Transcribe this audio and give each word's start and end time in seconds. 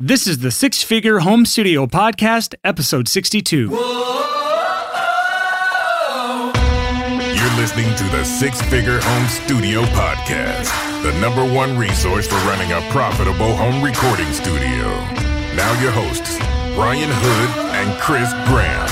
This 0.00 0.26
is 0.26 0.38
the 0.38 0.50
Six 0.50 0.82
Figure 0.82 1.20
Home 1.20 1.46
Studio 1.46 1.86
Podcast, 1.86 2.56
episode 2.64 3.06
62. 3.06 3.68
You're 3.70 3.76
listening 7.54 7.94
to 7.94 8.04
the 8.10 8.24
Six 8.24 8.60
Figure 8.62 8.98
Home 9.00 9.28
Studio 9.28 9.82
Podcast, 9.92 10.72
the 11.04 11.16
number 11.20 11.44
one 11.44 11.78
resource 11.78 12.26
for 12.26 12.34
running 12.38 12.72
a 12.72 12.80
profitable 12.90 13.54
home 13.54 13.84
recording 13.84 14.32
studio. 14.32 14.82
Now, 15.54 15.80
your 15.80 15.92
hosts, 15.92 16.38
Brian 16.74 17.08
Hood 17.12 17.50
and 17.76 18.00
Chris 18.00 18.32
Graham. 18.48 18.88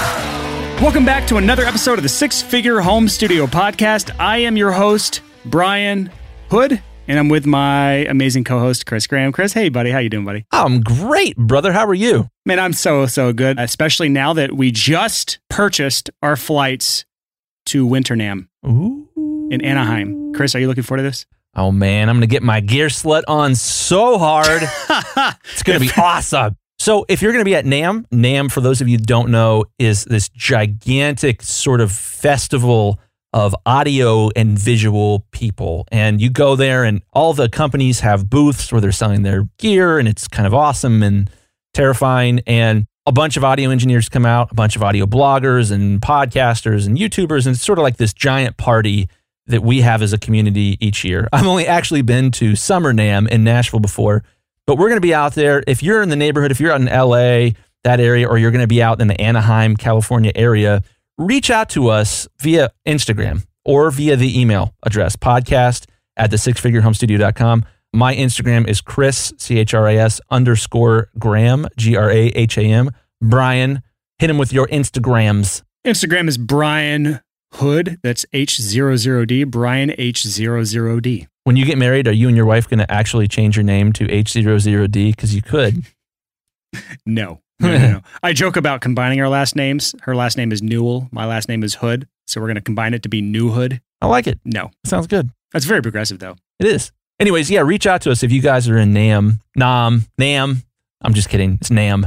Welcome 0.80 1.04
back 1.04 1.26
to 1.26 1.36
another 1.36 1.64
episode 1.64 1.98
of 1.98 2.04
the 2.04 2.08
Six 2.08 2.42
Figure 2.42 2.80
Home 2.80 3.08
Studio 3.08 3.48
Podcast. 3.48 4.14
I 4.20 4.38
am 4.38 4.56
your 4.56 4.70
host, 4.70 5.20
Brian 5.46 6.12
Hood, 6.48 6.80
and 7.12 7.18
I'm 7.18 7.28
with 7.28 7.44
my 7.44 8.06
amazing 8.06 8.42
co-host, 8.42 8.86
Chris 8.86 9.06
Graham. 9.06 9.32
Chris, 9.32 9.52
hey 9.52 9.68
buddy, 9.68 9.90
how 9.90 9.98
you 9.98 10.08
doing, 10.08 10.24
buddy? 10.24 10.46
I'm 10.50 10.80
great, 10.80 11.36
brother. 11.36 11.70
How 11.70 11.86
are 11.86 11.92
you? 11.92 12.30
Man, 12.46 12.58
I'm 12.58 12.72
so 12.72 13.04
so 13.04 13.34
good, 13.34 13.58
especially 13.58 14.08
now 14.08 14.32
that 14.32 14.54
we 14.54 14.70
just 14.70 15.38
purchased 15.50 16.08
our 16.22 16.36
flights 16.36 17.04
to 17.66 17.84
Winter 17.84 18.14
NAMM 18.14 18.48
Ooh. 18.66 19.10
in 19.50 19.60
Anaheim. 19.60 20.32
Chris, 20.32 20.54
are 20.54 20.58
you 20.58 20.68
looking 20.68 20.84
forward 20.84 21.02
to 21.02 21.08
this? 21.10 21.26
Oh 21.54 21.70
man, 21.70 22.08
I'm 22.08 22.16
gonna 22.16 22.26
get 22.28 22.42
my 22.42 22.60
gear 22.60 22.86
slut 22.86 23.24
on 23.28 23.56
so 23.56 24.16
hard. 24.16 24.62
it's 25.52 25.62
gonna 25.62 25.80
be 25.80 25.90
awesome. 25.98 26.56
So 26.78 27.04
if 27.10 27.20
you're 27.20 27.32
gonna 27.32 27.44
be 27.44 27.56
at 27.56 27.66
NAMM, 27.66 28.08
NAMM, 28.08 28.50
for 28.50 28.62
those 28.62 28.80
of 28.80 28.88
you 28.88 28.96
who 28.96 29.04
don't 29.04 29.30
know, 29.30 29.66
is 29.78 30.06
this 30.06 30.30
gigantic 30.30 31.42
sort 31.42 31.82
of 31.82 31.92
festival 31.92 32.98
of 33.32 33.54
audio 33.64 34.28
and 34.36 34.58
visual 34.58 35.26
people. 35.30 35.86
And 35.90 36.20
you 36.20 36.30
go 36.30 36.54
there 36.54 36.84
and 36.84 37.02
all 37.12 37.32
the 37.32 37.48
companies 37.48 38.00
have 38.00 38.28
booths 38.28 38.70
where 38.70 38.80
they're 38.80 38.92
selling 38.92 39.22
their 39.22 39.48
gear 39.58 39.98
and 39.98 40.06
it's 40.06 40.28
kind 40.28 40.46
of 40.46 40.52
awesome 40.52 41.02
and 41.02 41.30
terrifying. 41.72 42.40
And 42.46 42.86
a 43.06 43.12
bunch 43.12 43.36
of 43.36 43.44
audio 43.44 43.70
engineers 43.70 44.08
come 44.08 44.26
out, 44.26 44.52
a 44.52 44.54
bunch 44.54 44.76
of 44.76 44.82
audio 44.82 45.06
bloggers 45.06 45.72
and 45.72 46.00
podcasters 46.00 46.86
and 46.86 46.96
YouTubers, 46.96 47.46
and 47.46 47.56
it's 47.56 47.64
sort 47.64 47.78
of 47.78 47.82
like 47.82 47.96
this 47.96 48.12
giant 48.12 48.56
party 48.56 49.08
that 49.46 49.62
we 49.62 49.80
have 49.80 50.02
as 50.02 50.12
a 50.12 50.18
community 50.18 50.76
each 50.80 51.04
year. 51.04 51.28
I've 51.32 51.46
only 51.46 51.66
actually 51.66 52.02
been 52.02 52.30
to 52.32 52.54
Summer 52.54 52.92
NAMM 52.92 53.28
in 53.28 53.44
Nashville 53.44 53.80
before, 53.80 54.22
but 54.66 54.76
we're 54.76 54.88
going 54.88 55.00
to 55.00 55.06
be 55.06 55.14
out 55.14 55.34
there. 55.34 55.62
If 55.66 55.82
you're 55.82 56.02
in 56.02 56.10
the 56.10 56.16
neighborhood, 56.16 56.50
if 56.50 56.60
you're 56.60 56.72
out 56.72 56.80
in 56.80 56.86
LA, 56.86 57.58
that 57.84 57.98
area, 57.98 58.28
or 58.28 58.38
you're 58.38 58.52
going 58.52 58.62
to 58.62 58.68
be 58.68 58.82
out 58.82 59.00
in 59.00 59.08
the 59.08 59.20
Anaheim, 59.20 59.76
California 59.76 60.30
area, 60.36 60.84
reach 61.26 61.50
out 61.50 61.68
to 61.70 61.88
us 61.88 62.28
via 62.40 62.70
Instagram 62.86 63.44
or 63.64 63.90
via 63.90 64.16
the 64.16 64.40
email 64.40 64.74
address 64.82 65.16
podcast 65.16 65.86
at 66.16 66.30
the 66.30 66.36
sixfigurehomestudio.com. 66.36 67.64
My 67.94 68.14
Instagram 68.14 68.66
is 68.66 68.80
Chris, 68.80 69.32
C 69.36 69.58
H 69.58 69.74
R 69.74 69.86
I 69.86 69.96
S 69.96 70.20
underscore 70.30 71.10
Graham, 71.18 71.66
G 71.76 71.96
R 71.96 72.10
A 72.10 72.26
H 72.28 72.56
A 72.58 72.62
M. 72.62 72.90
Brian, 73.20 73.82
hit 74.18 74.30
him 74.30 74.38
with 74.38 74.52
your 74.52 74.66
Instagrams. 74.68 75.62
Instagram 75.86 76.28
is 76.28 76.38
Brian 76.38 77.20
Hood. 77.54 77.98
That's 78.02 78.24
H00D, 78.32 79.46
Brian 79.50 79.90
H00D. 79.90 81.26
When 81.44 81.56
you 81.56 81.64
get 81.66 81.76
married, 81.76 82.08
are 82.08 82.12
you 82.12 82.28
and 82.28 82.36
your 82.36 82.46
wife 82.46 82.68
going 82.68 82.78
to 82.78 82.90
actually 82.90 83.28
change 83.28 83.56
your 83.56 83.64
name 83.64 83.92
to 83.94 84.06
H00D? 84.06 85.14
Because 85.14 85.34
you 85.34 85.42
could. 85.42 85.84
No. 87.04 87.42
No, 87.62 87.78
no, 87.78 87.78
no. 87.92 88.00
I 88.22 88.32
joke 88.32 88.56
about 88.56 88.80
combining 88.80 89.20
our 89.20 89.28
last 89.28 89.56
names. 89.56 89.94
Her 90.02 90.14
last 90.14 90.36
name 90.36 90.52
is 90.52 90.62
Newell. 90.62 91.08
My 91.12 91.24
last 91.26 91.48
name 91.48 91.62
is 91.62 91.76
Hood. 91.76 92.06
So 92.26 92.40
we're 92.40 92.48
going 92.48 92.56
to 92.56 92.60
combine 92.62 92.94
it 92.94 93.02
to 93.04 93.08
be 93.08 93.20
New 93.20 93.50
Hood. 93.50 93.80
I 94.00 94.06
like 94.06 94.26
it. 94.26 94.40
No. 94.44 94.70
Sounds 94.84 95.06
good. 95.06 95.30
That's 95.52 95.64
very 95.64 95.82
progressive, 95.82 96.18
though. 96.18 96.36
It 96.58 96.66
is. 96.66 96.92
Anyways, 97.20 97.50
yeah, 97.50 97.60
reach 97.60 97.86
out 97.86 98.00
to 98.02 98.10
us 98.10 98.22
if 98.22 98.32
you 98.32 98.40
guys 98.42 98.68
are 98.68 98.78
in 98.78 98.92
NAMM. 98.92 99.38
NAM. 99.54 100.04
NAM. 100.18 100.62
I'm 101.02 101.14
just 101.14 101.28
kidding. 101.28 101.58
It's 101.60 101.70
NAM. 101.70 102.06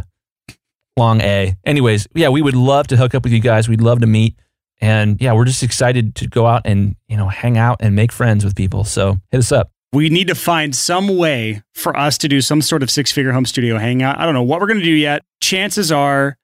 Long 0.98 1.22
A. 1.22 1.56
Anyways, 1.66 2.08
yeah, 2.16 2.30
we 2.30 2.42
would 2.42 2.56
love 2.56 2.88
to 2.88 2.98
hook 2.98 3.16
up 3.16 3.24
with 3.24 3.34
you 3.34 3.40
guys. 3.40 3.68
We'd 3.68 3.82
love 3.82 4.00
to 4.00 4.08
meet. 4.08 4.36
And 4.82 5.20
yeah, 5.22 5.34
we're 5.34 5.46
just 5.46 5.64
excited 5.64 6.16
to 6.16 6.28
go 6.28 6.46
out 6.46 6.64
and, 6.66 6.96
you 7.08 7.18
know, 7.18 7.28
hang 7.30 7.58
out 7.58 7.78
and 7.82 7.96
make 7.96 8.12
friends 8.12 8.44
with 8.44 8.56
people. 8.56 8.84
So 8.84 9.18
hit 9.32 9.38
us 9.38 9.52
up. 9.52 9.72
We 9.94 10.10
need 10.10 10.28
to 10.28 10.36
find 10.36 10.76
some 10.76 11.18
way 11.18 11.64
for 11.74 11.96
us 11.96 12.18
to 12.20 12.28
do 12.28 12.42
some 12.42 12.62
sort 12.62 12.84
of 12.84 12.92
six 12.92 13.12
figure 13.12 13.32
home 13.32 13.46
studio 13.46 13.78
hangout. 13.78 14.20
I 14.20 14.26
don't 14.26 14.34
know 14.34 14.44
what 14.44 14.60
we're 14.60 14.68
going 14.68 14.80
to 14.80 14.86
do 14.86 14.92
yet. 14.92 15.24
Chances 15.42 15.92
are, 15.92 16.38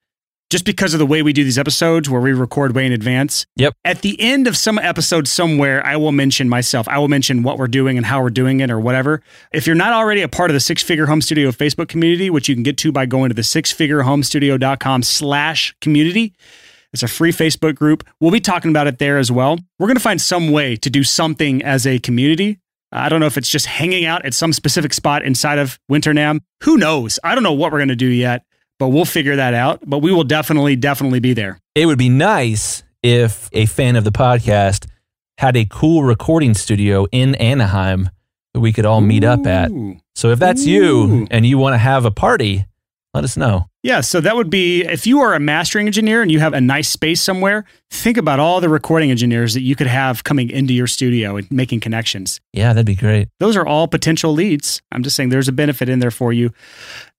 just 0.49 0.65
because 0.65 0.93
of 0.93 0.99
the 0.99 1.05
way 1.05 1.21
we 1.21 1.31
do 1.33 1.43
these 1.45 1.57
episodes 1.57 2.09
where 2.09 2.19
we 2.19 2.33
record 2.33 2.75
way 2.75 2.85
in 2.85 2.91
advance. 2.91 3.45
Yep. 3.55 3.73
At 3.85 4.01
the 4.01 4.19
end 4.19 4.47
of 4.47 4.57
some 4.57 4.77
episode 4.77 5.27
somewhere, 5.27 5.85
I 5.85 5.95
will 5.95 6.11
mention 6.11 6.49
myself. 6.49 6.87
I 6.89 6.97
will 6.97 7.07
mention 7.07 7.41
what 7.41 7.57
we're 7.57 7.67
doing 7.67 7.95
and 7.97 8.05
how 8.05 8.21
we're 8.21 8.29
doing 8.29 8.59
it 8.59 8.69
or 8.69 8.79
whatever. 8.79 9.21
If 9.53 9.65
you're 9.65 9.77
not 9.77 9.93
already 9.93 10.21
a 10.21 10.27
part 10.27 10.49
of 10.49 10.53
the 10.53 10.59
Six 10.59 10.83
Figure 10.83 11.05
Home 11.05 11.21
Studio 11.21 11.51
Facebook 11.51 11.87
community, 11.87 12.29
which 12.29 12.49
you 12.49 12.55
can 12.55 12.63
get 12.63 12.77
to 12.79 12.91
by 12.91 13.05
going 13.05 13.29
to 13.29 13.33
the 13.33 13.41
sixfigurehomestudio.com 13.41 15.03
slash 15.03 15.73
community, 15.79 16.33
it's 16.91 17.03
a 17.03 17.07
free 17.07 17.31
Facebook 17.31 17.75
group. 17.75 18.05
We'll 18.19 18.31
be 18.31 18.41
talking 18.41 18.71
about 18.71 18.87
it 18.87 18.99
there 18.99 19.17
as 19.17 19.31
well. 19.31 19.57
We're 19.79 19.87
going 19.87 19.95
to 19.95 20.03
find 20.03 20.19
some 20.19 20.51
way 20.51 20.75
to 20.75 20.89
do 20.89 21.03
something 21.03 21.63
as 21.63 21.87
a 21.87 21.99
community. 21.99 22.59
I 22.91 23.09
don't 23.09 23.19
know 23.19 23.25
if 23.25 23.37
it's 23.37 23.49
just 23.49 23.65
hanging 23.65 24.05
out 24.05 24.25
at 24.25 24.33
some 24.33 24.51
specific 24.53 24.93
spot 24.93 25.23
inside 25.23 25.59
of 25.59 25.79
Winter 25.87 26.11
NAMM. 26.11 26.41
Who 26.63 26.77
knows? 26.77 27.19
I 27.23 27.33
don't 27.35 27.43
know 27.43 27.53
what 27.53 27.71
we're 27.71 27.79
going 27.79 27.87
to 27.89 27.95
do 27.95 28.07
yet, 28.07 28.43
but 28.79 28.89
we'll 28.89 29.05
figure 29.05 29.37
that 29.37 29.53
out. 29.53 29.81
But 29.85 29.99
we 29.99 30.11
will 30.11 30.25
definitely, 30.25 30.75
definitely 30.75 31.19
be 31.19 31.33
there. 31.33 31.59
It 31.73 31.85
would 31.85 31.97
be 31.97 32.09
nice 32.09 32.83
if 33.01 33.49
a 33.53 33.65
fan 33.65 33.95
of 33.95 34.03
the 34.03 34.11
podcast 34.11 34.87
had 35.37 35.55
a 35.55 35.65
cool 35.65 36.03
recording 36.03 36.53
studio 36.53 37.07
in 37.11 37.35
Anaheim 37.35 38.09
that 38.53 38.59
we 38.59 38.73
could 38.73 38.85
all 38.85 39.01
meet 39.01 39.23
up 39.23 39.47
at. 39.47 39.71
So 40.15 40.29
if 40.29 40.39
that's 40.39 40.67
Ooh. 40.67 40.69
you 40.69 41.27
and 41.31 41.45
you 41.45 41.57
want 41.57 41.73
to 41.73 41.79
have 41.79 42.05
a 42.05 42.11
party, 42.11 42.65
let 43.13 43.23
us 43.23 43.37
know. 43.37 43.67
Yeah, 43.83 44.01
so 44.01 44.21
that 44.21 44.35
would 44.35 44.51
be 44.51 44.83
if 44.83 45.07
you 45.07 45.21
are 45.21 45.33
a 45.33 45.39
mastering 45.39 45.87
engineer 45.87 46.21
and 46.21 46.31
you 46.31 46.39
have 46.39 46.53
a 46.53 46.61
nice 46.61 46.87
space 46.87 47.19
somewhere, 47.19 47.65
think 47.89 48.17
about 48.17 48.39
all 48.39 48.61
the 48.61 48.69
recording 48.69 49.09
engineers 49.09 49.55
that 49.55 49.61
you 49.61 49.75
could 49.75 49.87
have 49.87 50.23
coming 50.23 50.51
into 50.51 50.71
your 50.73 50.85
studio 50.85 51.37
and 51.37 51.49
making 51.49 51.79
connections. 51.79 52.39
Yeah, 52.53 52.73
that'd 52.73 52.85
be 52.85 52.95
great. 52.95 53.29
Those 53.39 53.57
are 53.57 53.65
all 53.65 53.87
potential 53.87 54.33
leads. 54.33 54.83
I'm 54.91 55.01
just 55.01 55.15
saying 55.15 55.29
there's 55.29 55.47
a 55.47 55.53
benefit 55.53 55.89
in 55.89 55.97
there 55.97 56.11
for 56.11 56.31
you. 56.31 56.51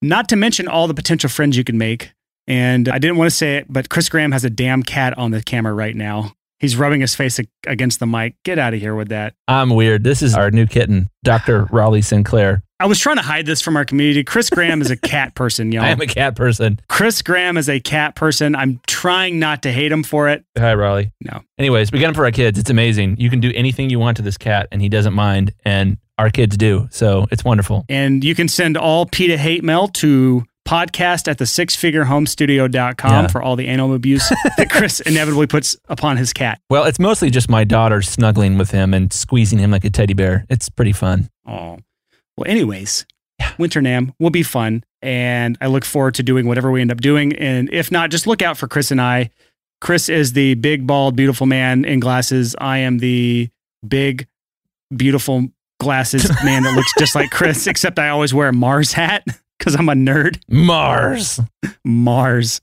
Not 0.00 0.28
to 0.28 0.36
mention 0.36 0.68
all 0.68 0.86
the 0.86 0.94
potential 0.94 1.28
friends 1.28 1.56
you 1.56 1.64
can 1.64 1.78
make. 1.78 2.12
And 2.46 2.88
I 2.88 2.98
didn't 2.98 3.16
want 3.16 3.30
to 3.30 3.36
say 3.36 3.56
it, 3.56 3.66
but 3.68 3.88
Chris 3.88 4.08
Graham 4.08 4.32
has 4.32 4.44
a 4.44 4.50
damn 4.50 4.82
cat 4.82 5.16
on 5.18 5.30
the 5.32 5.42
camera 5.42 5.72
right 5.72 5.94
now. 5.96 6.32
He's 6.62 6.76
rubbing 6.76 7.00
his 7.00 7.16
face 7.16 7.40
against 7.66 7.98
the 7.98 8.06
mic. 8.06 8.36
Get 8.44 8.56
out 8.56 8.72
of 8.72 8.78
here 8.78 8.94
with 8.94 9.08
that. 9.08 9.34
I'm 9.48 9.70
weird. 9.70 10.04
This 10.04 10.22
is 10.22 10.34
our 10.36 10.52
new 10.52 10.64
kitten, 10.64 11.10
Dr. 11.24 11.64
Raleigh 11.72 12.02
Sinclair. 12.02 12.62
I 12.78 12.86
was 12.86 13.00
trying 13.00 13.16
to 13.16 13.22
hide 13.22 13.46
this 13.46 13.60
from 13.60 13.76
our 13.76 13.84
community. 13.84 14.22
Chris 14.22 14.48
Graham 14.48 14.80
is 14.80 14.88
a 14.88 14.96
cat 14.96 15.34
person, 15.36 15.72
y'all. 15.72 15.82
I 15.82 15.88
am 15.88 16.00
a 16.00 16.06
cat 16.06 16.36
person. 16.36 16.78
Chris 16.88 17.20
Graham 17.20 17.56
is 17.56 17.68
a 17.68 17.80
cat 17.80 18.14
person. 18.14 18.54
I'm 18.54 18.80
trying 18.86 19.40
not 19.40 19.64
to 19.64 19.72
hate 19.72 19.90
him 19.90 20.04
for 20.04 20.28
it. 20.28 20.44
Hi, 20.56 20.72
Raleigh. 20.74 21.10
No. 21.20 21.42
Anyways, 21.58 21.90
we 21.90 21.98
got 21.98 22.10
him 22.10 22.14
for 22.14 22.24
our 22.24 22.30
kids. 22.30 22.60
It's 22.60 22.70
amazing. 22.70 23.16
You 23.18 23.28
can 23.28 23.40
do 23.40 23.50
anything 23.56 23.90
you 23.90 23.98
want 23.98 24.16
to 24.18 24.22
this 24.22 24.38
cat, 24.38 24.68
and 24.70 24.80
he 24.80 24.88
doesn't 24.88 25.14
mind. 25.14 25.52
And 25.64 25.96
our 26.16 26.30
kids 26.30 26.56
do. 26.56 26.86
So 26.92 27.26
it's 27.32 27.44
wonderful. 27.44 27.84
And 27.88 28.22
you 28.22 28.36
can 28.36 28.46
send 28.46 28.76
all 28.76 29.06
PETA 29.06 29.36
hate 29.36 29.64
mail 29.64 29.88
to 29.88 30.44
podcast 30.66 31.28
at 31.28 31.38
the 31.38 31.44
sixfigurehomestudio.com 31.44 33.10
Yeah. 33.10 33.26
for 33.28 33.42
all 33.42 33.56
the 33.56 33.68
animal 33.68 33.94
abuse 33.94 34.28
that 34.56 34.70
Chris 34.70 35.00
inevitably 35.00 35.46
puts 35.46 35.76
upon 35.88 36.16
his 36.16 36.32
cat. 36.32 36.60
Well, 36.70 36.84
it's 36.84 36.98
mostly 36.98 37.30
just 37.30 37.48
my 37.50 37.64
daughter 37.64 38.02
snuggling 38.02 38.58
with 38.58 38.70
him 38.70 38.94
and 38.94 39.12
squeezing 39.12 39.58
him 39.58 39.70
like 39.70 39.84
a 39.84 39.90
teddy 39.90 40.14
bear. 40.14 40.46
It's 40.48 40.68
pretty 40.68 40.92
fun. 40.92 41.28
Oh. 41.46 41.78
Well, 42.36 42.46
anyways, 42.48 43.06
Winter 43.58 43.80
NAMM 43.80 44.12
will 44.18 44.30
be 44.30 44.42
fun. 44.42 44.84
And 45.02 45.58
I 45.60 45.66
look 45.66 45.84
forward 45.84 46.14
to 46.14 46.22
doing 46.22 46.46
whatever 46.46 46.70
we 46.70 46.80
end 46.80 46.92
up 46.92 47.00
doing. 47.00 47.34
And 47.36 47.68
if 47.72 47.90
not, 47.90 48.10
just 48.10 48.26
look 48.26 48.40
out 48.40 48.56
for 48.56 48.68
Chris 48.68 48.90
and 48.92 49.00
I. 49.00 49.30
Chris 49.80 50.08
is 50.08 50.32
the 50.32 50.54
big, 50.54 50.86
bald, 50.86 51.16
beautiful 51.16 51.46
man 51.46 51.84
in 51.84 51.98
glasses. 51.98 52.54
I 52.60 52.78
am 52.78 52.98
the 52.98 53.48
big, 53.86 54.28
beautiful 54.96 55.48
glasses 55.80 56.30
man 56.44 56.62
that 56.62 56.76
looks 56.76 56.92
just 56.96 57.16
like 57.16 57.30
Chris, 57.32 57.66
except 57.66 57.98
I 57.98 58.10
always 58.10 58.32
wear 58.32 58.46
a 58.48 58.52
Mars 58.52 58.92
hat 58.92 59.24
because 59.62 59.76
I'm 59.76 59.88
a 59.88 59.92
nerd. 59.92 60.42
Mars. 60.48 61.38
Mars. 61.84 62.60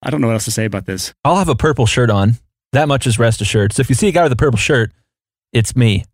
I 0.00 0.10
don't 0.10 0.20
know 0.20 0.28
what 0.28 0.34
else 0.34 0.44
to 0.44 0.52
say 0.52 0.64
about 0.64 0.86
this. 0.86 1.12
I'll 1.24 1.34
have 1.34 1.48
a 1.48 1.56
purple 1.56 1.86
shirt 1.86 2.08
on. 2.08 2.36
That 2.70 2.86
much 2.86 3.04
is 3.04 3.18
rest 3.18 3.40
assured. 3.40 3.72
So 3.72 3.80
if 3.80 3.88
you 3.88 3.96
see 3.96 4.06
a 4.06 4.12
guy 4.12 4.22
with 4.22 4.30
a 4.30 4.36
purple 4.36 4.58
shirt, 4.58 4.92
it's 5.52 5.74
me. 5.74 6.04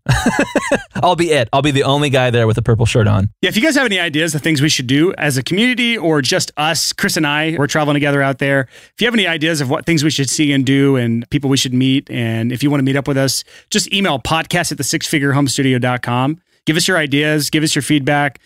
I'll 0.94 1.16
be 1.16 1.32
it. 1.32 1.50
I'll 1.52 1.60
be 1.60 1.70
the 1.70 1.82
only 1.82 2.08
guy 2.08 2.30
there 2.30 2.46
with 2.46 2.56
a 2.56 2.62
purple 2.62 2.86
shirt 2.86 3.06
on. 3.06 3.28
Yeah, 3.42 3.50
if 3.50 3.56
you 3.56 3.62
guys 3.62 3.76
have 3.76 3.84
any 3.84 4.00
ideas 4.00 4.34
of 4.34 4.40
things 4.40 4.62
we 4.62 4.70
should 4.70 4.86
do 4.86 5.12
as 5.18 5.36
a 5.36 5.42
community 5.42 5.98
or 5.98 6.22
just 6.22 6.50
us, 6.56 6.94
Chris 6.94 7.18
and 7.18 7.26
I, 7.26 7.54
we're 7.58 7.66
traveling 7.66 7.94
together 7.94 8.22
out 8.22 8.38
there. 8.38 8.62
If 8.62 8.94
you 9.00 9.06
have 9.06 9.14
any 9.14 9.26
ideas 9.26 9.60
of 9.60 9.68
what 9.68 9.84
things 9.84 10.02
we 10.02 10.10
should 10.10 10.30
see 10.30 10.50
and 10.50 10.64
do 10.64 10.96
and 10.96 11.28
people 11.28 11.50
we 11.50 11.58
should 11.58 11.74
meet, 11.74 12.10
and 12.10 12.52
if 12.52 12.62
you 12.62 12.70
want 12.70 12.80
to 12.80 12.84
meet 12.84 12.96
up 12.96 13.06
with 13.06 13.18
us, 13.18 13.44
just 13.68 13.92
email 13.92 14.18
podcast 14.18 14.72
at 14.72 14.78
the 14.78 14.84
sixfigurehomestudio.com. 14.84 16.40
Give 16.64 16.76
us 16.76 16.88
your 16.88 16.96
ideas, 16.96 17.50
give 17.50 17.62
us 17.62 17.74
your 17.74 17.82
feedback, 17.82 18.40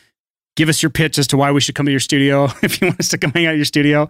give 0.57 0.69
us 0.69 0.83
your 0.83 0.91
pitch 0.91 1.19
as 1.19 1.27
to 1.29 1.37
why 1.37 1.51
we 1.51 1.61
should 1.61 1.75
come 1.75 1.87
to 1.87 1.93
your 1.93 2.01
studio 2.01 2.45
if 2.63 2.81
you 2.81 2.89
want 2.89 3.01
us 3.01 3.09
to 3.09 3.19
come 3.19 3.31
hang 3.33 3.47
out 3.47 3.53
at 3.53 3.57
your 3.57 3.65
studio. 3.65 4.09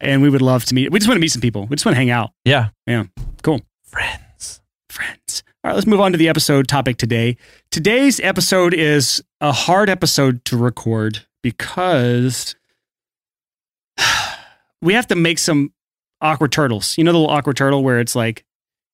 And 0.00 0.22
we 0.22 0.30
would 0.30 0.42
love 0.42 0.64
to 0.66 0.74
meet. 0.74 0.90
We 0.90 0.98
just 0.98 1.08
want 1.08 1.16
to 1.16 1.20
meet 1.20 1.32
some 1.32 1.42
people. 1.42 1.66
We 1.66 1.76
just 1.76 1.84
want 1.84 1.94
to 1.94 1.98
hang 1.98 2.10
out. 2.10 2.30
Yeah. 2.44 2.68
Yeah, 2.86 3.04
cool. 3.42 3.60
Friends. 3.84 4.60
friends. 4.90 5.42
All 5.64 5.68
right, 5.68 5.74
let's 5.74 5.86
move 5.86 6.00
on 6.00 6.10
to 6.12 6.18
the 6.18 6.28
episode 6.28 6.66
topic 6.66 6.96
today. 6.96 7.36
Today's 7.70 8.18
episode 8.20 8.74
is 8.74 9.22
a 9.40 9.52
hard 9.52 9.88
episode 9.88 10.44
to 10.46 10.56
record 10.56 11.24
because 11.42 12.56
we 14.82 14.94
have 14.94 15.06
to 15.08 15.14
make 15.14 15.38
some 15.38 15.72
awkward 16.20 16.52
turtles. 16.52 16.96
You 16.98 17.04
know 17.04 17.12
the 17.12 17.18
little 17.18 17.32
awkward 17.34 17.56
turtle 17.56 17.82
where 17.84 18.00
it's 18.00 18.16
like 18.16 18.44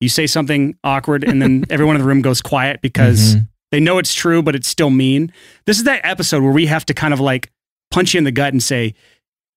you 0.00 0.08
say 0.08 0.26
something 0.26 0.76
awkward 0.84 1.24
and 1.24 1.40
then 1.40 1.64
everyone 1.70 1.96
in 1.96 2.02
the 2.02 2.06
room 2.06 2.22
goes 2.22 2.40
quiet 2.42 2.80
because 2.82 3.36
Mhm. 3.36 3.48
They 3.70 3.80
know 3.80 3.98
it's 3.98 4.14
true, 4.14 4.42
but 4.42 4.54
it's 4.54 4.68
still 4.68 4.90
mean. 4.90 5.32
This 5.66 5.78
is 5.78 5.84
that 5.84 6.00
episode 6.04 6.42
where 6.42 6.52
we 6.52 6.66
have 6.66 6.86
to 6.86 6.94
kind 6.94 7.12
of 7.12 7.20
like 7.20 7.50
punch 7.90 8.14
you 8.14 8.18
in 8.18 8.24
the 8.24 8.32
gut 8.32 8.52
and 8.52 8.62
say, 8.62 8.94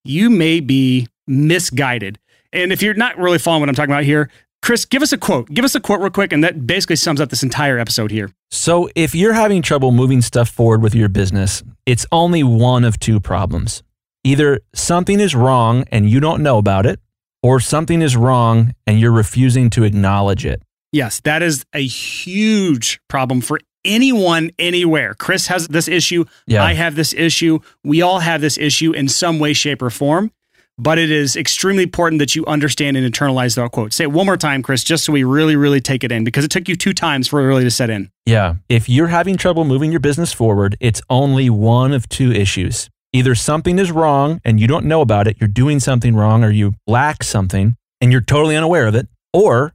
you 0.03 0.29
may 0.29 0.59
be 0.59 1.07
misguided. 1.27 2.19
And 2.53 2.71
if 2.71 2.81
you're 2.81 2.93
not 2.93 3.17
really 3.17 3.37
following 3.37 3.61
what 3.61 3.69
I'm 3.69 3.75
talking 3.75 3.93
about 3.93 4.03
here, 4.03 4.29
Chris, 4.61 4.85
give 4.85 5.01
us 5.01 5.11
a 5.11 5.17
quote. 5.17 5.49
Give 5.49 5.65
us 5.65 5.73
a 5.73 5.79
quote 5.79 6.01
real 6.01 6.09
quick. 6.09 6.33
And 6.33 6.43
that 6.43 6.67
basically 6.67 6.95
sums 6.95 7.19
up 7.19 7.29
this 7.29 7.43
entire 7.43 7.79
episode 7.79 8.11
here. 8.11 8.31
So, 8.51 8.89
if 8.95 9.15
you're 9.15 9.33
having 9.33 9.61
trouble 9.61 9.91
moving 9.91 10.21
stuff 10.21 10.49
forward 10.49 10.81
with 10.83 10.93
your 10.93 11.09
business, 11.09 11.63
it's 11.85 12.05
only 12.11 12.43
one 12.43 12.83
of 12.83 12.99
two 12.99 13.19
problems. 13.19 13.81
Either 14.23 14.59
something 14.75 15.19
is 15.19 15.33
wrong 15.33 15.85
and 15.91 16.07
you 16.07 16.19
don't 16.19 16.43
know 16.43 16.57
about 16.59 16.85
it, 16.85 16.99
or 17.41 17.59
something 17.59 18.01
is 18.01 18.15
wrong 18.15 18.75
and 18.85 18.99
you're 18.99 19.11
refusing 19.11 19.69
to 19.71 19.83
acknowledge 19.83 20.45
it. 20.45 20.61
Yes, 20.91 21.21
that 21.21 21.41
is 21.41 21.65
a 21.73 21.85
huge 21.85 22.99
problem 23.07 23.41
for 23.41 23.59
anyone 23.85 24.51
anywhere. 24.59 25.13
Chris 25.13 25.47
has 25.47 25.67
this 25.67 25.87
issue. 25.87 26.25
Yeah. 26.47 26.63
I 26.63 26.73
have 26.73 26.95
this 26.95 27.13
issue. 27.13 27.59
We 27.83 28.01
all 28.01 28.19
have 28.19 28.41
this 28.41 28.57
issue 28.57 28.91
in 28.91 29.07
some 29.07 29.39
way, 29.39 29.53
shape, 29.53 29.81
or 29.81 29.89
form. 29.89 30.31
But 30.77 30.97
it 30.97 31.11
is 31.11 31.35
extremely 31.35 31.83
important 31.83 32.19
that 32.19 32.35
you 32.35 32.43
understand 32.47 32.97
and 32.97 33.13
internalize 33.13 33.55
that 33.55 33.71
quote. 33.71 33.93
Say 33.93 34.05
it 34.05 34.11
one 34.11 34.25
more 34.25 34.37
time, 34.37 34.63
Chris, 34.63 34.83
just 34.83 35.03
so 35.03 35.13
we 35.13 35.23
really, 35.23 35.55
really 35.55 35.81
take 35.81 36.03
it 36.03 36.11
in 36.11 36.23
because 36.23 36.43
it 36.43 36.49
took 36.49 36.67
you 36.67 36.75
two 36.75 36.93
times 36.93 37.27
for 37.27 37.39
it 37.39 37.45
really 37.45 37.63
to 37.63 37.69
set 37.69 37.91
in. 37.91 38.09
Yeah. 38.25 38.55
If 38.67 38.89
you're 38.89 39.07
having 39.07 39.37
trouble 39.37 39.63
moving 39.63 39.91
your 39.91 39.99
business 39.99 40.33
forward, 40.33 40.75
it's 40.79 41.01
only 41.09 41.51
one 41.51 41.93
of 41.93 42.09
two 42.09 42.31
issues. 42.31 42.89
Either 43.13 43.35
something 43.35 43.77
is 43.77 43.91
wrong 43.91 44.41
and 44.43 44.59
you 44.59 44.65
don't 44.65 44.85
know 44.85 45.01
about 45.01 45.27
it, 45.27 45.37
you're 45.39 45.47
doing 45.47 45.79
something 45.79 46.15
wrong, 46.15 46.43
or 46.43 46.49
you 46.49 46.73
lack 46.87 47.23
something 47.23 47.75
and 47.99 48.11
you're 48.11 48.21
totally 48.21 48.55
unaware 48.55 48.87
of 48.87 48.95
it, 48.95 49.07
or 49.33 49.73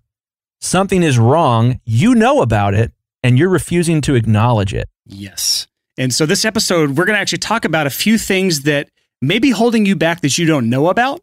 something 0.61 1.03
is 1.05 1.19
wrong, 1.19 1.79
you 1.85 2.15
know 2.15 2.41
about 2.41 2.75
it, 2.75 2.93
and 3.27 3.37
you're 3.37 3.49
refusing 3.49 4.01
to 4.03 4.15
acknowledge 4.15 4.73
it. 4.73 4.89
Yes. 5.05 5.67
And 5.99 6.15
so 6.15 6.27
this 6.27 6.45
episode, 6.45 6.91
we're 6.91 7.07
going 7.07 7.17
to 7.17 7.21
actually 7.21 7.39
talk 7.39 7.65
about 7.65 7.87
a 7.87 7.91
few 7.91 8.19
things 8.19 8.61
that 8.63 8.89
may 9.21 9.41
be 9.41 9.51
holding 9.51 9.85
you 9.85 9.97
back 9.97 10.21
that 10.21 10.39
you 10.39 10.47
don't 10.47 10.71
know 10.71 10.89
about. 10.89 11.21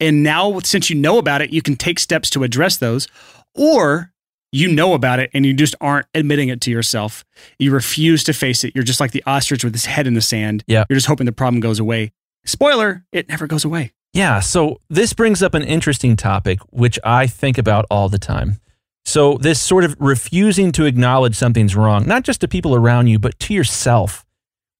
And 0.00 0.24
now, 0.24 0.58
since 0.60 0.90
you 0.90 0.96
know 0.96 1.18
about 1.18 1.42
it, 1.42 1.50
you 1.50 1.62
can 1.62 1.76
take 1.76 2.00
steps 2.00 2.30
to 2.30 2.42
address 2.42 2.78
those. 2.78 3.06
Or 3.54 4.12
you 4.50 4.72
know 4.72 4.94
about 4.94 5.20
it 5.20 5.30
and 5.34 5.46
you 5.46 5.54
just 5.54 5.76
aren't 5.80 6.06
admitting 6.14 6.48
it 6.48 6.60
to 6.62 6.70
yourself. 6.70 7.24
You 7.58 7.70
refuse 7.72 8.24
to 8.24 8.32
face 8.32 8.64
it. 8.64 8.74
You're 8.74 8.84
just 8.84 9.00
like 9.00 9.12
the 9.12 9.22
ostrich 9.24 9.62
with 9.62 9.72
his 9.72 9.84
head 9.84 10.06
in 10.06 10.14
the 10.14 10.20
sand. 10.20 10.64
Yeah. 10.66 10.84
You're 10.88 10.96
just 10.96 11.06
hoping 11.06 11.26
the 11.26 11.32
problem 11.32 11.60
goes 11.60 11.78
away. 11.78 12.12
Spoiler, 12.44 13.04
it 13.12 13.28
never 13.28 13.46
goes 13.46 13.64
away. 13.64 13.92
Yeah, 14.12 14.40
so 14.40 14.80
this 14.88 15.12
brings 15.12 15.42
up 15.42 15.52
an 15.52 15.62
interesting 15.62 16.16
topic, 16.16 16.60
which 16.70 16.98
I 17.04 17.26
think 17.26 17.58
about 17.58 17.84
all 17.90 18.08
the 18.08 18.18
time. 18.18 18.60
So, 19.06 19.38
this 19.38 19.62
sort 19.62 19.84
of 19.84 19.94
refusing 20.00 20.72
to 20.72 20.84
acknowledge 20.84 21.36
something's 21.36 21.76
wrong, 21.76 22.08
not 22.08 22.24
just 22.24 22.40
to 22.40 22.48
people 22.48 22.74
around 22.74 23.06
you, 23.06 23.20
but 23.20 23.38
to 23.38 23.54
yourself. 23.54 24.26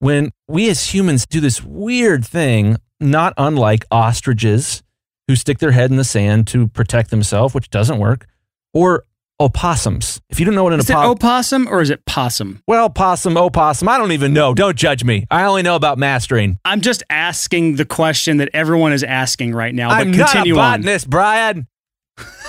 When 0.01 0.33
we 0.49 0.69
as 0.69 0.93
humans 0.93 1.27
do 1.27 1.41
this 1.41 1.63
weird 1.63 2.27
thing, 2.27 2.77
not 2.99 3.35
unlike 3.39 3.85
ostriches 3.91 4.83
who 5.29 5.37
stick 5.37 5.59
their 5.59 5.71
head 5.71 5.93
in 5.93 5.97
the 5.97 6.05
sand 6.05 6.49
to 6.49 6.67
protect 6.67 7.11
themselves, 7.11 7.55
which 7.55 7.71
doesn't 7.71 7.99
work, 7.99 8.27
or 8.75 9.05
opossums. 9.39 10.21
If 10.29 10.41
you 10.41 10.47
don't 10.47 10.57
know 10.57 10.65
what 10.65 10.73
an 10.73 10.81
Is 10.81 10.91
it 10.91 10.97
opossum 10.97 11.69
or 11.69 11.81
is 11.81 11.91
it 11.91 12.05
possum? 12.05 12.61
well, 12.67 12.91
possum, 12.91 13.37
opossum, 13.37 13.89
I 13.89 13.97
don't 13.97 14.11
even 14.13 14.33
know. 14.33 14.55
Don't 14.55 14.77
judge 14.77 15.05
me. 15.05 15.25
I 15.31 15.45
only 15.45 15.63
know 15.63 15.77
about 15.77 15.99
mastering. 15.99 16.59
I'm 16.65 16.81
just 16.81 17.05
asking 17.11 17.77
the 17.77 17.85
question 17.85 18.39
that 18.39 18.51
everyone 18.53 18.93
is 18.93 19.05
asking 19.05 19.53
right 19.55 19.75
now. 19.75 19.91
But 19.91 19.99
I'm 19.99 20.11
not 20.11 20.31
a 20.31 20.33
continue 20.33 20.59
on. 20.59 20.85
Brian. 21.09 21.69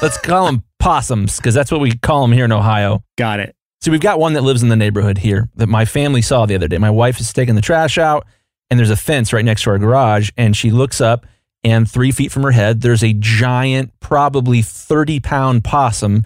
Let's 0.02 0.18
call 0.18 0.46
them 0.48 0.64
possums 0.88 1.36
because 1.36 1.54
that's 1.54 1.70
what 1.70 1.82
we 1.82 1.92
call 1.92 2.22
them 2.22 2.32
here 2.32 2.46
in 2.46 2.52
Ohio. 2.54 3.04
Got 3.18 3.42
it. 3.42 3.54
So 3.82 3.92
we've 3.92 4.00
got 4.00 4.20
one 4.20 4.34
that 4.34 4.42
lives 4.42 4.64
in 4.64 4.70
the 4.70 4.78
neighborhood 4.78 5.18
here 5.18 5.50
that 5.56 5.68
my 5.68 5.84
family 5.84 6.22
saw 6.22 6.46
the 6.46 6.56
other 6.56 6.70
day. 6.70 6.78
My 6.78 6.90
wife 6.90 7.20
is 7.20 7.34
taking 7.34 7.56
the 7.56 7.62
trash 7.62 7.98
out, 7.98 8.26
and 8.70 8.80
there's 8.80 8.90
a 8.90 8.96
fence 8.96 9.34
right 9.34 9.44
next 9.44 9.64
to 9.64 9.72
our 9.72 9.80
garage, 9.80 10.30
and 10.38 10.56
she 10.56 10.72
looks 10.72 11.02
up, 11.02 11.26
and 11.62 11.92
three 11.92 12.14
feet 12.14 12.32
from 12.32 12.44
her 12.44 12.52
head, 12.52 12.80
there's 12.80 13.04
a 13.04 13.12
giant, 13.12 13.92
probably 14.00 14.62
30 14.62 15.20
pound 15.20 15.66
possum 15.66 16.24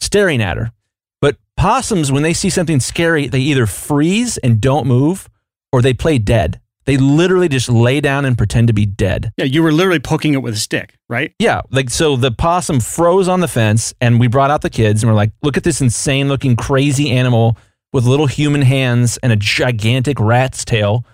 staring 0.00 0.42
at 0.42 0.56
her. 0.56 0.72
But 1.20 1.36
possums, 1.56 2.10
when 2.10 2.24
they 2.24 2.34
see 2.34 2.50
something 2.50 2.80
scary, 2.80 3.28
they 3.28 3.38
either 3.38 3.66
freeze 3.66 4.38
and 4.38 4.60
don't 4.60 4.88
move, 4.88 5.28
or 5.72 5.82
they 5.82 5.94
play 5.94 6.18
dead. 6.18 6.60
They 6.86 6.96
literally 6.96 7.48
just 7.48 7.68
lay 7.68 8.00
down 8.00 8.24
and 8.24 8.36
pretend 8.36 8.68
to 8.68 8.72
be 8.72 8.86
dead. 8.86 9.32
Yeah, 9.36 9.44
you 9.44 9.62
were 9.62 9.72
literally 9.72 10.00
poking 10.00 10.34
it 10.34 10.42
with 10.42 10.54
a 10.54 10.58
stick, 10.58 10.96
right? 11.08 11.34
Yeah, 11.38 11.60
like 11.70 11.90
so 11.90 12.16
the 12.16 12.30
possum 12.30 12.80
froze 12.80 13.28
on 13.28 13.40
the 13.40 13.48
fence 13.48 13.92
and 14.00 14.18
we 14.18 14.28
brought 14.28 14.50
out 14.50 14.62
the 14.62 14.70
kids 14.70 15.02
and 15.02 15.10
we're 15.10 15.16
like, 15.16 15.32
look 15.42 15.56
at 15.56 15.64
this 15.64 15.80
insane 15.80 16.28
looking 16.28 16.56
crazy 16.56 17.10
animal 17.10 17.58
with 17.92 18.06
little 18.06 18.26
human 18.26 18.62
hands 18.62 19.18
and 19.18 19.32
a 19.32 19.36
gigantic 19.36 20.18
rat's 20.18 20.64
tail. 20.64 21.04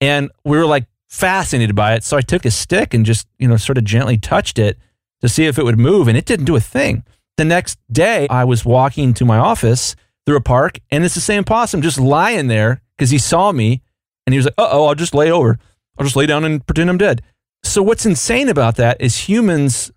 And 0.00 0.30
we 0.44 0.56
were 0.56 0.66
like 0.66 0.86
fascinated 1.08 1.76
by 1.76 1.94
it. 1.94 2.04
So 2.04 2.16
I 2.16 2.22
took 2.22 2.44
a 2.44 2.50
stick 2.50 2.94
and 2.94 3.04
just, 3.04 3.28
you 3.38 3.48
know, 3.48 3.56
sort 3.56 3.78
of 3.78 3.84
gently 3.84 4.16
touched 4.16 4.58
it 4.58 4.78
to 5.20 5.28
see 5.28 5.46
if 5.46 5.58
it 5.58 5.64
would 5.64 5.78
move 5.78 6.08
and 6.08 6.16
it 6.16 6.24
didn't 6.24 6.46
do 6.46 6.56
a 6.56 6.60
thing. 6.60 7.04
The 7.36 7.44
next 7.44 7.78
day 7.92 8.26
I 8.28 8.44
was 8.44 8.64
walking 8.64 9.12
to 9.14 9.24
my 9.24 9.38
office 9.38 9.96
through 10.24 10.36
a 10.36 10.42
park 10.42 10.78
and 10.90 11.04
it's 11.04 11.14
the 11.14 11.20
same 11.20 11.44
possum 11.44 11.82
just 11.82 11.98
lying 11.98 12.46
there 12.46 12.80
because 12.96 13.10
he 13.10 13.18
saw 13.18 13.52
me 13.52 13.82
and 14.30 14.34
he 14.34 14.38
was 14.38 14.46
like, 14.46 14.54
uh 14.58 14.68
oh, 14.70 14.86
I'll 14.86 14.94
just 14.94 15.12
lay 15.12 15.28
over. 15.28 15.58
I'll 15.98 16.04
just 16.04 16.14
lay 16.14 16.26
down 16.26 16.44
and 16.44 16.64
pretend 16.64 16.88
I'm 16.88 16.98
dead. 16.98 17.20
So 17.64 17.82
what's 17.82 18.06
insane 18.06 18.48
about 18.48 18.76
that 18.76 19.00
is 19.00 19.28
humans 19.28 19.90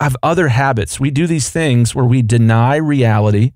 have 0.00 0.16
other 0.24 0.48
habits. 0.48 0.98
We 0.98 1.12
do 1.12 1.28
these 1.28 1.50
things 1.50 1.94
where 1.94 2.04
we 2.04 2.20
deny 2.20 2.76
reality 2.76 3.52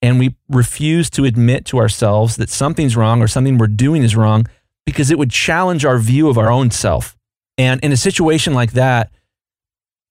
and 0.00 0.20
we 0.20 0.36
refuse 0.48 1.10
to 1.10 1.24
admit 1.24 1.64
to 1.66 1.78
ourselves 1.78 2.36
that 2.36 2.48
something's 2.48 2.96
wrong 2.96 3.20
or 3.20 3.26
something 3.26 3.58
we're 3.58 3.66
doing 3.66 4.04
is 4.04 4.14
wrong 4.14 4.46
because 4.84 5.10
it 5.10 5.18
would 5.18 5.32
challenge 5.32 5.84
our 5.84 5.98
view 5.98 6.28
of 6.28 6.38
our 6.38 6.48
own 6.50 6.70
self. 6.70 7.16
And 7.58 7.80
in 7.82 7.90
a 7.90 7.96
situation 7.96 8.54
like 8.54 8.72
that, 8.72 9.10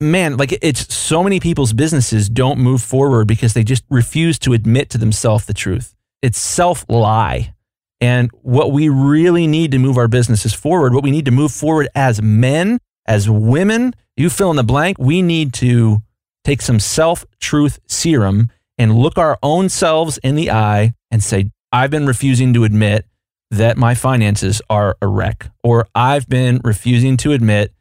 man, 0.01 0.36
like 0.36 0.51
it's 0.62 0.94
so 0.94 1.24
many 1.24 1.40
people's 1.40 1.72
businesses 1.72 2.28
don't 2.28 2.60
move 2.60 2.81
forward 2.81 3.25
because 3.25 3.54
they 3.54 3.63
just 3.63 3.86
refuse 3.90 4.38
to 4.40 4.51
admit 4.51 4.90
to 4.90 4.98
themselves 4.98 5.46
the 5.46 5.54
truth. 5.54 5.96
It's 6.22 6.40
self 6.40 6.86
lie. 6.90 7.55
And 8.02 8.30
what 8.42 8.72
we 8.72 8.90
really 8.90 9.48
need 9.48 9.72
to 9.72 9.80
move 9.80 9.98
our 9.98 10.08
businesses 10.08 10.54
forward, 10.54 10.94
what 10.94 11.04
we 11.04 11.12
need 11.12 11.26
to 11.26 11.32
move 11.32 11.52
forward 11.52 11.88
as 11.96 12.22
men, 12.22 12.80
as 13.06 13.30
women, 13.30 13.94
you 14.18 14.30
fill 14.30 14.50
in 14.50 14.58
the 14.58 14.64
blank, 14.64 14.98
we 15.00 15.22
need 15.22 15.54
to 15.56 16.02
take 16.44 16.62
some 16.62 16.80
self 16.80 17.25
truth 17.40 17.80
serum 17.88 18.50
and 18.78 18.96
look 18.96 19.18
our 19.18 19.38
own 19.42 19.70
selves 19.70 20.18
in 20.20 20.36
the 20.36 20.52
eye 20.52 20.94
and 21.12 21.24
say, 21.24 21.52
I've 21.72 21.92
been 21.92 22.06
refusing 22.06 22.54
to 22.54 22.64
admit 22.64 23.06
that 23.52 23.78
my 23.78 23.96
finances 23.96 24.62
are 24.70 24.98
a 25.02 25.08
wreck, 25.08 25.50
or 25.64 25.88
I've 25.94 26.28
been 26.28 26.62
refusing 26.64 27.16
to 27.18 27.32
admit 27.32 27.74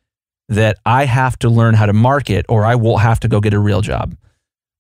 that 0.49 0.79
I 0.85 1.07
have 1.07 1.39
to 1.41 1.49
learn 1.49 1.75
how 1.75 1.87
to 1.87 1.93
market, 1.93 2.45
or 2.49 2.65
I 2.65 2.75
will 2.75 2.99
have 2.99 3.21
to 3.21 3.29
go 3.29 3.41
get 3.41 3.55
a 3.55 3.59
real 3.59 3.81
job. 3.81 4.17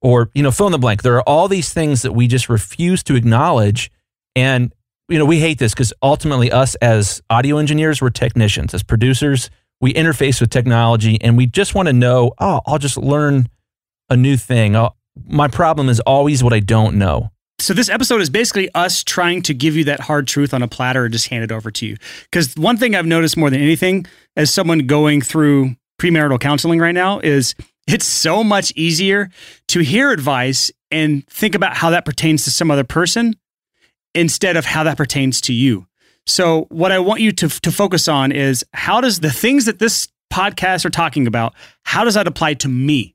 Or, 0.02 0.30
you 0.34 0.42
know, 0.42 0.50
fill 0.50 0.66
in 0.66 0.72
the 0.72 0.78
blank. 0.78 1.02
There 1.02 1.16
are 1.16 1.22
all 1.22 1.48
these 1.48 1.72
things 1.72 2.02
that 2.02 2.12
we 2.12 2.26
just 2.26 2.50
refuse 2.50 3.02
to 3.04 3.14
acknowledge. 3.14 3.90
And 4.36 4.73
you 5.08 5.18
know, 5.18 5.24
we 5.24 5.38
hate 5.38 5.58
this 5.58 5.74
because 5.74 5.92
ultimately, 6.02 6.50
us 6.50 6.74
as 6.76 7.22
audio 7.28 7.58
engineers, 7.58 8.00
we're 8.00 8.10
technicians. 8.10 8.72
As 8.74 8.82
producers, 8.82 9.50
we 9.80 9.92
interface 9.92 10.40
with 10.40 10.50
technology 10.50 11.20
and 11.20 11.36
we 11.36 11.46
just 11.46 11.74
want 11.74 11.88
to 11.88 11.92
know, 11.92 12.32
oh, 12.38 12.60
I'll 12.66 12.78
just 12.78 12.96
learn 12.96 13.48
a 14.08 14.16
new 14.16 14.36
thing. 14.36 14.76
Oh, 14.76 14.94
my 15.26 15.48
problem 15.48 15.88
is 15.88 16.00
always 16.00 16.42
what 16.42 16.52
I 16.52 16.60
don't 16.60 16.96
know. 16.96 17.30
So 17.58 17.72
this 17.72 17.88
episode 17.88 18.20
is 18.20 18.30
basically 18.30 18.68
us 18.74 19.04
trying 19.04 19.42
to 19.42 19.54
give 19.54 19.76
you 19.76 19.84
that 19.84 20.00
hard 20.00 20.26
truth 20.26 20.52
on 20.52 20.62
a 20.62 20.68
platter 20.68 21.04
and 21.04 21.12
just 21.12 21.28
hand 21.28 21.44
it 21.44 21.52
over 21.52 21.70
to 21.70 21.86
you. 21.86 21.96
Because 22.24 22.54
one 22.56 22.76
thing 22.76 22.94
I've 22.94 23.06
noticed 23.06 23.36
more 23.36 23.48
than 23.48 23.60
anything, 23.60 24.06
as 24.36 24.52
someone 24.52 24.80
going 24.86 25.20
through 25.20 25.76
premarital 26.00 26.40
counseling 26.40 26.80
right 26.80 26.94
now, 26.94 27.20
is 27.20 27.54
it's 27.86 28.06
so 28.06 28.42
much 28.42 28.72
easier 28.74 29.30
to 29.68 29.80
hear 29.80 30.10
advice 30.10 30.72
and 30.90 31.26
think 31.28 31.54
about 31.54 31.76
how 31.76 31.90
that 31.90 32.04
pertains 32.04 32.44
to 32.44 32.50
some 32.50 32.70
other 32.70 32.84
person 32.84 33.34
instead 34.14 34.56
of 34.56 34.64
how 34.64 34.84
that 34.84 34.96
pertains 34.96 35.40
to 35.42 35.52
you. 35.52 35.86
So 36.26 36.66
what 36.70 36.92
I 36.92 36.98
want 36.98 37.20
you 37.20 37.32
to 37.32 37.48
to 37.48 37.70
focus 37.70 38.08
on 38.08 38.32
is 38.32 38.64
how 38.72 39.00
does 39.00 39.20
the 39.20 39.30
things 39.30 39.66
that 39.66 39.78
this 39.78 40.08
podcast 40.32 40.84
are 40.84 40.90
talking 40.90 41.26
about, 41.26 41.54
how 41.84 42.04
does 42.04 42.14
that 42.14 42.26
apply 42.26 42.54
to 42.54 42.68
me? 42.68 43.14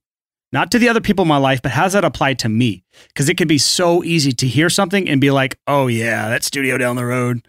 Not 0.51 0.71
to 0.71 0.79
the 0.79 0.89
other 0.89 1.01
people 1.01 1.23
in 1.23 1.29
my 1.29 1.37
life, 1.37 1.61
but 1.61 1.71
how 1.71 1.83
does 1.83 1.93
that 1.93 2.05
apply 2.05 2.33
to 2.35 2.49
me? 2.49 2.83
Because 3.09 3.29
it 3.29 3.37
can 3.37 3.47
be 3.47 3.57
so 3.59 4.03
easy 4.03 4.31
to 4.33 4.47
hear 4.47 4.69
something 4.69 5.07
and 5.07 5.21
be 5.21 5.29
like, 5.29 5.59
oh 5.67 5.87
yeah, 5.87 6.29
that 6.29 6.43
studio 6.43 6.77
down 6.77 6.95
the 6.95 7.05
road, 7.05 7.47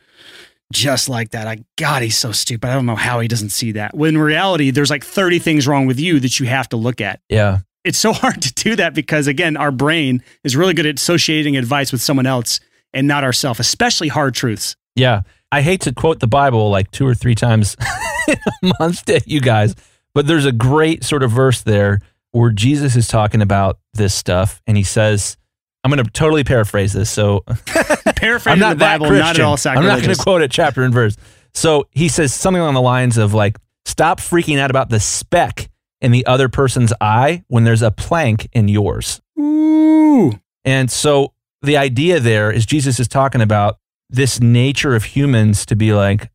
just 0.73 1.09
like 1.09 1.31
that. 1.31 1.47
I 1.47 1.65
God, 1.77 2.03
he's 2.03 2.19
so 2.19 2.33
stupid. 2.33 2.69
I 2.69 2.75
don't 2.75 2.87
know 2.87 2.97
how 2.97 3.21
he 3.21 3.29
doesn't 3.29 3.51
see 3.51 3.73
that. 3.73 3.95
When 3.95 4.17
in 4.17 4.21
reality, 4.21 4.71
there's 4.71 4.91
like 4.91 5.05
30 5.05 5.39
things 5.39 5.67
wrong 5.67 5.87
with 5.87 5.99
you 5.99 6.21
that 6.21 6.39
you 6.41 6.47
have 6.47 6.69
to 6.71 6.77
look 6.77 7.01
at. 7.01 7.21
Yeah. 7.29 7.61
It's 7.85 7.99
so 7.99 8.13
hard 8.15 8.43
to 8.43 8.53
do 8.53 8.77
that 8.77 8.95
because 8.95 9.27
again, 9.27 9.57
our 9.57 9.71
brain 9.71 10.23
is 10.45 10.57
really 10.57 10.75
good 10.75 10.87
at 10.87 10.99
associating 10.99 11.57
advice 11.57 11.93
with 11.93 12.03
someone 12.03 12.27
else 12.27 12.61
and 12.93 13.07
not 13.07 13.25
ourselves, 13.25 13.61
especially 13.61 14.09
hard 14.09 14.35
truths. 14.35 14.77
Yeah. 14.95 15.23
I 15.53 15.63
hate 15.63 15.83
to 15.83 15.93
quote 15.93 16.21
the 16.21 16.27
Bible 16.27 16.71
like 16.71 16.91
two 16.91 17.07
or 17.07 17.15
three 17.15 17.35
times 17.35 17.77
a 18.29 18.73
month 18.79 19.05
to 19.07 19.21
you 19.27 19.41
guys, 19.41 19.75
but 20.15 20.27
there's 20.27 20.47
a 20.47 20.53
great 20.53 21.05
sort 21.05 21.23
of 21.23 21.31
verse 21.31 21.63
there 21.63 22.01
where 22.33 22.51
Jesus 22.51 22.97
is 22.97 23.09
talking 23.09 23.43
about 23.43 23.79
this 23.95 24.15
stuff, 24.15 24.63
and 24.67 24.77
he 24.77 24.85
says, 24.85 25.37
"I'm 25.83 25.91
going 25.91 26.05
to 26.05 26.11
totally 26.11 26.45
paraphrase 26.45 26.93
this." 26.93 27.11
So 27.11 27.41
Paraphrasing 28.17 28.61
not 28.61 28.79
the 28.79 28.85
Bible, 28.85 29.09
that 29.09 29.19
not 29.19 29.37
at 29.37 29.43
all 29.43 29.55
Christian. 29.55 29.79
I'm 29.79 29.85
not 29.85 30.03
going 30.03 30.15
to 30.15 30.23
quote 30.23 30.43
it 30.43 30.51
chapter 30.53 30.83
and 30.85 30.95
verse. 30.95 31.17
So 31.53 31.89
he 31.91 32.09
says 32.09 32.33
something 32.33 32.61
along 32.61 32.75
the 32.75 32.81
lines 32.81 33.19
of 33.19 33.35
like, 33.35 33.59
"Stop 33.87 34.21
freaking 34.21 34.59
out 34.59 34.71
about 34.71 34.89
the 34.89 35.01
speck 35.01 35.69
in 36.01 36.13
the 36.13 36.27
other 36.27 36.49
person's 36.49 36.93
eye 37.01 37.43
when 37.49 37.65
there's 37.65 37.83
a 37.83 37.91
plank 37.91 38.49
in 38.53 38.69
yours." 38.69 39.21
Ooh. 39.39 40.33
And 40.65 40.91
so 40.91 41.33
the 41.63 41.77
idea 41.77 42.21
there 42.21 42.51
is 42.51 42.67
Jesus 42.67 42.99
is 43.01 43.09
talking 43.09 43.41
about 43.41 43.79
this 44.09 44.41
nature 44.41 44.95
of 44.95 45.05
humans 45.05 45.67
to 45.67 45.77
be 45.77 45.93
like, 45.93 46.31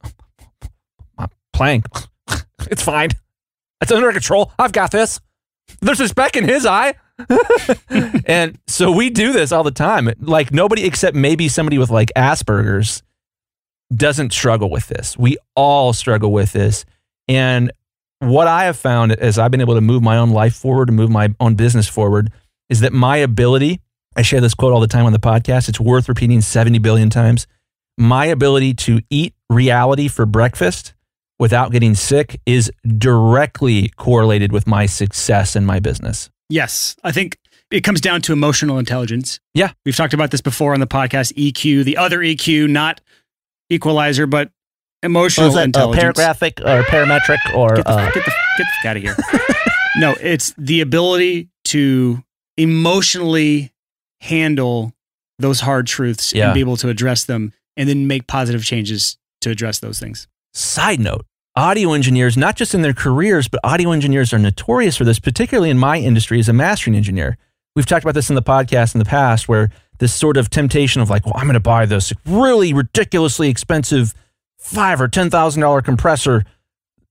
"My 1.18 1.28
plank, 1.54 1.86
it's 2.70 2.82
fine. 2.82 3.10
It's 3.82 3.92
under 3.92 4.12
control. 4.12 4.52
I've 4.58 4.72
got 4.72 4.92
this. 4.92 5.20
There's 5.82 6.00
a 6.00 6.08
speck 6.08 6.36
in 6.36 6.44
his 6.44 6.66
eye. 6.66 6.96
and 8.26 8.58
so 8.68 8.92
we 8.92 9.10
do 9.10 9.32
this 9.34 9.52
all 9.52 9.64
the 9.64 9.72
time. 9.72 10.10
Like 10.20 10.52
nobody 10.52 10.86
except 10.86 11.16
maybe 11.16 11.48
somebody 11.48 11.78
with 11.78 11.90
like 11.90 12.12
Asperger's 12.16 13.04
doesn't 13.94 14.34
struggle 14.34 14.70
with 14.70 14.88
this. 14.88 15.18
We 15.18 15.38
all 15.56 15.94
struggle 15.94 16.32
with 16.32 16.52
this. 16.54 16.86
And 17.28 17.72
what 18.20 18.48
I 18.48 18.66
have 18.66 18.78
found 18.78 19.12
as 19.14 19.38
I've 19.38 19.52
been 19.52 19.62
able 19.62 19.76
to 19.76 19.82
move 19.82 20.02
my 20.02 20.18
own 20.18 20.32
life 20.32 20.56
forward 20.56 20.90
and 20.90 20.98
move 20.98 21.10
my 21.10 21.34
own 21.40 21.56
business 21.56 21.88
forward 21.88 22.32
is 22.70 22.80
that 22.80 22.94
my 22.94 23.18
ability, 23.18 23.80
I 24.16 24.22
share 24.22 24.42
this 24.42 24.54
quote 24.54 24.72
all 24.74 24.80
the 24.80 24.88
time 24.88 25.06
on 25.06 25.14
the 25.14 25.20
podcast, 25.20 25.68
it's 25.70 25.80
worth 25.80 26.08
repeating 26.08 26.42
70 26.42 26.80
billion 26.80 27.10
times. 27.10 27.48
My 27.98 28.26
ability 28.26 28.74
to 28.76 29.02
eat 29.10 29.34
reality 29.50 30.08
for 30.08 30.26
breakfast 30.26 30.94
without 31.40 31.72
getting 31.72 31.96
sick 31.96 32.40
is 32.46 32.72
directly 32.98 33.90
correlated 33.98 34.52
with 34.52 34.68
my 34.68 34.86
success 34.86 35.56
in 35.56 35.66
my 35.66 35.80
business. 35.80 36.30
Yes, 36.50 36.96
I 37.04 37.12
think 37.12 37.38
it 37.72 37.82
comes 37.82 38.00
down 38.00 38.22
to 38.24 38.34
emotional 38.34 38.78
intelligence. 38.78 39.40
Yeah. 39.54 39.72
We've 39.86 39.96
talked 39.96 40.14
about 40.14 40.32
this 40.32 40.42
before 40.42 40.74
on 40.74 40.80
the 40.80 40.88
podcast 40.88 41.34
EQ, 41.34 41.84
the 41.84 41.98
other 41.98 42.20
EQ, 42.20 42.70
not 42.70 43.02
equalizer, 43.70 44.28
but 44.28 44.52
emotional 45.04 45.48
Was 45.48 45.56
that 45.56 45.62
uh, 45.62 45.64
intelligence. 45.66 46.02
paragraphic 46.02 46.62
or 46.62 46.84
parametric 46.84 47.38
or 47.56 47.76
Get 47.76 47.86
the, 47.86 47.92
uh, 47.92 48.12
get 48.12 48.26
the, 48.26 48.32
get 48.58 48.58
the 48.58 48.66
fuck 48.82 48.86
out 48.86 48.98
of 48.98 49.04
here. 49.04 49.16
no, 49.98 50.16
it's 50.22 50.54
the 50.58 50.82
ability 50.82 51.50
to 51.66 52.24
emotionally 52.58 53.72
handle 54.26 54.94
those 55.40 55.62
hard 55.62 55.88
truths 55.88 56.34
Yeah. 56.34 56.46
and 56.46 56.54
be 56.54 56.60
able 56.60 56.78
to 56.78 56.90
address 56.90 57.24
them 57.26 57.54
and 57.78 57.90
then 57.90 58.08
make 58.08 58.28
positive 58.28 58.64
changes 58.64 59.18
to 59.42 59.50
address 59.50 59.80
those 59.80 60.00
things. 60.00 60.28
Side 60.54 61.00
note 61.00 61.26
audio 61.58 61.94
engineers, 61.94 62.36
not 62.36 62.56
just 62.58 62.74
in 62.74 62.82
their 62.82 62.94
careers, 62.94 63.48
but 63.48 63.60
audio 63.64 63.92
engineers 63.92 64.34
are 64.34 64.40
notorious 64.40 64.98
for 64.98 65.06
this, 65.06 65.20
particularly 65.20 65.70
in 65.70 65.78
my 65.78 65.98
industry 65.98 66.38
as 66.40 66.50
a 66.50 66.54
mastering 66.54 66.96
engineer. 66.96 67.38
We've 67.76 67.86
talked 67.86 68.04
about 68.04 68.14
this 68.14 68.30
in 68.30 68.36
the 68.36 68.42
podcast 68.44 68.94
in 68.96 69.00
the 69.00 69.06
past 69.06 69.48
where 69.48 69.70
this 70.00 70.14
sort 70.14 70.36
of 70.38 70.50
temptation 70.50 71.02
of 71.02 71.10
like, 71.10 71.26
well, 71.26 71.34
I'm 71.38 71.44
going 71.46 71.54
to 71.54 71.60
buy 71.62 71.86
this 71.86 72.12
really 72.26 72.74
ridiculously 72.74 73.50
expensive 73.50 74.14
five 74.60 75.00
or 75.00 75.08
ten 75.08 75.30
thousand 75.30 75.62
dollar 75.62 75.82
compressor 75.82 76.44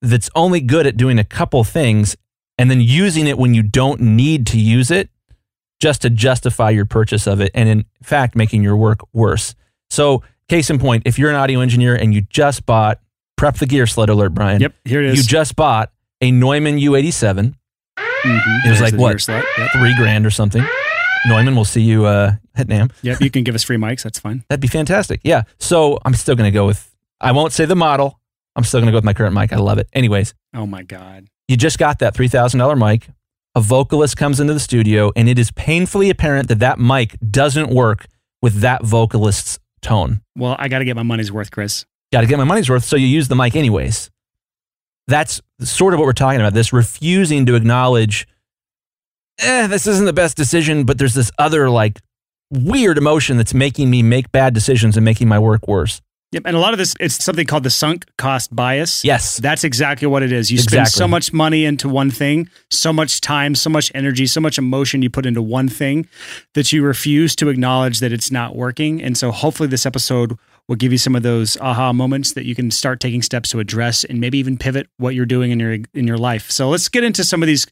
that's 0.02 0.28
only 0.34 0.60
good 0.60 0.86
at 0.86 0.96
doing 0.96 1.18
a 1.18 1.24
couple 1.24 1.64
things 1.64 2.16
and 2.58 2.70
then 2.70 2.80
using 2.80 3.26
it 3.26 3.38
when 3.38 3.54
you 3.54 3.62
don't 3.62 4.00
need 4.00 4.46
to 4.48 4.58
use 4.58 4.90
it 4.90 5.08
just 5.84 6.00
to 6.02 6.08
justify 6.08 6.70
your 6.70 6.86
purchase 6.86 7.26
of 7.26 7.40
it 7.42 7.50
and 7.54 7.68
in 7.68 7.84
fact 8.02 8.34
making 8.34 8.62
your 8.62 8.74
work 8.74 9.00
worse. 9.12 9.54
So 9.90 10.22
case 10.48 10.70
in 10.70 10.78
point, 10.78 11.02
if 11.04 11.18
you're 11.18 11.28
an 11.28 11.36
audio 11.36 11.60
engineer 11.60 11.94
and 11.94 12.14
you 12.14 12.22
just 12.22 12.64
bought 12.64 13.00
prep 13.36 13.56
the 13.58 13.66
gear 13.66 13.86
sled 13.86 14.08
alert, 14.08 14.32
Brian. 14.32 14.62
Yep, 14.62 14.74
here 14.86 15.02
it 15.02 15.14
You 15.14 15.22
just 15.22 15.56
bought 15.56 15.92
a 16.22 16.30
Neumann 16.30 16.78
U87, 16.78 17.54
Mhm. 17.98 18.64
It 18.64 18.70
was 18.70 18.78
There's 18.78 18.80
like 18.80 18.94
what? 18.98 19.28
Yep. 19.28 19.44
three 19.74 19.94
grand 19.96 20.24
or 20.24 20.30
something. 20.30 20.64
Neumann, 21.26 21.54
we'll 21.54 21.66
see 21.66 21.82
you 21.82 22.06
uh, 22.06 22.32
at 22.56 22.68
NAMM. 22.68 22.90
yep, 23.02 23.20
you 23.20 23.30
can 23.30 23.44
give 23.44 23.54
us 23.54 23.62
free 23.62 23.76
mics. 23.76 24.02
That's 24.02 24.18
fine. 24.18 24.42
That'd 24.48 24.62
be 24.62 24.68
fantastic. 24.68 25.20
Yeah. 25.22 25.42
So 25.58 25.98
I'm 26.06 26.14
still 26.14 26.34
going 26.34 26.50
to 26.50 26.54
go 26.54 26.66
with, 26.66 26.90
I 27.20 27.32
won't 27.32 27.52
say 27.52 27.66
the 27.66 27.76
model. 27.76 28.18
I'm 28.56 28.64
still 28.64 28.80
going 28.80 28.86
to 28.86 28.92
go 28.92 28.96
with 28.96 29.04
my 29.04 29.12
current 29.12 29.34
mic. 29.34 29.52
I 29.52 29.56
love 29.56 29.76
it. 29.76 29.88
Anyways, 29.92 30.32
Oh 30.54 30.64
my 30.66 30.82
God. 30.82 31.26
you 31.48 31.58
just 31.58 31.78
got 31.78 31.98
that 31.98 32.14
$3,000 32.14 32.78
mic. 32.78 33.08
A 33.56 33.60
vocalist 33.60 34.16
comes 34.16 34.40
into 34.40 34.52
the 34.52 34.60
studio, 34.60 35.12
and 35.14 35.28
it 35.28 35.38
is 35.38 35.52
painfully 35.52 36.10
apparent 36.10 36.48
that 36.48 36.58
that 36.58 36.80
mic 36.80 37.16
doesn't 37.30 37.70
work 37.70 38.06
with 38.42 38.60
that 38.60 38.82
vocalist's 38.82 39.60
tone. 39.80 40.22
Well, 40.36 40.56
I 40.58 40.66
got 40.66 40.80
to 40.80 40.84
get 40.84 40.96
my 40.96 41.04
money's 41.04 41.30
worth, 41.30 41.52
Chris. 41.52 41.84
Got 42.12 42.22
to 42.22 42.26
get 42.26 42.36
my 42.36 42.44
money's 42.44 42.68
worth, 42.68 42.84
so 42.84 42.96
you 42.96 43.06
use 43.06 43.28
the 43.28 43.36
mic 43.36 43.54
anyways. 43.54 44.10
That's 45.06 45.40
sort 45.60 45.94
of 45.94 46.00
what 46.00 46.06
we're 46.06 46.14
talking 46.14 46.40
about. 46.40 46.52
This 46.52 46.72
refusing 46.72 47.46
to 47.46 47.54
acknowledge, 47.54 48.26
eh, 49.38 49.68
this 49.68 49.86
isn't 49.86 50.06
the 50.06 50.12
best 50.12 50.36
decision, 50.36 50.84
but 50.84 50.98
there's 50.98 51.14
this 51.14 51.30
other 51.38 51.70
like 51.70 52.00
weird 52.50 52.98
emotion 52.98 53.36
that's 53.36 53.54
making 53.54 53.88
me 53.88 54.02
make 54.02 54.32
bad 54.32 54.52
decisions 54.52 54.96
and 54.96 55.04
making 55.04 55.28
my 55.28 55.38
work 55.38 55.68
worse. 55.68 56.00
Yep. 56.34 56.42
And 56.46 56.56
a 56.56 56.58
lot 56.58 56.74
of 56.74 56.78
this, 56.78 56.94
it's 56.98 57.22
something 57.22 57.46
called 57.46 57.62
the 57.62 57.70
sunk 57.70 58.06
cost 58.18 58.54
bias. 58.54 59.04
Yes. 59.04 59.36
That's 59.36 59.62
exactly 59.62 60.08
what 60.08 60.24
it 60.24 60.32
is. 60.32 60.50
You 60.50 60.58
spend 60.58 60.88
so 60.88 61.06
much 61.06 61.32
money 61.32 61.64
into 61.64 61.88
one 61.88 62.10
thing, 62.10 62.50
so 62.70 62.92
much 62.92 63.20
time, 63.20 63.54
so 63.54 63.70
much 63.70 63.92
energy, 63.94 64.26
so 64.26 64.40
much 64.40 64.58
emotion 64.58 65.00
you 65.00 65.10
put 65.10 65.26
into 65.26 65.40
one 65.40 65.68
thing 65.68 66.08
that 66.54 66.72
you 66.72 66.82
refuse 66.82 67.36
to 67.36 67.50
acknowledge 67.50 68.00
that 68.00 68.12
it's 68.12 68.32
not 68.32 68.56
working. 68.56 69.00
And 69.00 69.16
so 69.16 69.30
hopefully 69.30 69.68
this 69.68 69.86
episode 69.86 70.36
will 70.66 70.74
give 70.74 70.90
you 70.90 70.98
some 70.98 71.14
of 71.14 71.22
those 71.22 71.56
aha 71.60 71.92
moments 71.92 72.32
that 72.32 72.46
you 72.46 72.56
can 72.56 72.72
start 72.72 72.98
taking 72.98 73.22
steps 73.22 73.50
to 73.50 73.60
address 73.60 74.02
and 74.02 74.18
maybe 74.18 74.38
even 74.38 74.58
pivot 74.58 74.88
what 74.96 75.14
you're 75.14 75.26
doing 75.26 75.52
in 75.52 75.60
your 75.60 75.74
in 75.92 76.06
your 76.06 76.18
life. 76.18 76.50
So 76.50 76.68
let's 76.68 76.88
get 76.88 77.04
into 77.04 77.22
some 77.22 77.44
of 77.44 77.46
these 77.46 77.66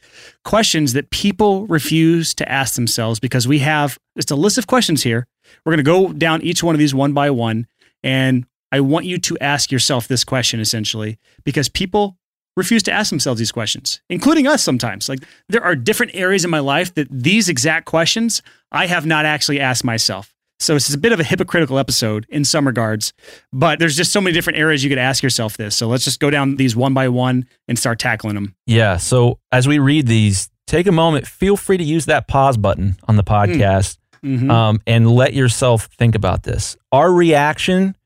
questions 0.45 0.92
that 0.92 1.11
people 1.11 1.66
refuse 1.66 2.33
to 2.35 2.49
ask 2.49 2.75
themselves 2.75 3.19
because 3.19 3.49
we 3.49 3.59
have 3.61 3.99
just 4.14 4.31
a 4.31 4.37
list 4.37 4.57
of 4.57 4.69
questions 4.69 5.02
here. 5.02 5.26
We're 5.64 5.73
going 5.73 5.85
to 5.85 5.90
go 5.90 6.12
down 6.12 6.42
each 6.42 6.62
one 6.62 6.76
of 6.76 6.78
these 6.78 6.95
one 6.95 7.12
by 7.12 7.31
one 7.31 7.66
and 8.02 8.47
I 8.72 8.80
want 8.80 9.04
you 9.04 9.18
to 9.18 9.38
ask 9.40 9.70
yourself 9.70 10.08
this 10.08 10.24
question 10.24 10.58
essentially 10.58 11.18
because 11.44 11.68
people 11.68 12.16
refuse 12.56 12.82
to 12.84 12.92
ask 12.92 13.10
themselves 13.10 13.38
these 13.38 13.52
questions, 13.52 14.00
including 14.10 14.46
us 14.46 14.62
sometimes. 14.62 15.08
Like 15.08 15.20
there 15.48 15.62
are 15.62 15.74
different 15.76 16.12
areas 16.14 16.44
in 16.44 16.50
my 16.50 16.58
life 16.58 16.92
that 16.94 17.06
these 17.10 17.48
exact 17.48 17.84
questions 17.86 18.42
I 18.72 18.86
have 18.86 19.06
not 19.06 19.24
actually 19.26 19.60
asked 19.60 19.84
myself. 19.84 20.34
So 20.60 20.76
it's 20.76 20.92
a 20.94 20.98
bit 20.98 21.12
of 21.12 21.18
a 21.18 21.24
hypocritical 21.24 21.78
episode 21.78 22.24
in 22.28 22.44
some 22.44 22.66
regards, 22.66 23.12
but 23.52 23.78
there's 23.78 23.96
just 23.96 24.12
so 24.12 24.20
many 24.20 24.32
different 24.32 24.58
areas 24.58 24.84
you 24.84 24.90
could 24.90 24.98
ask 24.98 25.22
yourself 25.22 25.56
this. 25.56 25.74
So 25.76 25.88
let's 25.88 26.04
just 26.04 26.20
go 26.20 26.30
down 26.30 26.56
these 26.56 26.76
one 26.76 26.94
by 26.94 27.08
one 27.08 27.46
and 27.68 27.78
start 27.78 27.98
tackling 27.98 28.34
them. 28.36 28.54
Yeah. 28.66 28.96
So 28.98 29.38
as 29.50 29.66
we 29.66 29.78
read 29.80 30.06
these, 30.06 30.50
take 30.66 30.86
a 30.86 30.92
moment. 30.92 31.26
Feel 31.26 31.56
free 31.56 31.78
to 31.78 31.84
use 31.84 32.04
that 32.06 32.28
pause 32.28 32.56
button 32.56 32.96
on 33.08 33.16
the 33.16 33.24
podcast 33.24 33.96
Mhm. 34.24 34.50
um, 34.52 34.80
and 34.86 35.10
let 35.10 35.34
yourself 35.34 35.88
think 35.98 36.14
about 36.14 36.44
this. 36.44 36.76
Our 36.92 37.10
reaction 37.12 37.96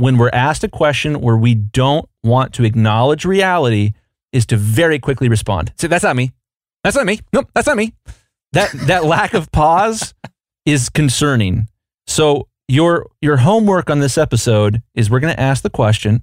when 0.00 0.16
we're 0.16 0.30
asked 0.32 0.64
a 0.64 0.68
question 0.68 1.20
where 1.20 1.36
we 1.36 1.54
don't 1.54 2.08
want 2.24 2.54
to 2.54 2.64
acknowledge 2.64 3.26
reality 3.26 3.92
is 4.32 4.46
to 4.46 4.56
very 4.56 4.98
quickly 4.98 5.28
respond. 5.28 5.72
Say, 5.76 5.88
that's 5.88 6.04
not 6.04 6.16
me. 6.16 6.32
That's 6.82 6.96
not 6.96 7.04
me. 7.04 7.20
Nope, 7.32 7.50
that's 7.54 7.66
not 7.66 7.76
me. 7.76 7.92
That 8.52 8.72
that 8.86 9.04
lack 9.04 9.34
of 9.34 9.52
pause 9.52 10.14
is 10.64 10.88
concerning. 10.88 11.68
So 12.06 12.48
your 12.66 13.10
your 13.20 13.38
homework 13.38 13.90
on 13.90 14.00
this 14.00 14.16
episode 14.16 14.82
is 14.94 15.10
we're 15.10 15.20
going 15.20 15.34
to 15.34 15.40
ask 15.40 15.62
the 15.62 15.70
question. 15.70 16.22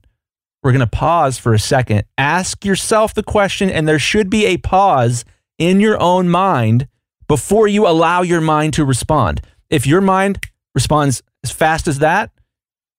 We're 0.63 0.71
going 0.71 0.79
to 0.79 0.87
pause 0.87 1.37
for 1.37 1.53
a 1.53 1.59
second. 1.59 2.03
Ask 2.17 2.65
yourself 2.65 3.13
the 3.13 3.23
question, 3.23 3.69
and 3.69 3.87
there 3.87 3.99
should 3.99 4.29
be 4.29 4.47
a 4.47 4.57
pause 4.57 5.23
in 5.59 5.79
your 5.79 6.01
own 6.01 6.29
mind 6.29 6.87
before 7.27 7.67
you 7.67 7.87
allow 7.87 8.23
your 8.23 8.41
mind 8.41 8.73
to 8.73 8.83
respond. 8.83 9.41
If 9.69 9.85
your 9.85 10.01
mind 10.01 10.39
responds 10.73 11.21
as 11.43 11.51
fast 11.51 11.87
as 11.87 11.99
that, 11.99 12.31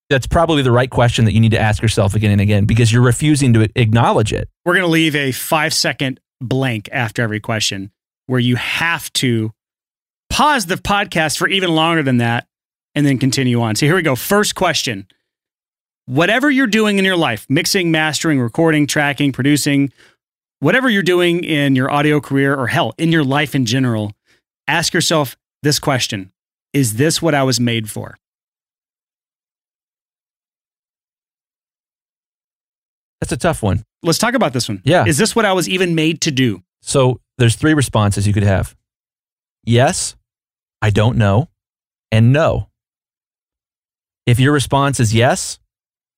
that's 0.09 0.27
probably 0.27 0.61
the 0.63 0.71
right 0.71 0.89
question 0.89 1.25
that 1.25 1.33
you 1.33 1.39
need 1.39 1.51
to 1.51 1.59
ask 1.59 1.81
yourself 1.81 2.15
again 2.15 2.31
and 2.31 2.41
again 2.41 2.65
because 2.65 2.91
you're 2.91 3.01
refusing 3.01 3.53
to 3.53 3.69
acknowledge 3.75 4.33
it. 4.33 4.49
We're 4.65 4.73
going 4.73 4.85
to 4.85 4.91
leave 4.91 5.15
a 5.15 5.31
five 5.31 5.73
second 5.73 6.19
blank 6.41 6.89
after 6.91 7.21
every 7.21 7.39
question 7.39 7.91
where 8.25 8.39
you 8.39 8.55
have 8.55 9.11
to 9.13 9.51
pause 10.29 10.65
the 10.65 10.75
podcast 10.75 11.37
for 11.37 11.47
even 11.47 11.73
longer 11.75 12.03
than 12.03 12.17
that 12.17 12.47
and 12.95 13.05
then 13.05 13.17
continue 13.17 13.61
on. 13.61 13.75
So 13.75 13.85
here 13.85 13.95
we 13.95 14.01
go. 14.01 14.15
First 14.15 14.55
question. 14.55 15.07
Whatever 16.05 16.49
you're 16.49 16.67
doing 16.67 16.97
in 16.97 17.05
your 17.05 17.17
life, 17.17 17.45
mixing, 17.49 17.91
mastering, 17.91 18.39
recording, 18.39 18.87
tracking, 18.87 19.31
producing, 19.31 19.93
whatever 20.59 20.89
you're 20.89 21.03
doing 21.03 21.43
in 21.43 21.75
your 21.75 21.91
audio 21.91 22.19
career 22.19 22.55
or 22.55 22.65
hell, 22.65 22.93
in 22.97 23.11
your 23.11 23.23
life 23.23 23.53
in 23.53 23.65
general, 23.65 24.13
ask 24.67 24.93
yourself 24.93 25.37
this 25.61 25.77
question 25.77 26.31
Is 26.73 26.95
this 26.95 27.21
what 27.21 27.35
I 27.35 27.43
was 27.43 27.59
made 27.59 27.91
for? 27.91 28.17
That's 33.21 33.31
a 33.31 33.37
tough 33.37 33.61
one. 33.61 33.83
Let's 34.01 34.17
talk 34.17 34.33
about 34.33 34.53
this 34.53 34.69
one. 34.69 34.81
Yeah. 34.85 35.05
Is 35.05 35.17
this 35.17 35.35
what 35.35 35.45
I 35.45 35.53
was 35.53 35.67
even 35.67 35.95
made 35.95 36.21
to 36.21 36.31
do? 36.31 36.63
So 36.81 37.19
there's 37.37 37.55
three 37.55 37.73
responses 37.73 38.25
you 38.27 38.33
could 38.33 38.43
have 38.43 38.75
yes, 39.63 40.15
I 40.81 40.89
don't 40.89 41.17
know, 41.17 41.49
and 42.11 42.33
no. 42.33 42.69
If 44.25 44.39
your 44.39 44.53
response 44.53 44.99
is 44.99 45.13
yes, 45.13 45.59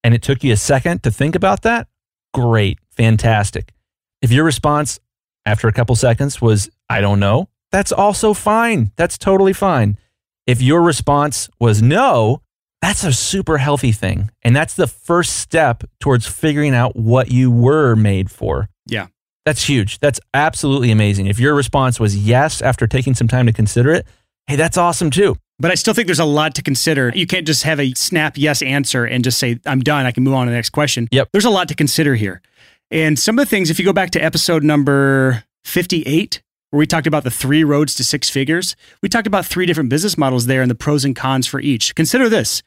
and 0.03 0.13
it 0.13 0.21
took 0.21 0.43
you 0.43 0.53
a 0.53 0.57
second 0.57 1.03
to 1.03 1.11
think 1.11 1.35
about 1.35 1.63
that, 1.63 1.87
great, 2.33 2.79
fantastic. 2.91 3.73
If 4.21 4.31
your 4.31 4.43
response 4.45 4.99
after 5.45 5.67
a 5.67 5.73
couple 5.73 5.95
seconds 5.95 6.41
was, 6.41 6.69
I 6.89 7.01
don't 7.01 7.19
know, 7.19 7.49
that's 7.71 7.91
also 7.91 8.33
fine. 8.33 8.91
That's 8.95 9.17
totally 9.17 9.53
fine. 9.53 9.97
If 10.45 10.61
your 10.61 10.81
response 10.81 11.49
was 11.59 11.81
no, 11.81 12.41
that's 12.81 13.03
a 13.03 13.13
super 13.13 13.57
healthy 13.57 13.91
thing. 13.91 14.31
And 14.41 14.55
that's 14.55 14.73
the 14.73 14.87
first 14.87 15.37
step 15.37 15.83
towards 15.99 16.27
figuring 16.27 16.73
out 16.73 16.95
what 16.95 17.31
you 17.31 17.51
were 17.51 17.95
made 17.95 18.31
for. 18.31 18.69
Yeah. 18.87 19.07
That's 19.45 19.63
huge. 19.63 19.99
That's 19.99 20.19
absolutely 20.33 20.91
amazing. 20.91 21.27
If 21.27 21.39
your 21.39 21.55
response 21.55 21.99
was 21.99 22.15
yes 22.15 22.61
after 22.61 22.87
taking 22.87 23.15
some 23.15 23.27
time 23.27 23.45
to 23.47 23.53
consider 23.53 23.91
it, 23.91 24.05
hey, 24.47 24.55
that's 24.55 24.77
awesome 24.77 25.09
too. 25.09 25.35
But 25.59 25.71
I 25.71 25.75
still 25.75 25.93
think 25.93 26.07
there's 26.07 26.19
a 26.19 26.25
lot 26.25 26.55
to 26.55 26.63
consider. 26.63 27.11
You 27.13 27.27
can't 27.27 27.45
just 27.45 27.63
have 27.63 27.79
a 27.79 27.93
snap 27.93 28.35
yes 28.35 28.63
answer 28.63 29.05
and 29.05 29.23
just 29.23 29.37
say, 29.37 29.59
I'm 29.65 29.81
done. 29.81 30.05
I 30.05 30.11
can 30.11 30.23
move 30.23 30.33
on 30.33 30.47
to 30.47 30.51
the 30.51 30.57
next 30.57 30.71
question. 30.71 31.07
Yep. 31.11 31.29
There's 31.31 31.45
a 31.45 31.51
lot 31.51 31.67
to 31.67 31.75
consider 31.75 32.15
here. 32.15 32.41
And 32.89 33.17
some 33.17 33.37
of 33.37 33.45
the 33.45 33.49
things, 33.49 33.69
if 33.69 33.77
you 33.77 33.85
go 33.85 33.93
back 33.93 34.09
to 34.11 34.19
episode 34.19 34.63
number 34.63 35.43
58, 35.65 36.41
where 36.71 36.79
we 36.79 36.87
talked 36.87 37.07
about 37.07 37.23
the 37.23 37.31
three 37.31 37.63
roads 37.63 37.95
to 37.95 38.03
six 38.03 38.29
figures, 38.29 38.75
we 39.01 39.09
talked 39.09 39.27
about 39.27 39.45
three 39.45 39.65
different 39.65 39.89
business 39.89 40.17
models 40.17 40.47
there 40.47 40.61
and 40.61 40.71
the 40.71 40.75
pros 40.75 41.05
and 41.05 41.15
cons 41.15 41.45
for 41.45 41.59
each. 41.59 41.93
Consider 41.95 42.27
this. 42.27 42.63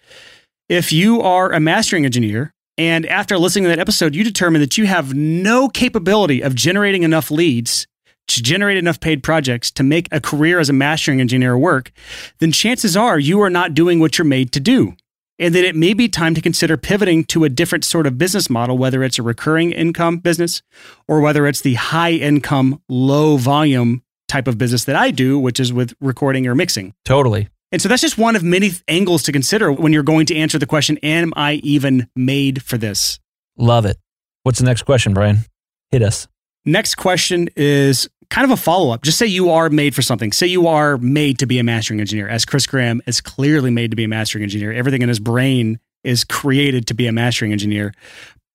If 0.68 0.92
you 0.92 1.20
are 1.20 1.52
a 1.52 1.60
mastering 1.60 2.04
engineer 2.04 2.54
and 2.78 3.06
after 3.06 3.38
listening 3.38 3.64
to 3.64 3.68
that 3.68 3.78
episode, 3.78 4.14
you 4.14 4.24
determine 4.24 4.60
that 4.60 4.78
you 4.78 4.86
have 4.86 5.14
no 5.14 5.68
capability 5.68 6.42
of 6.42 6.54
generating 6.54 7.02
enough 7.02 7.30
leads 7.30 7.86
to 8.28 8.42
generate 8.42 8.78
enough 8.78 9.00
paid 9.00 9.22
projects 9.22 9.70
to 9.70 9.82
make 9.82 10.08
a 10.10 10.20
career 10.20 10.58
as 10.58 10.68
a 10.68 10.72
mastering 10.72 11.20
engineer 11.20 11.58
work, 11.58 11.92
then 12.38 12.52
chances 12.52 12.96
are 12.96 13.18
you 13.18 13.40
are 13.42 13.50
not 13.50 13.74
doing 13.74 14.00
what 14.00 14.16
you're 14.16 14.24
made 14.24 14.52
to 14.52 14.60
do 14.60 14.94
and 15.38 15.54
that 15.54 15.64
it 15.64 15.74
may 15.74 15.94
be 15.94 16.08
time 16.08 16.34
to 16.34 16.40
consider 16.40 16.76
pivoting 16.76 17.24
to 17.24 17.44
a 17.44 17.48
different 17.48 17.84
sort 17.84 18.06
of 18.06 18.18
business 18.18 18.48
model, 18.48 18.78
whether 18.78 19.02
it's 19.02 19.18
a 19.18 19.22
recurring 19.22 19.72
income 19.72 20.18
business 20.18 20.62
or 21.08 21.20
whether 21.20 21.46
it's 21.46 21.60
the 21.60 21.74
high 21.74 22.12
income, 22.12 22.80
low 22.88 23.36
volume 23.36 24.02
type 24.28 24.46
of 24.48 24.58
business 24.58 24.84
that 24.84 24.96
I 24.96 25.10
do, 25.10 25.38
which 25.38 25.60
is 25.60 25.72
with 25.72 25.94
recording 26.00 26.46
or 26.46 26.54
mixing. 26.54 26.94
Totally. 27.04 27.48
And 27.72 27.82
so 27.82 27.88
that's 27.88 28.02
just 28.02 28.18
one 28.18 28.36
of 28.36 28.44
many 28.44 28.70
angles 28.86 29.24
to 29.24 29.32
consider 29.32 29.72
when 29.72 29.92
you're 29.92 30.04
going 30.04 30.26
to 30.26 30.36
answer 30.36 30.58
the 30.58 30.66
question 30.66 30.96
Am 30.98 31.32
I 31.36 31.54
even 31.64 32.08
made 32.14 32.62
for 32.62 32.78
this? 32.78 33.18
Love 33.56 33.84
it. 33.84 33.96
What's 34.44 34.58
the 34.58 34.64
next 34.64 34.82
question, 34.82 35.14
Brian? 35.14 35.38
Hit 35.90 36.02
us. 36.02 36.28
Next 36.64 36.94
question 36.94 37.48
is 37.56 38.08
kind 38.30 38.44
of 38.44 38.50
a 38.50 38.60
follow 38.60 38.92
up. 38.92 39.02
Just 39.02 39.18
say 39.18 39.26
you 39.26 39.50
are 39.50 39.70
made 39.70 39.94
for 39.94 40.02
something. 40.02 40.32
Say 40.32 40.46
you 40.46 40.66
are 40.66 40.98
made 40.98 41.38
to 41.38 41.46
be 41.46 41.58
a 41.58 41.64
mastering 41.64 42.00
engineer, 42.00 42.28
as 42.28 42.44
Chris 42.44 42.66
Graham 42.66 43.00
is 43.06 43.20
clearly 43.20 43.70
made 43.70 43.90
to 43.90 43.96
be 43.96 44.04
a 44.04 44.08
mastering 44.08 44.42
engineer. 44.42 44.72
Everything 44.72 45.02
in 45.02 45.08
his 45.08 45.20
brain 45.20 45.78
is 46.02 46.24
created 46.24 46.86
to 46.88 46.94
be 46.94 47.06
a 47.06 47.12
mastering 47.12 47.52
engineer. 47.52 47.92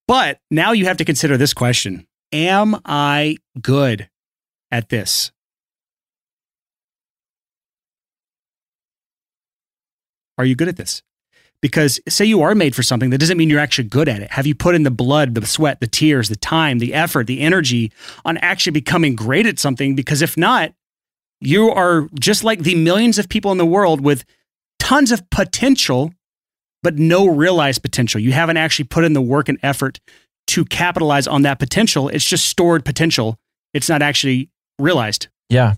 But 0.08 0.40
now 0.50 0.72
you 0.72 0.86
have 0.86 0.98
to 0.98 1.06
consider 1.06 1.38
this 1.38 1.54
question 1.54 2.08
Am 2.32 2.76
I 2.86 3.38
good 3.62 4.10
at 4.72 4.90
this? 4.90 5.32
Are 10.38 10.46
you 10.46 10.56
good 10.56 10.70
at 10.70 10.78
this? 10.78 11.04
Because 11.62 12.00
say 12.08 12.24
you 12.26 12.42
are 12.42 12.56
made 12.56 12.74
for 12.74 12.84
something, 12.84 13.10
that 13.10 13.18
doesn't 13.18 13.38
mean 13.38 13.50
you're 13.50 13.60
actually 13.60 13.90
good 13.90 14.08
at 14.08 14.22
it. 14.22 14.32
Have 14.32 14.48
you 14.48 14.56
put 14.56 14.76
in 14.76 14.84
the 14.84 14.92
blood, 14.92 15.36
the 15.36 15.46
sweat, 15.46 15.82
the 15.82 15.88
tears, 15.88 16.30
the 16.30 16.38
time, 16.38 16.80
the 16.80 16.94
effort, 16.94 17.28
the 17.28 17.42
energy 17.42 17.92
on 18.24 18.38
actually 18.38 18.72
becoming 18.72 19.16
great 19.16 19.46
at 19.46 19.60
something? 19.60 19.94
Because 19.94 20.22
if 20.22 20.38
not, 20.38 20.74
you 21.42 21.70
are 21.70 22.08
just 22.18 22.44
like 22.44 22.60
the 22.60 22.76
millions 22.76 23.20
of 23.20 23.28
people 23.28 23.52
in 23.52 23.58
the 23.58 23.66
world 23.66 24.02
with 24.02 24.24
tons 24.80 25.12
of 25.12 25.30
potential, 25.30 26.14
but 26.82 26.98
no 26.98 27.28
realized 27.28 27.82
potential. 27.82 28.22
You 28.22 28.32
haven't 28.32 28.58
actually 28.58 28.86
put 28.86 29.04
in 29.04 29.14
the 29.14 29.22
work 29.22 29.50
and 29.50 29.58
effort 29.62 30.00
to 30.48 30.66
capitalize 30.66 31.28
on 31.28 31.42
that 31.44 31.60
potential. 31.60 32.10
It's 32.10 32.26
just 32.26 32.46
stored 32.46 32.84
potential. 32.86 33.38
It's 33.74 33.90
not 33.90 34.02
actually 34.02 34.50
realized. 34.80 35.28
Yeah. 35.50 35.76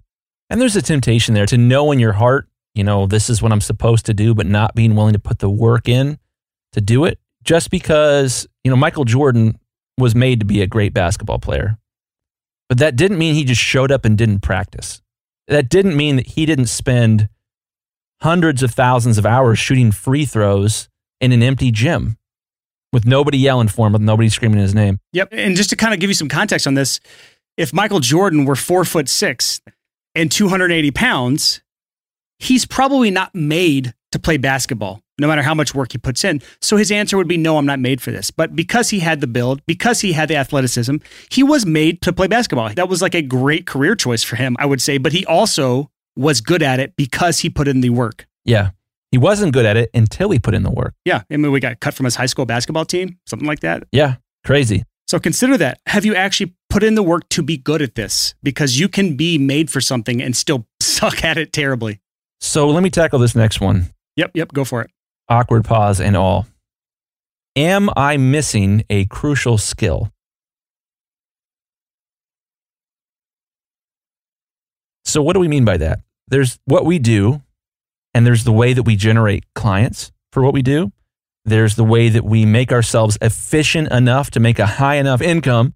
And 0.50 0.61
there's 0.61 0.75
a 0.75 0.81
temptation 0.81 1.33
there 1.33 1.46
to 1.48 1.57
know 1.57 1.91
in 1.91 2.00
your 2.00 2.13
heart 2.13 2.48
you 2.74 2.84
know, 2.84 3.05
this 3.05 3.29
is 3.29 3.42
what 3.42 3.51
I'm 3.51 3.62
supposed 3.62 4.05
to 4.05 4.14
do, 4.14 4.34
but 4.34 4.46
not 4.46 4.75
being 4.75 4.96
willing 4.96 5.14
to 5.14 5.20
put 5.20 5.40
the 5.40 5.50
work 5.50 5.90
in 5.90 6.20
to 6.74 6.81
do 6.81 7.05
it 7.05 7.20
just 7.44 7.70
because, 7.70 8.48
you 8.64 8.72
know, 8.72 8.77
Michael 8.77 9.05
Jordan 9.05 9.60
was 9.98 10.16
made 10.16 10.40
to 10.40 10.46
be 10.46 10.62
a 10.62 10.68
great 10.68 10.94
basketball 10.94 11.40
player. 11.40 11.77
But 12.70 12.77
that 12.77 12.96
didn't 12.96 13.18
mean 13.18 13.36
he 13.36 13.44
just 13.44 13.62
showed 13.62 13.92
up 13.92 14.05
and 14.05 14.18
didn't 14.18 14.40
practice. 14.40 15.01
That 15.48 15.70
didn't 15.70 15.98
mean 15.98 16.16
that 16.16 16.27
he 16.27 16.46
didn't 16.46 16.68
spend 16.68 17.27
hundreds 18.22 18.64
of 18.64 18.72
thousands 18.72 19.18
of 19.18 19.25
hours 19.25 19.60
shooting 19.60 19.92
free 19.92 20.25
throws 20.25 20.88
in 21.20 21.31
an 21.31 21.44
empty 21.44 21.72
gym 21.72 22.18
with 22.94 23.05
nobody 23.05 23.38
yelling 23.38 23.68
for 23.68 23.88
him, 23.88 23.94
with 23.94 24.01
nobody 24.01 24.29
screaming 24.29 24.60
his 24.60 24.75
name. 24.75 25.00
Yep. 25.14 25.29
And 25.31 25.55
just 25.55 25.70
to 25.72 25.75
kind 25.75 25.94
of 25.94 26.00
give 26.00 26.10
you 26.10 26.14
some 26.14 26.29
context 26.29 26.68
on 26.68 26.75
this, 26.75 27.00
if 27.57 27.74
Michael 27.74 28.00
Jordan 28.00 28.46
were 28.46 28.55
four 28.55 28.86
foot 28.86 29.10
six 29.10 29.60
and 30.16 30.31
280 30.31 30.92
pounds, 30.92 31.62
he's 32.42 32.66
probably 32.66 33.12
not 33.12 33.34
made 33.36 33.94
to 34.12 34.20
play 34.20 34.38
basketball, 34.38 35.01
no 35.20 35.27
matter 35.27 35.42
how 35.42 35.54
much 35.54 35.74
work 35.74 35.92
he 35.92 35.98
puts 35.98 36.24
in. 36.24 36.42
So 36.62 36.75
his 36.75 36.92
answer 36.92 37.16
would 37.16 37.27
be, 37.27 37.38
no, 37.38 37.58
I'm 37.58 37.66
not 37.66 37.80
made 37.80 38.01
for 38.01 38.12
this. 38.12 38.32
But 38.32 38.56
because 38.56 38.90
he 38.90 39.00
had 39.00 39.22
the 39.22 39.27
build, 39.27 39.66
because 39.66 40.01
he 40.01 40.12
had 40.14 40.27
the 40.27 40.36
athleticism, 40.36 40.98
he 41.30 41.44
was 41.44 41.66
made 41.66 42.01
to 42.01 42.12
play 42.12 42.27
basketball. 42.27 42.70
That 42.74 42.90
was 42.90 43.01
like 43.01 43.16
a 43.16 43.22
great 43.22 43.66
career 43.66 43.96
choice 43.96 44.24
for 44.24 44.36
him, 44.36 44.58
I 44.60 44.66
would 44.66 44.82
say. 44.82 44.98
But 44.98 45.14
he 45.14 45.25
also 45.25 45.90
was 46.16 46.42
good 46.42 46.62
at 46.62 46.80
it 46.80 46.96
because 46.96 47.40
he 47.40 47.50
put 47.50 47.68
in 47.68 47.82
the 47.82 47.90
work. 47.90 48.27
Yeah. 48.44 48.72
He 49.12 49.18
wasn't 49.18 49.54
good 49.54 49.66
at 49.66 49.77
it 49.77 49.90
until 49.94 50.32
he 50.32 50.40
put 50.40 50.54
in 50.54 50.64
the 50.64 50.72
work. 50.72 50.94
Yeah. 51.06 51.22
I 51.30 51.38
mean, 51.38 51.51
we 51.51 51.60
got 51.60 51.80
cut 51.80 51.94
from 51.94 52.06
his 52.06 52.16
high 52.16 52.25
school 52.25 52.46
basketball 52.46 52.86
team, 52.86 53.18
something 53.27 53.48
like 53.48 53.60
that. 53.62 53.84
Yeah. 53.92 54.16
Crazy. 54.46 54.84
So 55.08 55.20
consider 55.20 55.58
that. 55.58 55.80
Have 55.88 56.06
you 56.06 56.16
actually 56.16 56.56
put 56.70 56.84
in 56.84 56.96
the 56.96 57.04
work 57.04 57.27
to 57.30 57.44
be 57.44 57.58
good 57.58 57.82
at 57.82 57.96
this? 57.96 58.34
Because 58.42 58.80
you 58.80 58.88
can 58.88 59.16
be 59.16 59.38
made 59.38 59.70
for 59.70 59.82
something 59.82 60.22
and 60.22 60.36
still 60.36 60.66
suck 60.82 61.24
at 61.24 61.38
it 61.38 61.54
terribly. 61.54 62.00
So 62.42 62.68
let 62.70 62.84
me 62.84 62.90
tackle 62.90 63.20
this 63.20 63.36
next 63.36 63.62
one. 63.62 63.94
Yep, 64.16 64.32
yep, 64.34 64.54
go 64.54 64.66
for 64.66 64.82
it. 64.82 64.90
Awkward 65.30 65.64
pause 65.64 66.01
and 66.01 66.18
all. 66.18 66.48
Am 67.56 67.90
I 67.96 68.18
missing 68.18 68.84
a 68.90 69.06
crucial 69.06 69.58
skill? 69.58 70.12
So, 75.06 75.22
what 75.22 75.34
do 75.34 75.40
we 75.40 75.48
mean 75.48 75.66
by 75.66 75.77
that? 75.77 76.00
There's 76.27 76.58
what 76.66 76.86
we 76.86 76.98
do, 76.98 77.42
and 78.14 78.25
there's 78.25 78.46
the 78.46 78.51
way 78.51 78.74
that 78.74 78.84
we 78.84 78.96
generate 78.96 79.44
clients 79.54 80.12
for 80.32 80.42
what 80.42 80.54
we 80.54 80.62
do. 80.62 80.92
There's 81.44 81.75
the 81.75 81.84
way 81.84 82.10
that 82.10 82.24
we 82.24 82.46
make 82.46 82.72
ourselves 82.72 83.18
efficient 83.22 83.92
enough 83.92 84.32
to 84.32 84.40
make 84.40 84.60
a 84.60 84.66
high 84.66 84.96
enough 84.96 85.22
income 85.22 85.74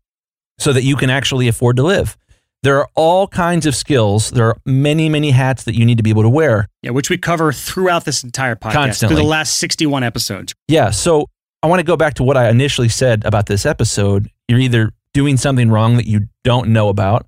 so 0.57 0.71
that 0.71 0.83
you 0.83 0.95
can 0.95 1.09
actually 1.09 1.47
afford 1.47 1.75
to 1.77 1.83
live. 1.83 2.17
There 2.65 2.79
are 2.79 2.89
all 2.95 3.27
kinds 3.27 3.67
of 3.67 3.75
skills. 3.75 4.31
There 4.31 4.47
are 4.47 4.57
many, 4.65 5.07
many 5.07 5.29
hats 5.29 5.65
that 5.65 5.75
you 5.75 5.85
need 5.85 5.97
to 5.97 6.03
be 6.03 6.09
able 6.09 6.23
to 6.23 6.29
wear. 6.29 6.67
Yeah, 6.81 6.89
which 6.89 7.11
we 7.11 7.17
cover 7.19 7.53
throughout 7.53 8.05
this 8.05 8.23
entire 8.23 8.55
podcast, 8.55 8.73
Constantly. 8.73 9.15
through 9.15 9.23
the 9.23 9.29
last 9.29 9.57
61 9.57 10.03
episodes. 10.03 10.55
Yeah. 10.67 10.89
So 10.89 11.29
I 11.61 11.67
want 11.67 11.79
to 11.79 11.83
go 11.85 11.95
back 11.95 12.15
to 12.15 12.23
what 12.23 12.37
I 12.37 12.49
initially 12.49 12.89
said 12.89 13.23
about 13.23 13.45
this 13.45 13.67
episode. 13.67 14.31
You're 14.47 14.59
either 14.59 14.91
doing 15.13 15.37
something 15.37 15.69
wrong 15.69 15.97
that 15.97 16.07
you 16.07 16.27
don't 16.43 16.69
know 16.69 16.89
about, 16.89 17.27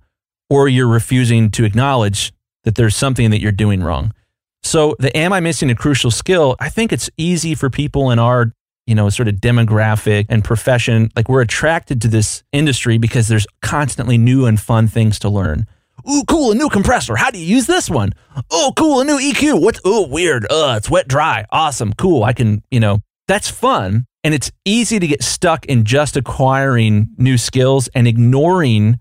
or 0.50 0.68
you're 0.68 0.88
refusing 0.88 1.52
to 1.52 1.66
acknowledge 1.66 2.34
that 2.64 2.74
there's 2.74 2.96
something 2.96 3.30
that 3.30 3.40
you're 3.40 3.52
doing 3.52 3.84
wrong. 3.84 4.16
So 4.64 4.96
the 4.98 5.16
am 5.16 5.34
I 5.34 5.40
missing 5.40 5.70
a 5.70 5.76
crucial 5.76 6.10
skill? 6.10 6.56
I 6.60 6.70
think 6.70 6.92
it's 6.92 7.12
easy 7.16 7.54
for 7.54 7.70
people 7.70 8.10
in 8.10 8.18
our 8.18 8.54
you 8.88 8.96
know, 8.96 9.10
sort 9.10 9.28
of 9.28 9.36
demographic 9.36 10.26
and 10.30 10.44
profession. 10.44 11.12
Like 11.16 11.30
we're 11.30 11.42
attracted 11.42 12.02
to 12.02 12.08
this 12.08 12.44
industry 12.52 12.98
because 12.98 13.28
there's 13.28 13.46
constantly 13.62 14.18
new 14.18 14.46
and 14.46 14.60
fun 14.60 14.88
things 14.88 15.20
to 15.20 15.30
learn. 15.30 15.68
Ooh, 16.10 16.24
cool, 16.28 16.52
a 16.52 16.56
new 16.56 16.70
compressor. 16.70 17.18
How 17.18 17.32
do 17.32 17.38
you 17.38 17.46
use 17.46 17.68
this 17.68 17.90
one? 17.90 18.14
Oh, 18.50 18.72
cool, 18.78 19.02
a 19.02 19.04
new 19.04 19.20
EQ. 19.20 19.62
What's, 19.62 19.82
oh, 19.84 20.08
weird. 20.08 20.46
Uh, 20.50 20.76
it's 20.78 20.90
wet, 20.90 21.08
dry. 21.08 21.46
Awesome, 21.52 21.94
cool. 21.94 22.24
I 22.24 22.32
can, 22.32 22.64
you 22.72 22.80
know, 22.80 23.02
that's 23.28 23.50
fun. 23.50 24.06
And 24.24 24.34
it's 24.34 24.52
easy 24.64 25.00
to 25.00 25.08
get 25.08 25.22
stuck 25.22 25.66
in 25.66 25.84
just 25.84 26.16
acquiring 26.16 27.10
new 27.18 27.38
skills 27.38 27.90
and 27.94 28.08
ignoring 28.08 29.00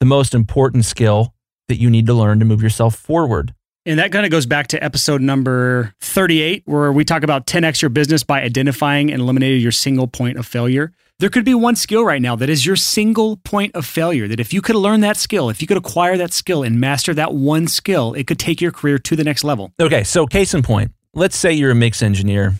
the 0.00 0.06
most 0.06 0.34
important 0.34 0.84
skill 0.84 1.34
that 1.68 1.76
you 1.78 1.90
need 1.90 2.06
to 2.06 2.14
learn 2.14 2.38
to 2.38 2.44
move 2.44 2.62
yourself 2.62 2.94
forward. 2.94 3.54
And 3.86 4.00
that 4.00 4.10
kind 4.10 4.26
of 4.26 4.32
goes 4.32 4.46
back 4.46 4.66
to 4.68 4.82
episode 4.82 5.20
number 5.20 5.94
38, 6.00 6.64
where 6.66 6.90
we 6.90 7.04
talk 7.04 7.22
about 7.22 7.46
10x 7.46 7.80
your 7.80 7.88
business 7.88 8.24
by 8.24 8.42
identifying 8.42 9.12
and 9.12 9.22
eliminating 9.22 9.60
your 9.60 9.70
single 9.70 10.08
point 10.08 10.38
of 10.38 10.44
failure. 10.44 10.90
There 11.20 11.30
could 11.30 11.44
be 11.44 11.54
one 11.54 11.76
skill 11.76 12.04
right 12.04 12.20
now 12.20 12.34
that 12.34 12.50
is 12.50 12.66
your 12.66 12.74
single 12.74 13.36
point 13.36 13.76
of 13.76 13.86
failure. 13.86 14.26
That 14.26 14.40
if 14.40 14.52
you 14.52 14.60
could 14.60 14.74
learn 14.74 15.02
that 15.02 15.16
skill, 15.16 15.48
if 15.50 15.62
you 15.62 15.68
could 15.68 15.76
acquire 15.76 16.16
that 16.16 16.32
skill 16.32 16.64
and 16.64 16.80
master 16.80 17.14
that 17.14 17.32
one 17.32 17.68
skill, 17.68 18.12
it 18.14 18.26
could 18.26 18.40
take 18.40 18.60
your 18.60 18.72
career 18.72 18.98
to 18.98 19.14
the 19.14 19.22
next 19.22 19.44
level. 19.44 19.72
Okay, 19.80 20.02
so 20.02 20.26
case 20.26 20.52
in 20.52 20.64
point, 20.64 20.90
let's 21.14 21.36
say 21.36 21.52
you're 21.52 21.70
a 21.70 21.76
mix 21.76 22.02
engineer 22.02 22.54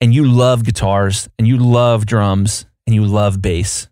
and 0.00 0.14
you 0.14 0.24
love 0.24 0.64
guitars 0.64 1.28
and 1.38 1.46
you 1.46 1.58
love 1.58 2.06
drums 2.06 2.64
and 2.86 2.94
you 2.94 3.04
love 3.04 3.42
bass, 3.42 3.86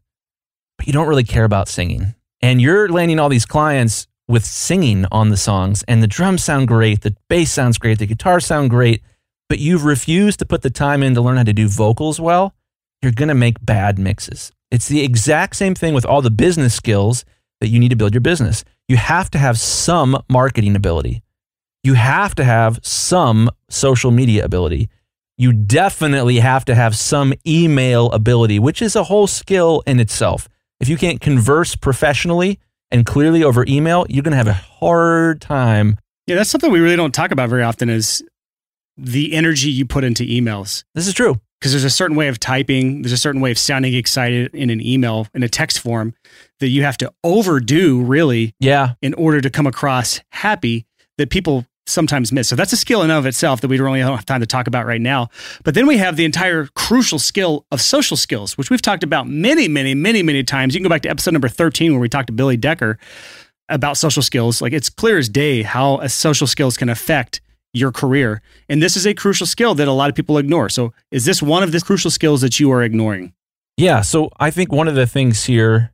but 0.79 0.87
you 0.87 0.95
don't 0.95 1.07
really 1.07 1.23
care 1.23 1.45
about 1.45 1.69
singing. 1.69 2.15
And 2.41 2.63
you're 2.63 2.89
landing 2.89 3.21
all 3.21 3.29
these 3.29 3.47
clients 3.47 4.09
with 4.29 4.45
singing 4.45 5.07
on 5.11 5.31
the 5.31 5.37
songs, 5.37 5.83
and 5.89 6.03
the 6.03 6.07
drums 6.07 6.45
sound 6.45 6.69
great, 6.69 7.01
the 7.01 7.17
bass 7.29 7.51
sounds 7.51 7.79
great, 7.79 7.99
the 7.99 8.07
guitars 8.07 8.47
sound 8.47 8.71
great, 8.71 9.03
but 9.49 9.59
you've 9.59 9.85
refused 9.85 10.39
to 10.39 10.47
put 10.47 10.63
the 10.63 10.71
time 10.71 11.03
in 11.03 11.15
to 11.15 11.21
learn 11.23 11.39
how 11.39 11.43
to 11.43 11.53
do 11.55 11.67
vocals 11.67 12.21
well, 12.21 12.55
you're 13.03 13.13
going 13.13 13.29
to 13.29 13.35
make 13.35 13.65
bad 13.65 13.99
mixes. 13.99 14.53
It's 14.71 14.89
the 14.89 15.03
exact 15.03 15.57
same 15.57 15.75
thing 15.75 15.95
with 15.95 16.05
all 16.05 16.21
the 16.21 16.31
business 16.31 16.75
skills 16.75 17.25
that 17.61 17.69
you 17.69 17.81
need 17.81 17.89
to 17.89 17.97
build 17.97 18.13
your 18.13 18.21
business. 18.21 18.65
You 18.87 18.97
have 18.97 19.31
to 19.31 19.39
have 19.39 19.59
some 19.59 20.23
marketing 20.29 20.77
ability. 20.77 21.23
You 21.83 21.95
have 21.95 22.35
to 22.35 22.45
have 22.45 22.81
some 22.83 23.51
social 23.71 24.11
media 24.11 24.45
ability. 24.45 24.91
You 25.39 25.53
definitely 25.53 26.41
have 26.41 26.65
to 26.67 26.75
have 26.75 26.97
some 26.97 27.33
email 27.47 28.11
ability, 28.13 28.59
which 28.59 28.83
is 28.83 28.95
a 28.97 29.05
whole 29.05 29.27
skill 29.27 29.83
in 29.87 30.01
itself. 30.01 30.49
If 30.81 30.89
you 30.89 30.97
can't 30.97 31.21
converse 31.21 31.77
professionally 31.77 32.59
and 32.91 33.05
clearly 33.07 33.43
over 33.45 33.65
email, 33.69 34.07
you're 34.09 34.23
going 34.23 34.33
to 34.33 34.37
have 34.39 34.47
a 34.49 34.53
hard 34.53 35.41
time. 35.41 35.97
Yeah, 36.27 36.37
that's 36.37 36.51
something 36.51 36.71
we 36.71 36.81
really 36.81 36.97
don't 36.97 37.13
talk 37.15 37.31
about 37.31 37.49
very 37.49 37.63
often 37.63 37.89
is 37.89 38.23
the 38.97 39.33
energy 39.35 39.71
you 39.71 39.87
put 39.87 40.05
into 40.05 40.25
emails. 40.25 40.85
This 40.95 41.07
is 41.07 41.15
true. 41.15 41.41
Because 41.61 41.73
there's 41.73 41.85
a 41.85 41.91
certain 41.91 42.17
way 42.17 42.29
of 42.29 42.39
typing, 42.39 43.03
there's 43.03 43.13
a 43.13 43.17
certain 43.17 43.41
way 43.41 43.51
of 43.51 43.59
sounding 43.59 43.93
excited 43.95 44.55
in 44.55 44.71
an 44.71 44.81
email, 44.81 45.27
in 45.35 45.43
a 45.43 45.49
text 45.49 45.81
form 45.81 46.15
that 46.61 46.69
you 46.69 46.85
have 46.85 46.97
to 46.99 47.13
overdo 47.25 48.01
really 48.01 48.55
Yeah. 48.61 48.95
in 49.03 49.13
order 49.15 49.41
to 49.41 49.51
come 49.51 49.67
across 49.67 50.21
happy 50.31 50.87
that 51.17 51.31
people 51.31 51.67
sometimes 51.89 52.33
miss. 52.33 52.49
So 52.49 52.57
that's 52.57 52.73
a 52.73 52.77
skill 52.77 53.03
in 53.03 53.11
and 53.11 53.19
of 53.19 53.27
itself 53.27 53.61
that 53.61 53.69
we 53.69 53.79
really 53.79 54.01
don't 54.01 54.07
really 54.07 54.17
have 54.17 54.27
time 54.27 54.41
to 54.41 54.47
talk 54.47 54.67
about 54.67 54.87
right 54.87 55.01
now. 55.01 55.29
But 55.65 55.75
then 55.75 55.87
we 55.87 55.97
have 55.99 56.17
the 56.17 56.25
entire 56.25 56.67
crucial 56.75 57.19
skill 57.19 57.67
of 57.71 57.81
social 57.81 58.17
skills, 58.17 58.57
which 58.59 58.71
we've 58.71 58.83
talked 58.83 59.03
about 59.03 59.27
many, 59.29 59.69
many, 59.69 59.95
many, 59.95 60.23
many 60.23 60.45
times. 60.45 60.75
You 60.75 60.81
can 60.81 60.85
go 60.85 60.95
back 60.95 61.03
to 61.03 61.11
episode 61.11 61.33
number 61.33 61.49
13 61.49 61.93
where 61.93 62.01
we 62.01 62.09
talked 62.09 62.29
to 62.29 62.33
Billy 62.33 62.57
Decker 62.57 62.99
about 63.69 63.97
social 63.97 64.23
skills. 64.23 64.63
Like 64.63 64.73
it's 64.73 64.91
clear 64.91 65.19
as 65.19 65.29
day 65.29 65.63
how 65.63 66.07
social 66.07 66.47
skills 66.47 66.77
can 66.77 66.89
affect 66.89 67.41
your 67.73 67.93
career. 67.93 68.43
And 68.69 68.83
this 68.83 68.97
is 68.97 69.07
a 69.07 69.15
crucial 69.15 69.47
skill 69.47 69.75
that 69.75 69.89
a 69.89 69.93
lot 69.93 70.09
of 70.09 70.17
people 70.17 70.39
ignore. 70.39 70.69
So 70.69 70.93
is 71.11 71.25
this 71.25 71.43
one 71.43 71.63
of 71.63 71.73
the 71.73 71.81
crucial 71.81 72.11
skills 72.11 72.41
that 72.41 72.59
you 72.59 72.71
are 72.73 72.83
ignoring? 72.83 73.33
Yeah. 73.77 74.01
So 74.01 74.31
I 74.39 74.51
think 74.51 74.73
one 74.73 74.89
of 74.89 74.95
the 74.95 75.07
things 75.07 75.45
here 75.45 75.93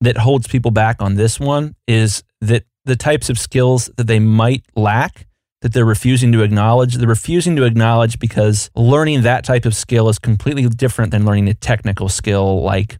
that 0.00 0.18
holds 0.18 0.48
people 0.48 0.70
back 0.70 1.00
on 1.00 1.14
this 1.14 1.38
one 1.38 1.76
is 1.86 2.24
that 2.40 2.64
the 2.84 2.96
types 2.96 3.30
of 3.30 3.38
skills 3.38 3.88
that 3.96 4.06
they 4.06 4.18
might 4.18 4.64
lack 4.74 5.26
that 5.62 5.72
they're 5.72 5.84
refusing 5.84 6.32
to 6.32 6.42
acknowledge. 6.42 6.96
They're 6.96 7.08
refusing 7.08 7.56
to 7.56 7.64
acknowledge 7.64 8.18
because 8.18 8.70
learning 8.76 9.22
that 9.22 9.44
type 9.44 9.64
of 9.64 9.74
skill 9.74 10.08
is 10.08 10.18
completely 10.18 10.68
different 10.68 11.12
than 11.12 11.24
learning 11.24 11.48
a 11.48 11.54
technical 11.54 12.08
skill 12.08 12.62
like, 12.62 12.98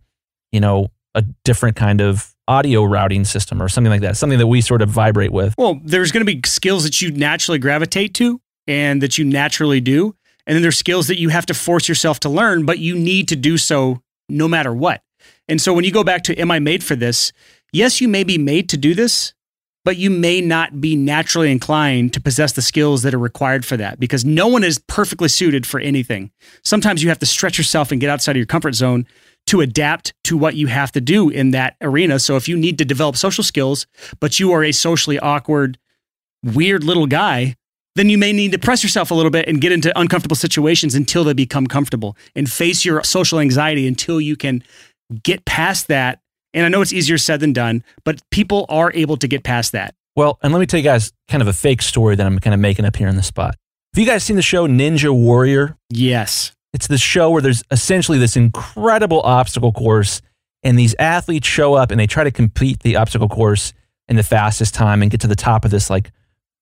you 0.50 0.60
know, 0.60 0.88
a 1.14 1.22
different 1.44 1.76
kind 1.76 2.00
of 2.00 2.34
audio 2.48 2.84
routing 2.84 3.24
system 3.24 3.62
or 3.62 3.68
something 3.68 3.90
like 3.90 4.00
that, 4.00 4.16
something 4.16 4.38
that 4.38 4.46
we 4.46 4.60
sort 4.60 4.82
of 4.82 4.88
vibrate 4.88 5.32
with. 5.32 5.54
Well, 5.58 5.80
there's 5.84 6.12
going 6.12 6.24
to 6.24 6.32
be 6.32 6.40
skills 6.46 6.84
that 6.84 7.02
you 7.02 7.10
naturally 7.10 7.58
gravitate 7.58 8.14
to 8.14 8.40
and 8.66 9.02
that 9.02 9.18
you 9.18 9.24
naturally 9.24 9.80
do. 9.80 10.14
And 10.46 10.54
then 10.54 10.62
there's 10.62 10.78
skills 10.78 11.08
that 11.08 11.18
you 11.18 11.28
have 11.28 11.46
to 11.46 11.54
force 11.54 11.88
yourself 11.88 12.20
to 12.20 12.28
learn, 12.28 12.64
but 12.64 12.78
you 12.78 12.96
need 12.96 13.28
to 13.28 13.36
do 13.36 13.58
so 13.58 14.02
no 14.28 14.48
matter 14.48 14.72
what. 14.72 15.02
And 15.48 15.60
so 15.60 15.72
when 15.72 15.84
you 15.84 15.92
go 15.92 16.04
back 16.04 16.22
to, 16.24 16.36
am 16.36 16.50
I 16.50 16.58
made 16.58 16.82
for 16.82 16.96
this? 16.96 17.32
Yes, 17.72 18.00
you 18.00 18.08
may 18.08 18.24
be 18.24 18.38
made 18.38 18.68
to 18.70 18.76
do 18.76 18.94
this, 18.94 19.34
but 19.84 19.96
you 19.96 20.10
may 20.10 20.40
not 20.40 20.80
be 20.80 20.94
naturally 20.94 21.50
inclined 21.50 22.12
to 22.14 22.20
possess 22.20 22.52
the 22.52 22.62
skills 22.62 23.02
that 23.02 23.14
are 23.14 23.18
required 23.18 23.64
for 23.64 23.76
that 23.76 23.98
because 23.98 24.24
no 24.24 24.46
one 24.46 24.64
is 24.64 24.78
perfectly 24.78 25.28
suited 25.28 25.66
for 25.66 25.80
anything. 25.80 26.30
Sometimes 26.62 27.02
you 27.02 27.08
have 27.08 27.18
to 27.18 27.26
stretch 27.26 27.58
yourself 27.58 27.90
and 27.90 28.00
get 28.00 28.10
outside 28.10 28.32
of 28.32 28.38
your 28.38 28.46
comfort 28.46 28.74
zone 28.74 29.06
to 29.46 29.60
adapt 29.60 30.14
to 30.24 30.36
what 30.36 30.54
you 30.54 30.68
have 30.68 30.92
to 30.92 31.00
do 31.00 31.28
in 31.28 31.50
that 31.50 31.76
arena. 31.80 32.18
So 32.18 32.36
if 32.36 32.48
you 32.48 32.56
need 32.56 32.78
to 32.78 32.84
develop 32.84 33.16
social 33.16 33.42
skills, 33.42 33.86
but 34.20 34.38
you 34.38 34.52
are 34.52 34.62
a 34.62 34.72
socially 34.72 35.18
awkward, 35.18 35.78
weird 36.44 36.84
little 36.84 37.06
guy, 37.06 37.56
then 37.94 38.08
you 38.08 38.16
may 38.16 38.32
need 38.32 38.52
to 38.52 38.58
press 38.58 38.82
yourself 38.82 39.10
a 39.10 39.14
little 39.14 39.30
bit 39.30 39.48
and 39.48 39.60
get 39.60 39.72
into 39.72 39.98
uncomfortable 39.98 40.36
situations 40.36 40.94
until 40.94 41.24
they 41.24 41.34
become 41.34 41.66
comfortable 41.66 42.16
and 42.34 42.50
face 42.50 42.84
your 42.84 43.02
social 43.02 43.38
anxiety 43.38 43.86
until 43.86 44.20
you 44.20 44.36
can 44.36 44.62
get 45.22 45.44
past 45.44 45.88
that. 45.88 46.20
And 46.54 46.66
I 46.66 46.68
know 46.68 46.82
it's 46.82 46.92
easier 46.92 47.18
said 47.18 47.40
than 47.40 47.52
done, 47.52 47.82
but 48.04 48.20
people 48.30 48.66
are 48.68 48.92
able 48.94 49.16
to 49.16 49.28
get 49.28 49.42
past 49.42 49.72
that. 49.72 49.94
Well, 50.14 50.38
and 50.42 50.52
let 50.52 50.60
me 50.60 50.66
tell 50.66 50.78
you 50.78 50.84
guys 50.84 51.12
kind 51.28 51.40
of 51.40 51.48
a 51.48 51.52
fake 51.52 51.82
story 51.82 52.16
that 52.16 52.26
I'm 52.26 52.38
kind 52.38 52.52
of 52.52 52.60
making 52.60 52.84
up 52.84 52.96
here 52.96 53.08
on 53.08 53.16
the 53.16 53.22
spot. 53.22 53.56
Have 53.94 54.00
you 54.00 54.06
guys 54.06 54.22
seen 54.24 54.36
the 54.36 54.42
show 54.42 54.66
Ninja 54.66 55.10
Warrior? 55.10 55.76
Yes. 55.90 56.52
It's 56.72 56.86
this 56.86 57.00
show 57.00 57.30
where 57.30 57.42
there's 57.42 57.62
essentially 57.70 58.18
this 58.18 58.36
incredible 58.36 59.20
obstacle 59.22 59.72
course, 59.72 60.22
and 60.62 60.78
these 60.78 60.94
athletes 60.98 61.46
show 61.46 61.74
up 61.74 61.90
and 61.90 61.98
they 61.98 62.06
try 62.06 62.24
to 62.24 62.30
complete 62.30 62.80
the 62.80 62.96
obstacle 62.96 63.28
course 63.28 63.72
in 64.08 64.16
the 64.16 64.22
fastest 64.22 64.74
time 64.74 65.02
and 65.02 65.10
get 65.10 65.20
to 65.20 65.26
the 65.26 65.34
top 65.36 65.64
of 65.64 65.70
this, 65.70 65.90
like, 65.90 66.12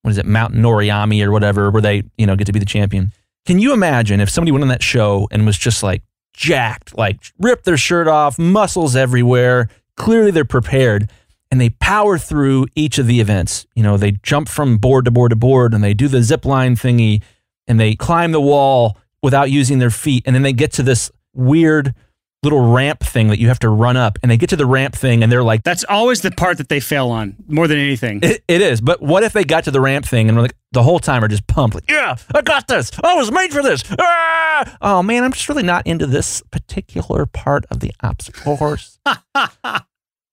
what 0.02 0.12
is 0.12 0.18
it, 0.18 0.26
Mount 0.26 0.54
Noriyami 0.54 1.22
or 1.24 1.30
whatever, 1.30 1.70
where 1.70 1.82
they, 1.82 2.04
you 2.16 2.26
know, 2.26 2.36
get 2.36 2.46
to 2.46 2.52
be 2.52 2.58
the 2.58 2.64
champion. 2.64 3.12
Can 3.46 3.58
you 3.58 3.72
imagine 3.72 4.20
if 4.20 4.30
somebody 4.30 4.52
went 4.52 4.62
on 4.62 4.68
that 4.68 4.82
show 4.82 5.28
and 5.30 5.46
was 5.46 5.58
just 5.58 5.82
like 5.82 6.02
jacked, 6.32 6.96
like 6.96 7.20
ripped 7.38 7.64
their 7.64 7.76
shirt 7.76 8.08
off, 8.08 8.38
muscles 8.38 8.96
everywhere, 8.96 9.68
clearly 10.00 10.30
they're 10.30 10.44
prepared, 10.44 11.10
and 11.50 11.60
they 11.60 11.70
power 11.70 12.16
through 12.18 12.66
each 12.74 12.98
of 12.98 13.06
the 13.06 13.20
events? 13.20 13.66
You 13.74 13.82
know, 13.82 13.96
they 13.96 14.12
jump 14.22 14.48
from 14.48 14.78
board 14.78 15.04
to 15.04 15.10
board 15.10 15.30
to 15.30 15.36
board 15.36 15.74
and 15.74 15.82
they 15.84 15.94
do 15.94 16.08
the 16.08 16.22
zip 16.22 16.44
line 16.44 16.74
thingy 16.76 17.22
and 17.66 17.78
they 17.78 17.94
climb 17.94 18.32
the 18.32 18.40
wall 18.40 18.96
without 19.22 19.50
using 19.50 19.78
their 19.78 19.90
feet. 19.90 20.22
And 20.26 20.34
then 20.34 20.42
they 20.42 20.52
get 20.52 20.72
to 20.74 20.82
this 20.82 21.10
weird 21.34 21.94
little 22.42 22.72
ramp 22.72 23.00
thing 23.00 23.28
that 23.28 23.38
you 23.38 23.48
have 23.48 23.58
to 23.58 23.68
run 23.68 23.96
up. 23.96 24.18
And 24.22 24.30
they 24.30 24.36
get 24.36 24.48
to 24.50 24.56
the 24.56 24.64
ramp 24.64 24.94
thing 24.94 25.22
and 25.22 25.30
they're 25.30 25.42
like, 25.42 25.62
That's 25.64 25.84
always 25.84 26.22
the 26.22 26.30
part 26.30 26.56
that 26.58 26.68
they 26.68 26.80
fail 26.80 27.10
on 27.10 27.36
more 27.48 27.68
than 27.68 27.78
anything. 27.78 28.20
it, 28.22 28.42
it 28.48 28.60
is. 28.62 28.80
But 28.80 29.02
what 29.02 29.24
if 29.24 29.32
they 29.32 29.44
got 29.44 29.64
to 29.64 29.70
the 29.70 29.80
ramp 29.80 30.06
thing 30.06 30.28
and 30.28 30.40
like 30.40 30.54
the 30.72 30.82
whole 30.82 31.00
time 31.00 31.22
are 31.22 31.28
just 31.28 31.46
pumped, 31.46 31.74
like, 31.74 31.90
yeah, 31.90 32.16
I 32.34 32.42
got 32.42 32.66
this. 32.68 32.90
I 33.02 33.14
was 33.14 33.30
made 33.30 33.52
for 33.52 33.62
this. 33.62 33.84
Ah! 33.98 34.78
Oh 34.80 35.02
man, 35.02 35.24
I'm 35.24 35.32
just 35.32 35.48
really 35.48 35.62
not 35.64 35.86
into 35.86 36.06
this 36.06 36.42
particular 36.50 37.26
part 37.26 37.66
of 37.70 37.80
the 37.80 37.92
obstacle 38.02 38.56
course. 38.56 38.98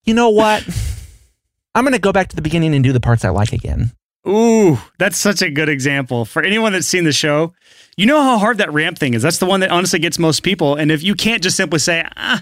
you 0.08 0.14
know 0.14 0.30
what? 0.30 0.66
I'm 1.76 1.84
going 1.84 1.94
to 1.94 2.00
go 2.00 2.12
back 2.12 2.30
to 2.30 2.36
the 2.36 2.42
beginning 2.42 2.74
and 2.74 2.84
do 2.84 2.94
the 2.94 3.00
parts 3.00 3.24
I 3.24 3.30
like 3.30 3.54
again. 3.54 3.92
Ooh, 4.28 4.80
that's 4.98 5.18
such 5.18 5.42
a 5.42 5.50
good 5.52 5.70
example. 5.70 6.26
For 6.26 6.42
anyone 6.42 6.72
that's 6.72 6.88
seen 6.88 7.04
the 7.04 7.14
show, 7.14 7.54
you 7.98 8.06
know 8.06 8.22
how 8.24 8.38
hard 8.38 8.58
that 8.58 8.74
ramp 8.74 8.98
thing 8.98 9.14
is. 9.14 9.22
That's 9.22 9.38
the 9.38 9.46
one 9.46 9.60
that 9.60 9.70
honestly 9.70 10.00
gets 10.00 10.18
most 10.18 10.42
people. 10.42 10.76
And 10.76 10.92
if 10.92 11.04
you 11.04 11.14
can't 11.14 11.44
just 11.44 11.56
simply 11.56 11.80
say, 11.80 12.04
ah, 12.16 12.42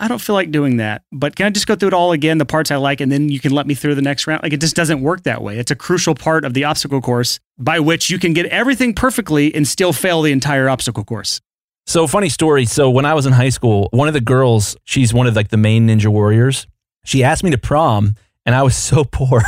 I 0.00 0.08
don't 0.08 0.20
feel 0.20 0.34
like 0.34 0.50
doing 0.50 0.78
that, 0.78 1.02
but 1.12 1.36
can 1.36 1.46
I 1.46 1.50
just 1.50 1.66
go 1.66 1.76
through 1.76 1.88
it 1.88 1.94
all 1.94 2.12
again, 2.12 2.38
the 2.38 2.46
parts 2.46 2.70
I 2.70 2.76
like, 2.76 3.02
and 3.02 3.12
then 3.12 3.28
you 3.28 3.38
can 3.38 3.52
let 3.52 3.66
me 3.66 3.74
through 3.74 3.94
the 3.94 4.02
next 4.02 4.26
round? 4.26 4.42
Like 4.42 4.54
it 4.54 4.60
just 4.60 4.74
doesn't 4.74 5.02
work 5.02 5.24
that 5.24 5.42
way. 5.42 5.58
It's 5.58 5.70
a 5.70 5.76
crucial 5.76 6.14
part 6.14 6.46
of 6.46 6.54
the 6.54 6.64
obstacle 6.64 7.02
course 7.02 7.38
by 7.58 7.80
which 7.80 8.08
you 8.08 8.18
can 8.18 8.32
get 8.32 8.46
everything 8.46 8.94
perfectly 8.94 9.54
and 9.54 9.68
still 9.68 9.92
fail 9.92 10.22
the 10.22 10.32
entire 10.32 10.70
obstacle 10.70 11.04
course. 11.04 11.42
So 11.86 12.06
funny 12.06 12.28
story. 12.28 12.66
So 12.66 12.90
when 12.90 13.04
I 13.04 13.14
was 13.14 13.26
in 13.26 13.32
high 13.32 13.48
school, 13.48 13.88
one 13.90 14.08
of 14.08 14.14
the 14.14 14.20
girls, 14.20 14.76
she's 14.84 15.12
one 15.12 15.26
of 15.26 15.34
like 15.34 15.48
the 15.48 15.56
main 15.56 15.88
ninja 15.88 16.08
warriors. 16.08 16.66
She 17.04 17.24
asked 17.24 17.42
me 17.42 17.50
to 17.50 17.58
prom 17.58 18.14
and 18.46 18.54
I 18.54 18.62
was 18.62 18.76
so 18.76 19.04
poor 19.12 19.42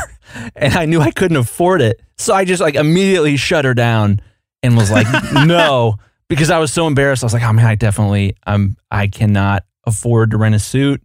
and 0.56 0.74
I 0.74 0.86
knew 0.86 1.00
I 1.00 1.10
couldn't 1.10 1.36
afford 1.36 1.80
it. 1.80 2.00
So 2.18 2.34
I 2.34 2.44
just 2.44 2.60
like 2.60 2.74
immediately 2.74 3.36
shut 3.36 3.64
her 3.64 3.74
down 3.74 4.20
and 4.62 4.76
was 4.76 4.90
like, 4.90 5.06
no, 5.46 5.96
because 6.28 6.50
I 6.50 6.58
was 6.58 6.72
so 6.72 6.86
embarrassed. 6.86 7.22
I 7.22 7.26
was 7.26 7.34
like, 7.34 7.42
oh 7.42 7.52
man, 7.52 7.66
I 7.66 7.74
definitely, 7.74 8.36
I'm, 8.46 8.76
I 8.90 9.06
cannot 9.06 9.64
afford 9.86 10.30
to 10.32 10.36
rent 10.36 10.54
a 10.54 10.58
suit. 10.58 11.02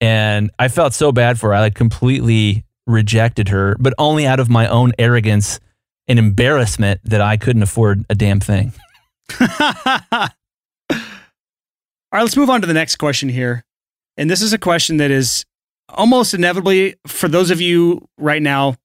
And 0.00 0.50
I 0.58 0.68
felt 0.68 0.92
so 0.92 1.12
bad 1.12 1.38
for 1.38 1.50
her. 1.50 1.54
I 1.54 1.60
like 1.60 1.74
completely 1.74 2.64
rejected 2.86 3.48
her, 3.48 3.76
but 3.78 3.94
only 3.98 4.26
out 4.26 4.40
of 4.40 4.50
my 4.50 4.66
own 4.68 4.92
arrogance 4.98 5.60
and 6.08 6.18
embarrassment 6.18 7.00
that 7.04 7.20
I 7.20 7.36
couldn't 7.36 7.62
afford 7.62 8.04
a 8.10 8.14
damn 8.14 8.40
thing. 8.40 8.72
All 12.14 12.18
right, 12.18 12.22
let's 12.22 12.36
move 12.36 12.48
on 12.48 12.60
to 12.60 12.66
the 12.68 12.74
next 12.74 12.94
question 12.94 13.28
here. 13.28 13.64
And 14.16 14.30
this 14.30 14.40
is 14.40 14.52
a 14.52 14.58
question 14.58 14.98
that 14.98 15.10
is 15.10 15.44
almost 15.88 16.32
inevitably, 16.32 16.94
for 17.08 17.26
those 17.26 17.50
of 17.50 17.60
you 17.60 18.06
right 18.18 18.40
now 18.40 18.76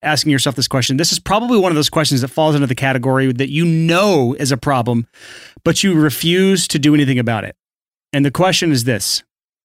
asking 0.00 0.30
yourself 0.30 0.54
this 0.54 0.68
question, 0.68 0.96
this 0.96 1.10
is 1.10 1.18
probably 1.18 1.58
one 1.58 1.72
of 1.72 1.74
those 1.74 1.90
questions 1.90 2.20
that 2.20 2.28
falls 2.28 2.54
into 2.54 2.68
the 2.68 2.76
category 2.76 3.32
that 3.32 3.50
you 3.50 3.64
know 3.64 4.36
is 4.38 4.52
a 4.52 4.56
problem, 4.56 5.08
but 5.64 5.82
you 5.82 5.94
refuse 5.94 6.68
to 6.68 6.78
do 6.78 6.94
anything 6.94 7.18
about 7.18 7.42
it. 7.42 7.56
And 8.12 8.24
the 8.24 8.30
question 8.30 8.70
is 8.70 8.84
this 8.84 9.24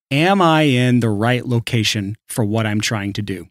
Am 0.10 0.42
I 0.42 0.64
in 0.64 1.00
the 1.00 1.12
right 1.12 1.46
location 1.46 2.16
for 2.28 2.44
what 2.44 2.66
I'm 2.66 2.82
trying 2.82 3.14
to 3.14 3.22
do? 3.22 3.46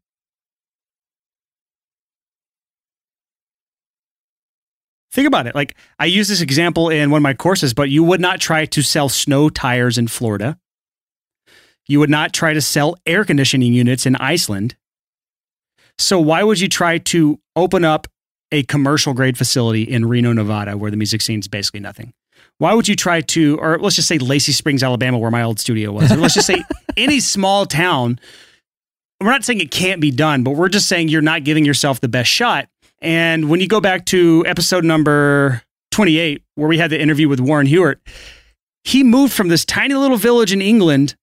Think 5.16 5.28
about 5.28 5.46
it. 5.46 5.54
Like, 5.54 5.74
I 5.98 6.04
use 6.04 6.28
this 6.28 6.42
example 6.42 6.90
in 6.90 7.10
one 7.10 7.20
of 7.20 7.22
my 7.22 7.32
courses, 7.32 7.72
but 7.72 7.88
you 7.88 8.04
would 8.04 8.20
not 8.20 8.38
try 8.38 8.66
to 8.66 8.82
sell 8.82 9.08
snow 9.08 9.48
tires 9.48 9.96
in 9.96 10.08
Florida. 10.08 10.58
You 11.86 12.00
would 12.00 12.10
not 12.10 12.34
try 12.34 12.52
to 12.52 12.60
sell 12.60 12.96
air 13.06 13.24
conditioning 13.24 13.72
units 13.72 14.04
in 14.04 14.16
Iceland. 14.16 14.76
So, 15.96 16.20
why 16.20 16.42
would 16.42 16.60
you 16.60 16.68
try 16.68 16.98
to 16.98 17.40
open 17.56 17.82
up 17.82 18.08
a 18.52 18.64
commercial 18.64 19.14
grade 19.14 19.38
facility 19.38 19.84
in 19.84 20.04
Reno, 20.04 20.34
Nevada, 20.34 20.76
where 20.76 20.90
the 20.90 20.98
music 20.98 21.22
scene 21.22 21.38
is 21.38 21.48
basically 21.48 21.80
nothing? 21.80 22.12
Why 22.58 22.74
would 22.74 22.86
you 22.86 22.94
try 22.94 23.22
to, 23.22 23.58
or 23.58 23.78
let's 23.78 23.96
just 23.96 24.08
say 24.08 24.18
Lacey 24.18 24.52
Springs, 24.52 24.82
Alabama, 24.82 25.16
where 25.16 25.30
my 25.30 25.42
old 25.42 25.58
studio 25.58 25.92
was, 25.92 26.12
or 26.12 26.16
let's 26.16 26.34
just 26.34 26.46
say 26.46 26.62
any 26.98 27.20
small 27.20 27.64
town? 27.64 28.20
We're 29.18 29.30
not 29.30 29.44
saying 29.44 29.60
it 29.60 29.70
can't 29.70 30.02
be 30.02 30.10
done, 30.10 30.42
but 30.42 30.50
we're 30.56 30.68
just 30.68 30.90
saying 30.90 31.08
you're 31.08 31.22
not 31.22 31.42
giving 31.42 31.64
yourself 31.64 32.02
the 32.02 32.08
best 32.08 32.30
shot. 32.30 32.68
And 33.00 33.48
when 33.48 33.60
you 33.60 33.68
go 33.68 33.80
back 33.80 34.06
to 34.06 34.44
episode 34.46 34.84
number 34.84 35.62
28, 35.90 36.42
where 36.54 36.68
we 36.68 36.78
had 36.78 36.90
the 36.90 37.00
interview 37.00 37.28
with 37.28 37.40
Warren 37.40 37.66
Huart, 37.66 38.00
he 38.84 39.02
moved 39.02 39.32
from 39.32 39.48
this 39.48 39.64
tiny 39.64 39.94
little 39.94 40.16
village 40.16 40.52
in 40.52 40.62
England 40.62 41.16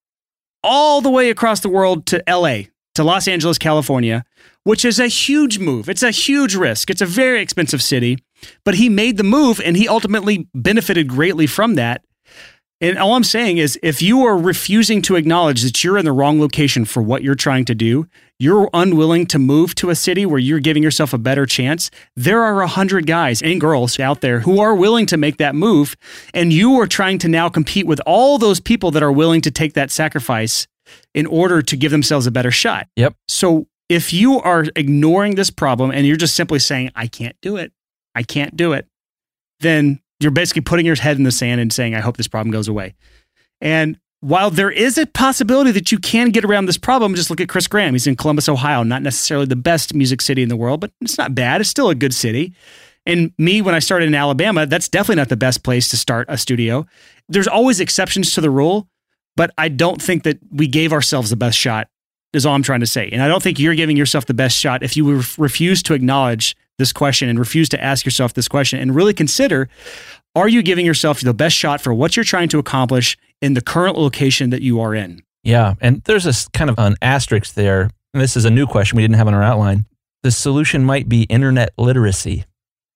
all 0.63 1.01
the 1.01 1.09
way 1.09 1.29
across 1.29 1.59
the 1.59 1.69
world 1.69 2.05
to 2.07 2.23
LA, 2.27 2.63
to 2.95 3.03
Los 3.03 3.27
Angeles, 3.27 3.57
California, 3.57 4.23
which 4.63 4.85
is 4.85 4.99
a 4.99 5.07
huge 5.07 5.59
move. 5.59 5.89
It's 5.89 6.03
a 6.03 6.11
huge 6.11 6.55
risk. 6.55 6.89
It's 6.89 7.01
a 7.01 7.05
very 7.05 7.41
expensive 7.41 7.81
city, 7.81 8.17
but 8.63 8.75
he 8.75 8.89
made 8.89 9.17
the 9.17 9.23
move 9.23 9.59
and 9.59 9.75
he 9.75 9.87
ultimately 9.87 10.47
benefited 10.53 11.07
greatly 11.07 11.47
from 11.47 11.75
that. 11.75 12.03
And 12.83 12.99
all 12.99 13.15
I'm 13.15 13.23
saying 13.23 13.59
is 13.59 13.79
if 13.81 14.01
you 14.01 14.25
are 14.25 14.37
refusing 14.37 15.01
to 15.03 15.15
acknowledge 15.15 15.61
that 15.61 15.85
you're 15.85 15.97
in 15.97 16.03
the 16.03 16.11
wrong 16.11 16.41
location 16.41 16.83
for 16.83 17.01
what 17.01 17.23
you're 17.23 17.33
trying 17.33 17.63
to 17.65 17.73
do, 17.73 18.07
you're 18.39 18.69
unwilling 18.73 19.25
to 19.27 19.39
move 19.39 19.73
to 19.75 19.89
a 19.89 19.95
city 19.95 20.25
where 20.25 20.37
you're 20.37 20.59
giving 20.59 20.83
yourself 20.83 21.13
a 21.13 21.17
better 21.17 21.45
chance, 21.45 21.89
there 22.17 22.43
are 22.43 22.61
a 22.61 22.67
hundred 22.67 23.07
guys 23.07 23.41
and 23.41 23.61
girls 23.61 23.97
out 24.01 24.19
there 24.19 24.41
who 24.41 24.59
are 24.59 24.75
willing 24.75 25.05
to 25.05 25.15
make 25.15 25.37
that 25.37 25.55
move. 25.55 25.95
And 26.33 26.51
you 26.51 26.77
are 26.81 26.87
trying 26.87 27.19
to 27.19 27.29
now 27.29 27.47
compete 27.47 27.87
with 27.87 28.01
all 28.05 28.37
those 28.37 28.59
people 28.59 28.91
that 28.91 29.01
are 29.01 29.13
willing 29.13 29.39
to 29.41 29.51
take 29.51 29.75
that 29.75 29.89
sacrifice 29.89 30.67
in 31.13 31.25
order 31.25 31.61
to 31.61 31.77
give 31.77 31.91
themselves 31.91 32.27
a 32.27 32.31
better 32.31 32.51
shot. 32.51 32.89
Yep. 32.97 33.15
So 33.29 33.67
if 33.87 34.11
you 34.11 34.41
are 34.41 34.65
ignoring 34.75 35.35
this 35.35 35.49
problem 35.49 35.89
and 35.91 36.05
you're 36.05 36.17
just 36.17 36.35
simply 36.35 36.59
saying, 36.59 36.91
I 36.97 37.07
can't 37.07 37.37
do 37.41 37.55
it, 37.55 37.71
I 38.13 38.23
can't 38.23 38.57
do 38.57 38.73
it, 38.73 38.87
then 39.61 40.01
you're 40.23 40.31
basically 40.31 40.61
putting 40.61 40.85
your 40.85 40.95
head 40.95 41.17
in 41.17 41.23
the 41.23 41.31
sand 41.31 41.61
and 41.61 41.71
saying, 41.71 41.95
I 41.95 41.99
hope 41.99 42.17
this 42.17 42.27
problem 42.27 42.51
goes 42.51 42.67
away. 42.67 42.95
And 43.61 43.99
while 44.21 44.49
there 44.49 44.71
is 44.71 44.97
a 44.97 45.05
possibility 45.05 45.71
that 45.71 45.91
you 45.91 45.99
can 45.99 46.29
get 46.29 46.45
around 46.45 46.65
this 46.65 46.77
problem, 46.77 47.13
just 47.13 47.29
look 47.29 47.41
at 47.41 47.49
Chris 47.49 47.67
Graham. 47.67 47.93
He's 47.93 48.07
in 48.07 48.15
Columbus, 48.15 48.47
Ohio, 48.47 48.83
not 48.83 49.01
necessarily 49.01 49.45
the 49.45 49.57
best 49.57 49.93
music 49.93 50.21
city 50.21 50.41
in 50.41 50.47
the 50.47 50.55
world, 50.55 50.79
but 50.79 50.91
it's 51.01 51.17
not 51.17 51.35
bad. 51.35 51.59
It's 51.59 51.69
still 51.69 51.89
a 51.89 51.95
good 51.95 52.13
city. 52.13 52.53
And 53.05 53.33
me, 53.37 53.61
when 53.61 53.75
I 53.75 53.79
started 53.79 54.07
in 54.07 54.15
Alabama, 54.15 54.65
that's 54.65 54.87
definitely 54.87 55.17
not 55.17 55.27
the 55.27 55.35
best 55.35 55.63
place 55.63 55.89
to 55.89 55.97
start 55.97 56.25
a 56.29 56.37
studio. 56.37 56.85
There's 57.27 57.49
always 57.49 57.81
exceptions 57.81 58.31
to 58.31 58.41
the 58.41 58.49
rule, 58.49 58.87
but 59.35 59.51
I 59.57 59.67
don't 59.67 60.01
think 60.01 60.23
that 60.23 60.39
we 60.51 60.67
gave 60.67 60.93
ourselves 60.93 61.29
the 61.29 61.35
best 61.35 61.57
shot, 61.57 61.89
is 62.31 62.45
all 62.45 62.55
I'm 62.55 62.63
trying 62.63 62.79
to 62.79 62.87
say. 62.87 63.09
And 63.11 63.21
I 63.21 63.27
don't 63.27 63.43
think 63.43 63.59
you're 63.59 63.75
giving 63.75 63.97
yourself 63.97 64.25
the 64.25 64.33
best 64.33 64.57
shot 64.57 64.83
if 64.83 64.95
you 64.95 65.21
refuse 65.37 65.83
to 65.83 65.93
acknowledge 65.93 66.55
this 66.83 66.91
question 66.91 67.29
and 67.29 67.39
refuse 67.39 67.69
to 67.69 67.81
ask 67.81 68.05
yourself 68.05 68.33
this 68.33 68.49
question 68.49 68.77
and 68.77 68.93
really 68.93 69.13
consider 69.13 69.69
are 70.35 70.49
you 70.49 70.61
giving 70.61 70.85
yourself 70.85 71.21
the 71.21 71.33
best 71.33 71.55
shot 71.55 71.79
for 71.79 71.93
what 71.93 72.17
you're 72.17 72.25
trying 72.25 72.49
to 72.49 72.59
accomplish 72.59 73.17
in 73.41 73.53
the 73.53 73.61
current 73.61 73.97
location 73.97 74.49
that 74.49 74.61
you 74.61 74.81
are 74.81 74.93
in? 74.93 75.21
Yeah. 75.43 75.75
And 75.79 76.03
there's 76.03 76.25
a 76.25 76.49
kind 76.51 76.69
of 76.69 76.77
an 76.79 76.95
asterisk 77.01 77.53
there. 77.53 77.89
And 78.13 78.21
this 78.21 78.35
is 78.35 78.43
a 78.43 78.49
new 78.49 78.65
question 78.65 78.97
we 78.97 79.03
didn't 79.03 79.15
have 79.15 79.27
on 79.27 79.33
our 79.33 79.43
outline. 79.43 79.85
The 80.23 80.31
solution 80.31 80.83
might 80.83 81.07
be 81.07 81.23
internet 81.23 81.69
literacy. 81.77 82.45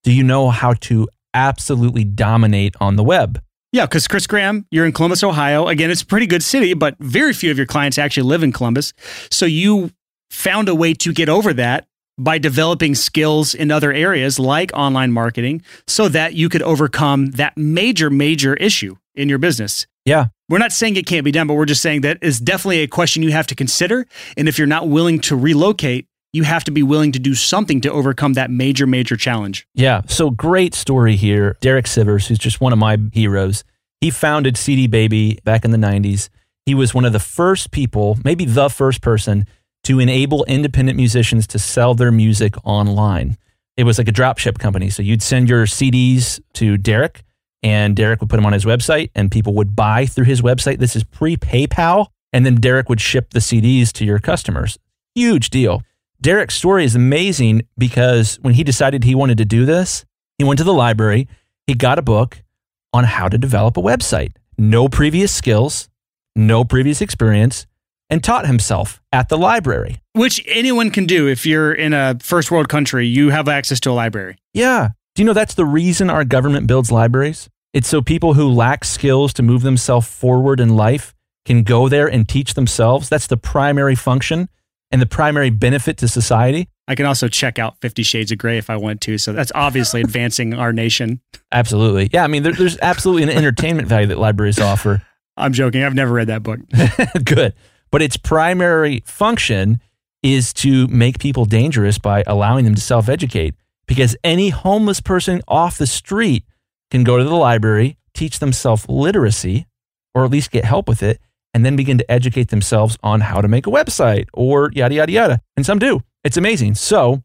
Do 0.04 0.12
you 0.12 0.23
know 0.23 0.50
how 0.50 0.73
to 0.73 1.08
absolutely 1.34 2.04
dominate 2.04 2.76
on 2.82 2.95
the 2.95 3.04
web? 3.04 3.41
Yeah, 3.71 3.86
because 3.86 4.08
Chris 4.08 4.26
Graham, 4.26 4.65
you're 4.71 4.86
in 4.86 4.93
Columbus, 4.93 5.23
Ohio. 5.23 5.67
Again, 5.67 5.91
it's 5.91 6.02
a 6.02 6.06
pretty 6.06 6.26
good 6.26 6.41
city, 6.41 6.73
but 6.73 6.95
very 7.00 7.34
few 7.34 7.52
of 7.52 7.58
your 7.58 7.67
clients 7.67 7.97
actually 7.97 8.23
live 8.23 8.41
in 8.43 8.52
Columbus. 8.52 8.93
So 9.30 9.45
you 9.45 9.91
found 10.30 10.69
a 10.69 10.76
way 10.76 10.93
to 10.95 11.13
get 11.13 11.30
over 11.30 11.54
that 11.54 11.88
by 12.17 12.38
developing 12.38 12.95
skills 12.95 13.53
in 13.53 13.71
other 13.71 13.93
areas 13.93 14.39
like 14.39 14.71
online 14.73 15.12
marketing 15.12 15.62
so 15.86 16.10
that 16.10 16.34
you 16.34 16.49
could 16.49 16.62
overcome 16.63 17.27
that 17.32 17.56
major, 17.58 18.10
major 18.10 18.56
issue 18.56 18.95
in 19.15 19.30
your 19.30 19.38
business. 19.38 19.88
Yeah. 20.06 20.27
We're 20.49 20.58
not 20.58 20.71
saying 20.71 20.95
it 20.95 21.06
can't 21.06 21.25
be 21.25 21.32
done, 21.32 21.47
but 21.47 21.56
we're 21.56 21.65
just 21.65 21.82
saying 21.82 22.01
that 22.01 22.19
is 22.21 22.39
definitely 22.39 22.80
a 22.80 22.88
question 22.88 23.23
you 23.23 23.32
have 23.32 23.47
to 23.47 23.56
consider. 23.56 24.08
And 24.38 24.47
if 24.47 24.58
you're 24.58 24.67
not 24.67 24.88
willing 24.88 25.19
to 25.21 25.36
relocate, 25.36 26.08
you 26.34 26.43
have 26.43 26.63
to 26.65 26.71
be 26.71 26.84
willing 26.84 27.12
to 27.12 27.19
do 27.19 27.36
something 27.36 27.82
to 27.82 27.91
overcome 27.91 28.34
that 28.34 28.49
major, 28.49 28.88
major 28.88 29.17
challenge. 29.17 29.67
Yeah. 29.73 30.01
So 30.08 30.30
great 30.30 30.73
story 30.73 31.15
here. 31.15 31.58
Derek 31.62 31.86
Sivers, 31.86 32.27
who's 32.27 32.38
just 32.38 32.62
one 32.62 32.73
of 32.73 32.80
my 32.80 32.97
heroes, 33.12 33.63
he 34.01 34.10
founded 34.12 34.58
CD 34.58 34.88
Baby 34.88 35.39
back 35.43 35.65
in 35.65 35.71
the 35.71 35.77
90s. 35.77 36.30
He 36.65 36.75
was 36.75 36.93
one 36.93 37.06
of 37.06 37.13
the 37.13 37.19
first 37.19 37.71
people, 37.71 38.17
maybe 38.23 38.45
the 38.45 38.69
first 38.69 39.01
person 39.01 39.47
to 39.88 40.02
enable 40.02 40.43
independent 40.50 40.97
musicians 40.97 41.47
to 41.47 41.58
sell 41.58 41.95
their 41.95 42.12
music 42.12 42.56
online. 42.65 43.38
It 43.78 43.86
was 43.86 43.97
like 43.97 44.10
a 44.10 44.12
dropship 44.12 44.60
company. 44.60 44.89
So 44.89 45.02
you'd 45.02 45.21
send 45.21 45.47
your 45.47 45.65
CDs 45.65 46.41
to 46.56 46.78
Derek, 46.78 47.23
and 47.63 47.95
Derek 47.95 48.19
would 48.19 48.30
put 48.30 48.36
them 48.36 48.45
on 48.45 48.52
his 48.52 48.65
website, 48.65 49.12
and 49.15 49.32
people 49.32 49.54
would 49.54 49.78
buy 49.78 50.06
through 50.06 50.26
his 50.26 50.41
website. 50.41 50.80
This 50.80 50.97
is 50.97 51.06
pre 51.06 51.38
PayPal. 51.38 52.08
And 52.34 52.45
then 52.45 52.56
Derek 52.56 52.89
would 52.89 53.00
ship 53.00 53.30
the 53.30 53.39
CDs 53.39 53.93
to 53.93 54.04
your 54.04 54.19
customers. 54.19 54.78
Huge 55.15 55.50
deal. 55.50 55.84
Derek's 56.19 56.56
story 56.56 56.84
is 56.84 56.93
amazing 56.93 57.62
because 57.78 58.36
when 58.41 58.56
he 58.56 58.65
decided 58.65 59.06
he 59.06 59.15
wanted 59.15 59.38
to 59.38 59.45
do 59.45 59.65
this, 59.65 60.04
he 60.38 60.43
went 60.43 60.58
to 60.58 60.65
the 60.65 60.73
library, 60.73 61.30
he 61.65 61.73
got 61.73 61.97
a 61.97 62.02
book 62.02 62.43
on 62.91 63.06
how 63.06 63.30
to 63.30 63.38
develop 63.38 63.78
a 63.78 63.82
website. 63.82 64.34
No 64.58 64.89
previous 64.89 65.34
skills, 65.34 65.88
no 66.36 66.65
previous 66.65 67.00
experience 67.00 67.66
and 68.10 68.24
taught 68.24 68.48
himself 68.48 69.02
at 69.12 69.30
the 69.30 69.38
library. 69.38 70.02
Which 70.13 70.43
anyone 70.48 70.91
can 70.91 71.06
do 71.06 71.28
if 71.28 71.46
you're 71.46 71.74
in 71.74 71.93
a 71.93 72.17
first 72.22 72.52
world 72.52 72.70
country, 72.70 73.08
you 73.08 73.30
have 73.30 73.48
access 73.48 73.80
to 73.82 73.91
a 73.91 73.93
library. 73.93 74.38
Yeah. 74.54 74.89
Do 75.15 75.22
you 75.22 75.26
know 75.26 75.34
that's 75.34 75.56
the 75.56 75.65
reason 75.65 76.10
our 76.10 76.24
government 76.24 76.67
builds 76.67 76.91
libraries? 76.91 77.50
It's 77.74 77.88
so 77.88 78.02
people 78.02 78.34
who 78.34 78.48
lack 78.48 78.86
skills 78.86 79.34
to 79.34 79.43
move 79.43 79.62
themselves 79.62 80.08
forward 80.08 80.60
in 80.60 80.76
life 80.76 81.13
can 81.46 81.63
go 81.63 81.89
there 81.89 82.08
and 82.08 82.28
teach 82.28 82.54
themselves. 82.54 83.10
That's 83.10 83.28
the 83.28 83.38
primary 83.38 83.96
function 83.96 84.50
and 84.91 85.02
the 85.02 85.06
primary 85.06 85.50
benefit 85.50 85.98
to 85.98 86.08
society. 86.08 86.70
I 86.88 86.96
can 86.96 87.06
also 87.06 87.28
check 87.28 87.60
out 87.60 87.80
Fifty 87.82 88.04
Shades 88.04 88.32
of 88.32 88.38
Grey 88.38 88.58
if 88.58 88.70
I 88.70 88.78
want 88.78 89.02
to. 89.02 89.17
So 89.17 89.34
that's 89.34 89.52
obviously 89.54 90.02
advancing 90.06 90.54
our 90.54 90.72
nation. 90.72 91.22
Absolutely. 91.52 92.10
Yeah. 92.13 92.24
I 92.24 92.28
mean, 92.28 92.43
there, 92.43 92.54
there's 92.54 92.78
absolutely 92.82 93.24
an 93.24 93.30
entertainment 93.38 93.88
value 93.88 94.08
that 94.08 94.17
libraries 94.17 94.60
offer. 94.60 95.02
I'm 95.36 95.54
joking. 95.54 95.84
I've 95.84 95.93
never 95.93 96.13
read 96.13 96.28
that 96.28 96.43
book. 96.43 96.60
Good. 97.24 97.54
But 97.91 98.02
its 98.02 98.17
primary 98.17 99.04
function 99.06 99.82
is 100.23 100.54
to 100.54 100.88
make 100.88 101.19
people 101.19 101.45
dangerous 101.45 101.97
by 101.97 102.23
allowing 102.28 102.65
them 102.65 102.76
to 102.76 102.82
self 102.82 103.10
educate. 103.10 103.56
Because 103.88 104.17
any 104.23 104.50
homeless 104.50 105.00
person 105.00 105.41
off 105.47 105.78
the 105.78 105.88
street 105.88 106.43
can 106.91 107.04
go 107.04 107.17
to 107.17 107.23
the 107.23 107.36
library, 107.36 107.97
teach 108.13 108.39
themselves 108.39 108.88
literacy, 108.89 109.65
or 110.13 110.26
at 110.26 110.32
least 110.32 110.52
get 110.52 110.65
help 110.65 110.88
with 110.88 111.02
it, 111.02 111.21
and 111.54 111.65
then 111.65 111.76
begin 111.76 111.97
to 111.97 112.12
educate 112.12 112.50
themselves 112.50 112.97
on 113.02 113.21
how 113.21 113.41
to 113.41 113.47
make 113.47 113.65
a 113.65 113.71
website 113.71 114.26
or 114.34 114.71
yada, 114.73 114.95
yada, 114.95 115.12
yada. 115.12 115.41
And 115.56 115.65
some 115.65 115.80
do. 115.80 116.02
It's 116.23 116.38
amazing. 116.38 116.76
So, 116.76 117.23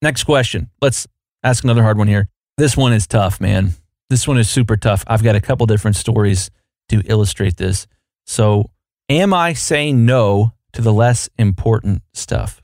next 0.00 0.24
question. 0.24 0.70
Let's 0.80 1.08
ask 1.42 1.64
another 1.64 1.82
hard 1.82 1.98
one 1.98 2.08
here. 2.08 2.28
This 2.56 2.76
one 2.76 2.92
is 2.92 3.06
tough, 3.06 3.40
man. 3.40 3.72
This 4.10 4.28
one 4.28 4.38
is 4.38 4.48
super 4.48 4.76
tough. 4.76 5.02
I've 5.06 5.24
got 5.24 5.34
a 5.34 5.40
couple 5.40 5.66
different 5.66 5.96
stories 5.96 6.50
to 6.90 7.02
illustrate 7.06 7.56
this. 7.56 7.86
So, 8.26 8.70
Am 9.10 9.34
I 9.34 9.52
saying 9.52 10.06
no 10.06 10.52
to 10.72 10.80
the 10.80 10.92
less 10.92 11.28
important 11.36 12.02
stuff? 12.14 12.62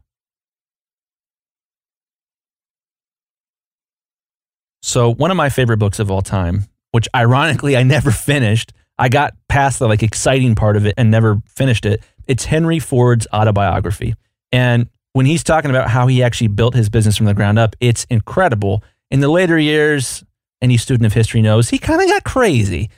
So, 4.83 5.13
one 5.13 5.31
of 5.31 5.37
my 5.37 5.51
favorite 5.51 5.77
books 5.77 5.99
of 5.99 6.11
all 6.11 6.23
time, 6.23 6.65
which 6.93 7.07
ironically 7.15 7.77
I 7.77 7.83
never 7.83 8.11
finished, 8.11 8.73
I 8.99 9.11
got 9.11 9.35
past 9.49 9.79
the 9.79 9.87
like 9.87 10.03
exciting 10.03 10.55
part 10.55 10.77
of 10.77 10.87
it 10.87 10.95
and 10.97 11.11
never 11.11 11.43
finished 11.47 11.85
it. 11.85 12.03
It's 12.27 12.47
Henry 12.47 12.79
Ford's 12.79 13.27
autobiography. 13.35 14.15
And 14.51 14.89
when 15.13 15.27
he's 15.27 15.45
talking 15.45 15.71
about 15.71 15.91
how 15.91 16.07
he 16.07 16.23
actually 16.23 16.49
built 16.49 16.75
his 16.75 16.89
business 16.89 17.19
from 17.19 17.27
the 17.27 17.35
ground 17.35 17.59
up, 17.59 17.77
it's 17.81 18.05
incredible. 18.05 18.83
In 19.11 19.21
the 19.21 19.29
later 19.29 19.59
years, 19.59 20.25
any 20.63 20.79
student 20.79 21.07
of 21.07 21.13
history 21.13 21.43
knows 21.43 21.69
he 21.69 21.79
kind 21.79 22.01
of 22.01 22.09
got 22.09 22.25
crazy. 22.25 22.89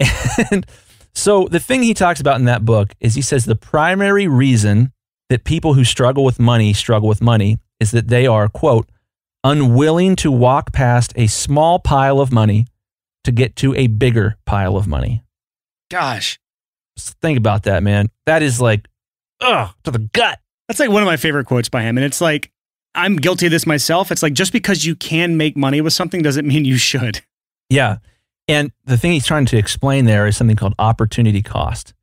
And 0.50 0.66
so 1.14 1.46
the 1.48 1.60
thing 1.60 1.82
he 1.82 1.94
talks 1.94 2.20
about 2.20 2.38
in 2.38 2.44
that 2.46 2.64
book 2.64 2.94
is 3.00 3.14
he 3.14 3.22
says 3.22 3.44
the 3.44 3.56
primary 3.56 4.26
reason 4.26 4.92
that 5.28 5.44
people 5.44 5.74
who 5.74 5.84
struggle 5.84 6.24
with 6.24 6.38
money 6.38 6.72
struggle 6.72 7.08
with 7.08 7.22
money 7.22 7.58
is 7.80 7.92
that 7.92 8.08
they 8.08 8.26
are, 8.26 8.48
quote, 8.48 8.88
unwilling 9.42 10.16
to 10.16 10.30
walk 10.30 10.72
past 10.72 11.12
a 11.16 11.26
small 11.26 11.78
pile 11.78 12.20
of 12.20 12.32
money 12.32 12.66
to 13.24 13.32
get 13.32 13.56
to 13.56 13.74
a 13.74 13.86
bigger 13.86 14.36
pile 14.46 14.76
of 14.76 14.86
money. 14.86 15.22
Gosh. 15.90 16.38
Just 16.96 17.18
think 17.20 17.38
about 17.38 17.64
that, 17.64 17.82
man. 17.82 18.08
That 18.26 18.42
is 18.42 18.60
like, 18.60 18.88
ugh, 19.40 19.70
to 19.84 19.90
the 19.90 19.98
gut. 19.98 20.38
That's 20.68 20.80
like 20.80 20.90
one 20.90 21.02
of 21.02 21.06
my 21.06 21.16
favorite 21.16 21.46
quotes 21.46 21.68
by 21.68 21.82
him. 21.82 21.98
And 21.98 22.04
it's 22.04 22.20
like, 22.20 22.50
I'm 22.94 23.16
guilty 23.16 23.46
of 23.46 23.52
this 23.52 23.66
myself. 23.66 24.12
It's 24.12 24.22
like, 24.22 24.32
just 24.34 24.52
because 24.52 24.84
you 24.84 24.94
can 24.94 25.36
make 25.36 25.56
money 25.56 25.80
with 25.80 25.92
something 25.92 26.22
doesn't 26.22 26.46
mean 26.46 26.64
you 26.64 26.76
should. 26.76 27.22
Yeah. 27.68 27.98
And 28.46 28.72
the 28.84 28.96
thing 28.96 29.12
he's 29.12 29.26
trying 29.26 29.46
to 29.46 29.56
explain 29.56 30.04
there 30.04 30.26
is 30.26 30.36
something 30.36 30.56
called 30.56 30.74
opportunity 30.78 31.42
cost. 31.42 31.94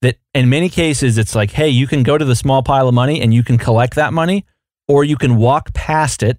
That 0.00 0.18
in 0.34 0.48
many 0.48 0.68
cases, 0.68 1.18
it's 1.18 1.34
like, 1.34 1.52
hey, 1.52 1.68
you 1.68 1.86
can 1.86 2.02
go 2.02 2.18
to 2.18 2.24
the 2.24 2.36
small 2.36 2.62
pile 2.62 2.88
of 2.88 2.94
money 2.94 3.20
and 3.20 3.32
you 3.32 3.42
can 3.42 3.58
collect 3.58 3.94
that 3.94 4.12
money, 4.12 4.44
or 4.88 5.04
you 5.04 5.16
can 5.16 5.36
walk 5.36 5.72
past 5.74 6.22
it 6.22 6.38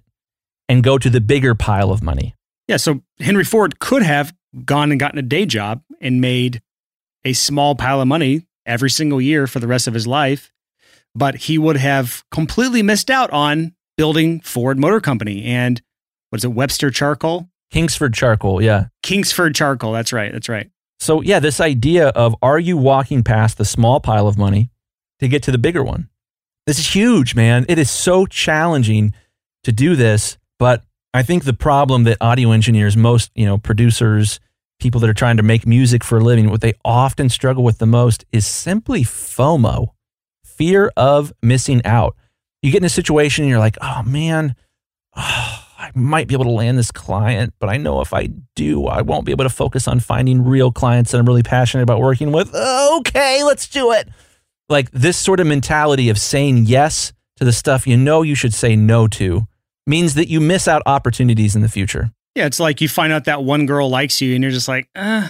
and 0.68 0.82
go 0.82 0.98
to 0.98 1.10
the 1.10 1.20
bigger 1.20 1.54
pile 1.54 1.90
of 1.90 2.02
money. 2.02 2.34
Yeah. 2.68 2.76
So 2.78 3.02
Henry 3.18 3.44
Ford 3.44 3.78
could 3.78 4.02
have 4.02 4.34
gone 4.64 4.90
and 4.90 5.00
gotten 5.00 5.18
a 5.18 5.22
day 5.22 5.46
job 5.46 5.82
and 6.00 6.20
made 6.20 6.62
a 7.24 7.32
small 7.32 7.74
pile 7.74 8.00
of 8.00 8.08
money 8.08 8.46
every 8.66 8.90
single 8.90 9.20
year 9.20 9.46
for 9.46 9.60
the 9.60 9.66
rest 9.66 9.86
of 9.86 9.94
his 9.94 10.06
life, 10.06 10.52
but 11.14 11.34
he 11.34 11.58
would 11.58 11.76
have 11.76 12.24
completely 12.30 12.82
missed 12.82 13.10
out 13.10 13.30
on 13.30 13.74
building 13.96 14.40
Ford 14.40 14.78
Motor 14.78 15.00
Company 15.00 15.44
and 15.44 15.80
what 16.30 16.38
is 16.40 16.44
it, 16.44 16.52
Webster 16.52 16.90
Charcoal? 16.90 17.48
Kingsford 17.74 18.14
charcoal, 18.14 18.62
yeah. 18.62 18.84
Kingsford 19.02 19.56
charcoal. 19.56 19.90
That's 19.90 20.12
right. 20.12 20.32
That's 20.32 20.48
right. 20.48 20.70
So, 21.00 21.22
yeah, 21.22 21.40
this 21.40 21.60
idea 21.60 22.10
of 22.10 22.36
are 22.40 22.60
you 22.60 22.76
walking 22.76 23.24
past 23.24 23.58
the 23.58 23.64
small 23.64 23.98
pile 23.98 24.28
of 24.28 24.38
money 24.38 24.70
to 25.18 25.26
get 25.26 25.42
to 25.42 25.50
the 25.50 25.58
bigger 25.58 25.82
one? 25.82 26.08
This 26.68 26.78
is 26.78 26.94
huge, 26.94 27.34
man. 27.34 27.66
It 27.68 27.80
is 27.80 27.90
so 27.90 28.26
challenging 28.26 29.12
to 29.64 29.72
do 29.72 29.96
this, 29.96 30.38
but 30.60 30.84
I 31.12 31.24
think 31.24 31.42
the 31.42 31.52
problem 31.52 32.04
that 32.04 32.18
audio 32.20 32.52
engineers, 32.52 32.96
most, 32.96 33.32
you 33.34 33.44
know, 33.44 33.58
producers, 33.58 34.38
people 34.78 35.00
that 35.00 35.10
are 35.10 35.14
trying 35.14 35.38
to 35.38 35.42
make 35.42 35.66
music 35.66 36.04
for 36.04 36.18
a 36.18 36.22
living, 36.22 36.50
what 36.50 36.60
they 36.60 36.74
often 36.84 37.28
struggle 37.28 37.64
with 37.64 37.78
the 37.78 37.86
most 37.86 38.24
is 38.30 38.46
simply 38.46 39.02
FOMO, 39.02 39.88
fear 40.44 40.92
of 40.96 41.32
missing 41.42 41.84
out. 41.84 42.14
You 42.62 42.70
get 42.70 42.82
in 42.82 42.86
a 42.86 42.88
situation 42.88 43.42
and 43.42 43.50
you're 43.50 43.58
like, 43.58 43.78
oh 43.82 44.04
man, 44.04 44.54
oh, 45.16 45.63
I 45.84 45.90
might 45.94 46.28
be 46.28 46.34
able 46.34 46.46
to 46.46 46.50
land 46.50 46.78
this 46.78 46.90
client, 46.90 47.52
but 47.58 47.68
I 47.68 47.76
know 47.76 48.00
if 48.00 48.14
I 48.14 48.30
do, 48.56 48.86
I 48.86 49.02
won't 49.02 49.26
be 49.26 49.32
able 49.32 49.44
to 49.44 49.50
focus 49.50 49.86
on 49.86 50.00
finding 50.00 50.42
real 50.42 50.72
clients 50.72 51.10
that 51.10 51.18
I'm 51.18 51.26
really 51.26 51.42
passionate 51.42 51.82
about 51.82 52.00
working 52.00 52.32
with. 52.32 52.54
Okay, 52.54 53.44
let's 53.44 53.68
do 53.68 53.92
it. 53.92 54.08
Like 54.70 54.90
this 54.92 55.18
sort 55.18 55.40
of 55.40 55.46
mentality 55.46 56.08
of 56.08 56.18
saying 56.18 56.64
yes 56.64 57.12
to 57.36 57.44
the 57.44 57.52
stuff 57.52 57.86
you 57.86 57.98
know 57.98 58.22
you 58.22 58.34
should 58.34 58.54
say 58.54 58.76
no 58.76 59.06
to 59.08 59.46
means 59.86 60.14
that 60.14 60.28
you 60.28 60.40
miss 60.40 60.66
out 60.66 60.80
opportunities 60.86 61.54
in 61.54 61.60
the 61.60 61.68
future. 61.68 62.12
Yeah, 62.34 62.46
it's 62.46 62.58
like 62.58 62.80
you 62.80 62.88
find 62.88 63.12
out 63.12 63.26
that 63.26 63.44
one 63.44 63.66
girl 63.66 63.90
likes 63.90 64.22
you 64.22 64.34
and 64.34 64.42
you're 64.42 64.52
just 64.52 64.68
like, 64.68 64.88
uh, 64.96 65.28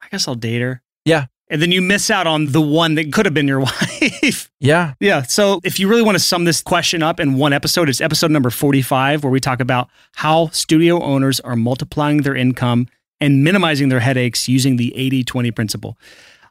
I 0.00 0.08
guess 0.10 0.26
I'll 0.26 0.34
date 0.34 0.62
her. 0.62 0.82
Yeah. 1.04 1.26
And 1.50 1.60
then 1.60 1.72
you 1.72 1.82
miss 1.82 2.10
out 2.10 2.28
on 2.28 2.46
the 2.46 2.60
one 2.60 2.94
that 2.94 3.12
could 3.12 3.26
have 3.26 3.34
been 3.34 3.48
your 3.48 3.60
wife. 3.60 4.50
Yeah. 4.60 4.94
Yeah. 5.00 5.22
So 5.22 5.60
if 5.64 5.80
you 5.80 5.88
really 5.88 6.02
want 6.02 6.14
to 6.14 6.22
sum 6.22 6.44
this 6.44 6.62
question 6.62 7.02
up 7.02 7.18
in 7.18 7.34
one 7.34 7.52
episode, 7.52 7.88
it's 7.88 8.00
episode 8.00 8.30
number 8.30 8.50
45, 8.50 9.24
where 9.24 9.30
we 9.30 9.40
talk 9.40 9.60
about 9.60 9.90
how 10.14 10.48
studio 10.50 11.02
owners 11.02 11.40
are 11.40 11.56
multiplying 11.56 12.22
their 12.22 12.36
income 12.36 12.86
and 13.20 13.42
minimizing 13.42 13.88
their 13.88 14.00
headaches 14.00 14.48
using 14.48 14.76
the 14.76 14.96
80 14.96 15.24
20 15.24 15.50
principle. 15.50 15.98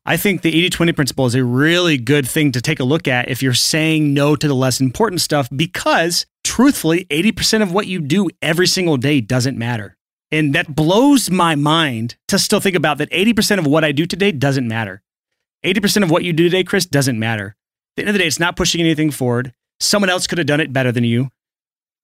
I 0.06 0.18
think 0.18 0.42
the 0.42 0.50
80 0.50 0.70
20 0.72 0.92
principle 0.92 1.26
is 1.26 1.36
a 1.36 1.44
really 1.44 1.98
good 1.98 2.28
thing 2.28 2.52
to 2.52 2.62
take 2.62 2.80
a 2.80 2.84
look 2.84 3.08
at 3.08 3.30
if 3.30 3.42
you're 3.42 3.54
saying 3.54 4.14
no 4.14 4.36
to 4.36 4.48
the 4.48 4.54
less 4.54 4.82
important 4.82 5.22
stuff 5.22 5.48
because 5.56 6.26
truthfully, 6.44 7.06
80% 7.06 7.62
of 7.62 7.72
what 7.72 7.88
you 7.88 8.02
do 8.02 8.30
every 8.42 8.68
single 8.68 8.98
day 8.98 9.22
doesn't 9.22 9.58
matter. 9.58 9.96
And 10.32 10.54
that 10.54 10.76
blows 10.76 11.30
my 11.30 11.56
mind 11.56 12.16
to 12.28 12.38
still 12.38 12.60
think 12.60 12.76
about 12.76 13.00
that 13.00 13.10
80% 13.12 13.58
of 13.58 13.66
what 13.66 13.84
I 13.84 13.92
do 13.92 14.06
today 14.06 14.32
doesn't 14.32 14.68
matter. 14.68 15.02
80% 15.66 16.04
of 16.04 16.12
what 16.12 16.24
you 16.24 16.34
do 16.34 16.44
today, 16.44 16.64
Chris, 16.64 16.86
doesn't 16.86 17.20
matter. 17.20 17.48
At 17.48 17.96
the 17.96 18.02
end 18.04 18.10
of 18.10 18.14
the 18.14 18.20
day, 18.20 18.28
it's 18.28 18.40
not 18.40 18.56
pushing 18.56 18.80
anything 18.80 19.12
forward. 19.12 19.54
Someone 19.80 20.10
else 20.10 20.28
could 20.28 20.38
have 20.38 20.48
done 20.48 20.62
it 20.62 20.72
better 20.72 20.92
than 20.92 21.04
you. 21.04 21.30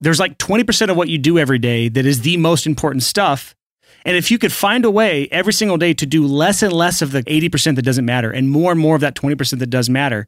There's 0.02 0.20
like 0.20 0.38
20% 0.38 0.90
of 0.90 0.98
what 0.98 1.08
you 1.08 1.18
do 1.18 1.38
every 1.38 1.60
day 1.60 1.88
that 1.88 2.06
is 2.06 2.22
the 2.22 2.38
most 2.38 2.66
important 2.66 3.04
stuff. 3.04 3.56
And 4.04 4.18
if 4.18 4.30
you 4.30 4.38
could 4.38 4.52
find 4.52 4.86
a 4.86 4.92
way 4.92 5.28
every 5.32 5.54
single 5.54 5.78
day 5.78 5.94
to 5.94 6.06
do 6.06 6.28
less 6.28 6.62
and 6.62 6.74
less 6.74 7.02
of 7.02 7.12
the 7.12 7.24
80% 7.24 7.76
that 7.76 7.82
doesn't 7.84 8.06
matter 8.06 8.32
and 8.32 8.50
more 8.50 8.72
and 8.72 8.80
more 8.80 8.96
of 8.96 9.02
that 9.02 9.16
20% 9.16 9.60
that 9.60 9.70
does 9.70 9.90
matter, 9.90 10.28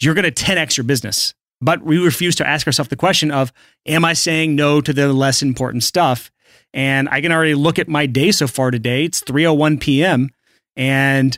you're 0.00 0.14
going 0.14 0.30
to 0.30 0.44
10x 0.44 0.76
your 0.76 0.84
business. 0.84 1.34
But 1.60 1.82
we 1.82 1.98
refuse 1.98 2.36
to 2.36 2.46
ask 2.46 2.66
ourselves 2.66 2.90
the 2.90 2.96
question 2.96 3.30
of, 3.30 3.52
am 3.86 4.04
I 4.04 4.12
saying 4.12 4.54
no 4.54 4.80
to 4.80 4.92
the 4.92 5.12
less 5.12 5.42
important 5.42 5.82
stuff? 5.82 6.30
And 6.76 7.08
I 7.08 7.22
can 7.22 7.32
already 7.32 7.54
look 7.54 7.78
at 7.80 7.88
my 7.88 8.06
day 8.06 8.30
so 8.30 8.46
far 8.46 8.70
today. 8.70 9.04
It's 9.04 9.22
3:01 9.22 9.80
p.m. 9.80 10.30
and 10.76 11.36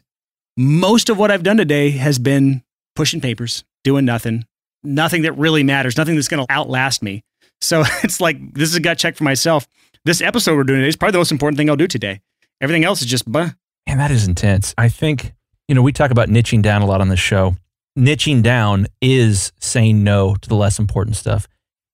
most 0.58 1.08
of 1.08 1.16
what 1.16 1.30
I've 1.30 1.44
done 1.44 1.56
today 1.56 1.90
has 1.90 2.18
been 2.18 2.64
pushing 2.96 3.20
papers, 3.20 3.64
doing 3.84 4.04
nothing, 4.04 4.44
nothing 4.82 5.22
that 5.22 5.32
really 5.34 5.62
matters, 5.62 5.96
nothing 5.96 6.16
that's 6.16 6.26
going 6.26 6.44
to 6.44 6.52
outlast 6.52 7.00
me. 7.00 7.22
So 7.60 7.84
it's 8.02 8.20
like 8.20 8.54
this 8.54 8.68
is 8.68 8.74
a 8.74 8.80
gut 8.80 8.98
check 8.98 9.14
for 9.14 9.24
myself. 9.24 9.66
This 10.04 10.20
episode 10.20 10.56
we're 10.56 10.64
doing 10.64 10.80
today 10.80 10.88
is 10.88 10.96
probably 10.96 11.12
the 11.12 11.18
most 11.18 11.32
important 11.32 11.56
thing 11.56 11.70
I'll 11.70 11.76
do 11.76 11.86
today. 11.86 12.20
Everything 12.60 12.84
else 12.84 13.00
is 13.00 13.06
just 13.06 13.30
bah. 13.30 13.50
And 13.86 14.00
that 14.00 14.10
is 14.10 14.26
intense. 14.26 14.74
I 14.76 14.88
think, 14.88 15.32
you 15.68 15.74
know, 15.74 15.82
we 15.82 15.92
talk 15.92 16.10
about 16.10 16.28
niching 16.28 16.60
down 16.60 16.82
a 16.82 16.86
lot 16.86 17.00
on 17.00 17.08
this 17.08 17.20
show. 17.20 17.56
Niching 17.96 18.42
down 18.42 18.86
is 19.00 19.52
saying 19.60 20.02
no 20.02 20.34
to 20.34 20.48
the 20.48 20.56
less 20.56 20.78
important 20.78 21.16
stuff. 21.16 21.46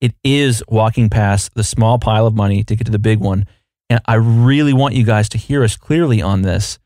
It 0.05 0.15
is 0.23 0.63
walking 0.69 1.09
past 1.09 1.55
the 1.55 1.65
small 1.65 1.99
pile 1.99 2.27
of 2.27 2.35
money 2.35 2.63
to 2.65 2.77
get 2.77 2.85
to 2.85 2.93
the 2.93 2.99
big 2.99 3.21
one. 3.21 3.47
And 3.89 4.03
I 4.05 4.17
really 4.17 4.75
want 4.75 4.95
you 4.95 5.03
guys 5.03 5.31
to 5.31 5.39
hear 5.39 5.65
us 5.65 5.79
clearly 5.79 6.21
on 6.21 6.43
this. 6.43 6.79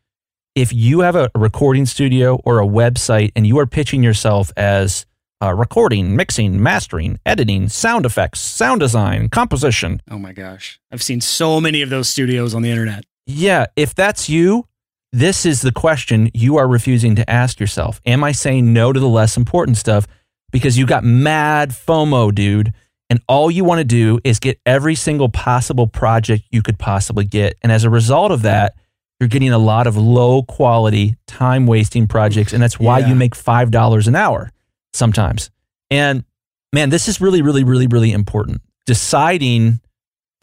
If 0.54 0.72
you 0.72 1.00
have 1.00 1.16
a 1.16 1.28
recording 1.34 1.84
studio 1.84 2.40
or 2.44 2.60
a 2.60 2.64
website 2.64 3.32
and 3.34 3.44
you 3.44 3.58
are 3.58 3.66
pitching 3.66 4.04
yourself 4.04 4.52
as 4.56 5.04
uh, 5.42 5.52
recording, 5.52 6.14
mixing, 6.14 6.62
mastering, 6.62 7.18
editing, 7.26 7.68
sound 7.68 8.06
effects, 8.06 8.38
sound 8.38 8.78
design, 8.78 9.30
composition. 9.30 10.00
Oh 10.08 10.18
my 10.20 10.32
gosh. 10.32 10.78
I've 10.92 11.02
seen 11.02 11.20
so 11.20 11.60
many 11.60 11.82
of 11.82 11.90
those 11.90 12.08
studios 12.08 12.54
on 12.54 12.62
the 12.62 12.70
internet. 12.70 13.04
Yeah, 13.26 13.66
if 13.74 13.96
that's 13.96 14.28
you, 14.28 14.68
this 15.12 15.44
is 15.44 15.62
the 15.62 15.72
question 15.72 16.30
you 16.34 16.56
are 16.56 16.68
refusing 16.68 17.16
to 17.16 17.28
ask 17.28 17.58
yourself. 17.58 18.00
Am 18.06 18.22
I 18.22 18.30
saying 18.30 18.72
no 18.72 18.92
to 18.92 19.00
the 19.00 19.08
less 19.08 19.36
important 19.36 19.76
stuff 19.76 20.06
because 20.52 20.78
you 20.78 20.86
got 20.86 21.02
mad 21.02 21.70
FOMO, 21.70 22.32
dude? 22.32 22.72
And 23.10 23.20
all 23.26 23.50
you 23.50 23.64
want 23.64 23.78
to 23.78 23.84
do 23.84 24.20
is 24.22 24.38
get 24.38 24.60
every 24.66 24.94
single 24.94 25.28
possible 25.28 25.86
project 25.86 26.44
you 26.50 26.62
could 26.62 26.78
possibly 26.78 27.24
get. 27.24 27.56
And 27.62 27.72
as 27.72 27.84
a 27.84 27.90
result 27.90 28.32
of 28.32 28.42
that, 28.42 28.74
you're 29.18 29.28
getting 29.28 29.50
a 29.50 29.58
lot 29.58 29.86
of 29.86 29.96
low 29.96 30.42
quality, 30.42 31.16
time 31.26 31.66
wasting 31.66 32.06
projects. 32.06 32.52
And 32.52 32.62
that's 32.62 32.78
why 32.78 33.00
Yeah. 33.00 33.08
you 33.08 33.14
make 33.14 33.34
$5 33.34 34.06
an 34.06 34.14
hour 34.14 34.52
sometimes. 34.92 35.50
And 35.90 36.24
man, 36.72 36.90
this 36.90 37.08
is 37.08 37.20
really, 37.20 37.40
really, 37.42 37.64
really, 37.64 37.86
really 37.86 38.12
important. 38.12 38.60
Deciding 38.86 39.80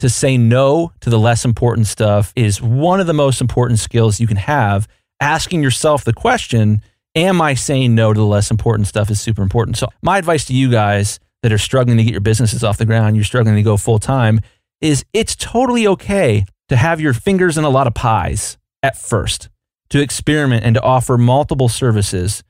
to 0.00 0.08
say 0.10 0.36
no 0.36 0.92
to 1.00 1.08
the 1.08 1.18
less 1.18 1.44
important 1.44 1.86
stuff 1.86 2.32
is 2.36 2.60
one 2.60 3.00
of 3.00 3.06
the 3.06 3.14
most 3.14 3.40
important 3.40 3.78
skills 3.78 4.20
you 4.20 4.26
can 4.26 4.36
have. 4.36 4.88
Asking 5.20 5.62
yourself 5.62 6.04
the 6.04 6.12
question, 6.12 6.82
Am 7.14 7.40
I 7.40 7.54
saying 7.54 7.94
no 7.94 8.12
to 8.12 8.20
the 8.20 8.26
less 8.26 8.50
important 8.50 8.88
stuff 8.88 9.10
is 9.10 9.18
super 9.18 9.40
important. 9.40 9.78
So, 9.78 9.88
my 10.02 10.18
advice 10.18 10.44
to 10.46 10.52
you 10.52 10.70
guys 10.70 11.18
that 11.42 11.52
are 11.52 11.58
struggling 11.58 11.96
to 11.96 12.04
get 12.04 12.12
your 12.12 12.20
businesses 12.20 12.64
off 12.64 12.78
the 12.78 12.84
ground, 12.84 13.16
you're 13.16 13.24
struggling 13.24 13.56
to 13.56 13.62
go 13.62 13.76
full 13.76 13.98
time, 13.98 14.40
is 14.80 15.04
it's 15.12 15.36
totally 15.36 15.86
okay 15.86 16.44
to 16.68 16.76
have 16.76 17.00
your 17.00 17.12
fingers 17.12 17.56
in 17.56 17.64
a 17.64 17.68
lot 17.70 17.86
of 17.86 17.94
pies 17.94 18.58
at 18.82 18.96
first, 18.96 19.48
to 19.90 20.00
experiment 20.00 20.64
and 20.64 20.74
to 20.74 20.82
offer 20.82 21.16
multiple 21.16 21.68
services. 21.68 22.42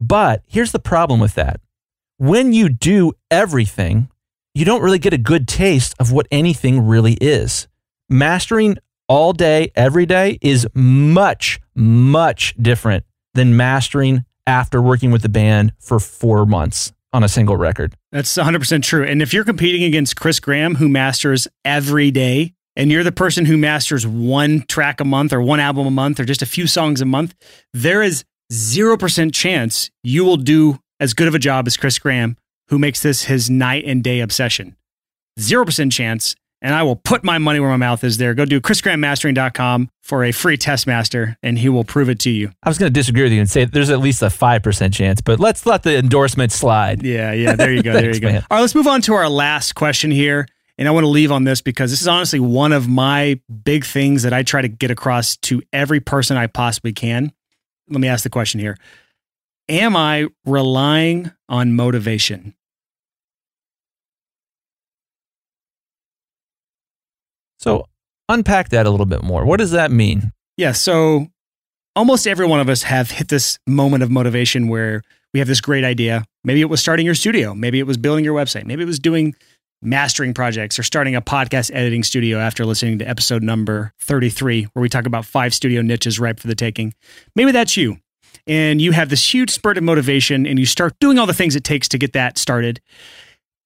But 0.00 0.42
here's 0.46 0.72
the 0.72 0.78
problem 0.78 1.20
with 1.20 1.34
that 1.34 1.60
when 2.18 2.52
you 2.52 2.68
do 2.68 3.12
everything, 3.30 4.08
you 4.54 4.64
don't 4.64 4.82
really 4.82 4.98
get 4.98 5.12
a 5.12 5.18
good 5.18 5.48
taste 5.48 5.94
of 5.98 6.12
what 6.12 6.28
anything 6.30 6.86
really 6.86 7.14
is. 7.20 7.66
Mastering 8.08 8.78
all 9.08 9.32
day, 9.32 9.72
every 9.74 10.06
day 10.06 10.38
is 10.40 10.66
much, 10.74 11.60
much 11.74 12.54
different 12.60 13.04
than 13.34 13.56
mastering 13.56 14.24
after 14.46 14.80
working 14.80 15.10
with 15.10 15.22
the 15.22 15.28
band 15.28 15.72
for 15.78 15.98
four 15.98 16.46
months 16.46 16.93
on 17.14 17.22
a 17.22 17.28
single 17.28 17.56
record. 17.56 17.94
That's 18.10 18.36
100% 18.36 18.82
true. 18.82 19.04
And 19.04 19.22
if 19.22 19.32
you're 19.32 19.44
competing 19.44 19.84
against 19.84 20.16
Chris 20.16 20.40
Graham, 20.40 20.74
who 20.74 20.88
masters 20.88 21.46
every 21.64 22.10
day, 22.10 22.54
and 22.74 22.90
you're 22.90 23.04
the 23.04 23.12
person 23.12 23.44
who 23.44 23.56
masters 23.56 24.04
one 24.04 24.64
track 24.66 25.00
a 25.00 25.04
month 25.04 25.32
or 25.32 25.40
one 25.40 25.60
album 25.60 25.86
a 25.86 25.92
month 25.92 26.18
or 26.18 26.24
just 26.24 26.42
a 26.42 26.46
few 26.46 26.66
songs 26.66 27.00
a 27.00 27.04
month, 27.04 27.32
there 27.72 28.02
is 28.02 28.24
0% 28.52 29.32
chance 29.32 29.90
you 30.02 30.24
will 30.24 30.36
do 30.36 30.80
as 30.98 31.14
good 31.14 31.28
of 31.28 31.36
a 31.36 31.38
job 31.38 31.68
as 31.68 31.76
Chris 31.76 32.00
Graham, 32.00 32.36
who 32.68 32.80
makes 32.80 33.00
this 33.00 33.24
his 33.24 33.48
night 33.48 33.84
and 33.86 34.02
day 34.02 34.18
obsession. 34.18 34.74
0% 35.38 35.92
chance. 35.92 36.34
And 36.64 36.74
I 36.74 36.82
will 36.82 36.96
put 36.96 37.22
my 37.22 37.36
money 37.36 37.60
where 37.60 37.68
my 37.68 37.76
mouth 37.76 38.02
is 38.04 38.16
there. 38.16 38.32
Go 38.32 38.46
do 38.46 38.58
chrisgrahammastering.com 38.58 39.90
for 40.00 40.24
a 40.24 40.32
free 40.32 40.56
test 40.56 40.86
master, 40.86 41.36
and 41.42 41.58
he 41.58 41.68
will 41.68 41.84
prove 41.84 42.08
it 42.08 42.18
to 42.20 42.30
you. 42.30 42.52
I 42.62 42.70
was 42.70 42.78
going 42.78 42.90
to 42.90 42.98
disagree 42.98 43.24
with 43.24 43.32
you 43.32 43.40
and 43.40 43.50
say 43.50 43.66
there's 43.66 43.90
at 43.90 44.00
least 44.00 44.22
a 44.22 44.28
5% 44.28 44.94
chance, 44.94 45.20
but 45.20 45.38
let's 45.38 45.66
let 45.66 45.82
the 45.82 45.98
endorsement 45.98 46.52
slide. 46.52 47.02
Yeah, 47.02 47.32
yeah. 47.32 47.54
There 47.54 47.70
you 47.70 47.82
go. 47.82 47.92
There 47.92 48.14
you 48.14 48.20
go. 48.20 48.28
man. 48.28 48.46
All 48.50 48.56
right, 48.56 48.60
let's 48.62 48.74
move 48.74 48.86
on 48.86 49.02
to 49.02 49.12
our 49.14 49.28
last 49.28 49.74
question 49.74 50.10
here. 50.10 50.46
And 50.78 50.88
I 50.88 50.90
want 50.90 51.04
to 51.04 51.08
leave 51.08 51.30
on 51.30 51.44
this 51.44 51.60
because 51.60 51.90
this 51.90 52.00
is 52.00 52.08
honestly 52.08 52.40
one 52.40 52.72
of 52.72 52.88
my 52.88 53.38
big 53.62 53.84
things 53.84 54.22
that 54.22 54.32
I 54.32 54.42
try 54.42 54.62
to 54.62 54.68
get 54.68 54.90
across 54.90 55.36
to 55.36 55.62
every 55.72 56.00
person 56.00 56.36
I 56.38 56.46
possibly 56.46 56.94
can. 56.94 57.30
Let 57.90 58.00
me 58.00 58.08
ask 58.08 58.24
the 58.24 58.30
question 58.30 58.58
here 58.58 58.78
Am 59.68 59.96
I 59.96 60.28
relying 60.46 61.30
on 61.48 61.74
motivation? 61.74 62.54
So 67.64 67.86
unpack 68.28 68.70
that 68.70 68.86
a 68.86 68.90
little 68.90 69.06
bit 69.06 69.22
more. 69.22 69.44
What 69.44 69.58
does 69.58 69.72
that 69.72 69.90
mean? 69.90 70.32
Yeah. 70.56 70.72
So 70.72 71.28
almost 71.96 72.26
every 72.26 72.46
one 72.46 72.60
of 72.60 72.68
us 72.68 72.84
have 72.84 73.10
hit 73.10 73.28
this 73.28 73.58
moment 73.66 74.02
of 74.02 74.10
motivation 74.10 74.68
where 74.68 75.02
we 75.32 75.40
have 75.40 75.48
this 75.48 75.60
great 75.60 75.84
idea. 75.84 76.24
Maybe 76.44 76.60
it 76.60 76.66
was 76.66 76.80
starting 76.80 77.06
your 77.06 77.14
studio. 77.14 77.54
Maybe 77.54 77.78
it 77.78 77.86
was 77.86 77.96
building 77.96 78.24
your 78.24 78.34
website. 78.34 78.64
Maybe 78.66 78.82
it 78.82 78.86
was 78.86 78.98
doing 78.98 79.34
mastering 79.82 80.32
projects 80.32 80.78
or 80.78 80.82
starting 80.82 81.14
a 81.14 81.20
podcast 81.20 81.70
editing 81.74 82.02
studio 82.02 82.38
after 82.38 82.64
listening 82.64 82.98
to 82.98 83.08
episode 83.08 83.42
number 83.42 83.92
33, 84.00 84.64
where 84.72 84.80
we 84.82 84.88
talk 84.88 85.06
about 85.06 85.24
five 85.24 85.52
studio 85.52 85.82
niches 85.82 86.18
ripe 86.18 86.40
for 86.40 86.46
the 86.46 86.54
taking. 86.54 86.94
Maybe 87.36 87.52
that's 87.52 87.76
you. 87.76 87.98
And 88.46 88.80
you 88.80 88.92
have 88.92 89.08
this 89.08 89.32
huge 89.32 89.50
spurt 89.50 89.78
of 89.78 89.84
motivation 89.84 90.46
and 90.46 90.58
you 90.58 90.66
start 90.66 90.94
doing 91.00 91.18
all 91.18 91.26
the 91.26 91.34
things 91.34 91.56
it 91.56 91.64
takes 91.64 91.88
to 91.88 91.98
get 91.98 92.12
that 92.12 92.38
started. 92.38 92.80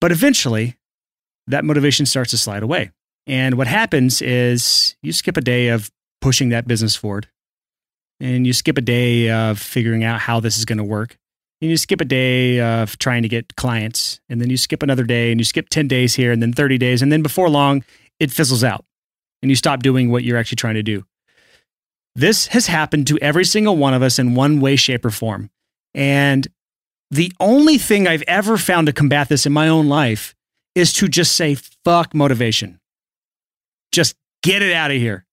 But 0.01 0.13
eventually, 0.13 0.77
that 1.47 1.65
motivation 1.65 2.07
starts 2.07 2.31
to 2.31 2.39
slide 2.39 2.63
away. 2.63 2.91
And 3.29 3.57
what 3.57 3.67
happens 3.67 4.23
is 4.23 4.97
you 5.03 5.13
skip 5.13 5.37
a 5.37 5.43
day 5.43 5.69
of 5.69 5.91
pushing 6.21 6.49
that 6.49 6.67
business 6.67 6.97
forward. 6.97 7.29
and 8.21 8.47
you 8.47 8.53
skip 8.53 8.79
a 8.79 8.83
day 8.83 9.31
of 9.31 9.59
figuring 9.59 10.05
out 10.05 10.21
how 10.21 10.41
this 10.41 10.57
is 10.57 10.65
going 10.65 10.79
to 10.79 10.85
work. 10.85 11.17
And 11.61 11.71
you 11.71 11.77
skip 11.77 12.01
a 12.01 12.05
day 12.05 12.61
of 12.61 12.99
trying 12.99 13.23
to 13.23 13.29
get 13.29 13.57
clients, 13.57 14.21
and 14.29 14.41
then 14.41 14.49
you 14.49 14.57
skip 14.57 14.83
another 14.83 15.03
day, 15.03 15.33
and 15.33 15.41
you 15.41 15.45
skip 15.45 15.69
10 15.69 15.89
days 15.89 16.15
here, 16.15 16.31
and 16.31 16.41
then 16.41 16.53
30 16.53 16.79
days. 16.79 17.03
And 17.03 17.11
then 17.11 17.23
before 17.23 17.49
long, 17.49 17.85
it 18.21 18.31
fizzles 18.31 18.63
out, 18.63 18.85
and 19.43 19.51
you 19.51 19.57
stop 19.57 19.83
doing 19.83 20.11
what 20.11 20.23
you're 20.23 20.37
actually 20.37 20.57
trying 20.57 20.75
to 20.75 20.85
do. 20.85 21.05
This 22.15 22.49
has 22.49 22.69
happened 22.69 23.09
to 23.09 23.19
every 23.19 23.45
single 23.45 23.77
one 23.77 23.93
of 23.93 24.03
us 24.03 24.19
in 24.21 24.37
one 24.37 24.61
way, 24.61 24.77
shape, 24.77 25.05
or 25.05 25.11
form. 25.11 25.51
And 25.95 26.47
the 27.11 27.33
only 27.41 27.77
thing 27.79 28.07
I've 28.07 28.25
ever 28.29 28.57
found 28.57 28.87
to 28.87 28.93
combat 28.93 29.29
this 29.29 29.47
in 29.47 29.53
my 29.53 29.69
own 29.69 29.89
life 29.89 30.37
is 30.77 30.93
to 30.95 31.09
just 31.09 31.35
say, 31.35 31.57
fuck 31.85 32.15
motivation. 32.15 32.79
Just 33.93 34.17
get 34.43 34.63
it 34.63 34.73
out 34.73 34.91
of 34.91 34.97
here. 34.97 35.25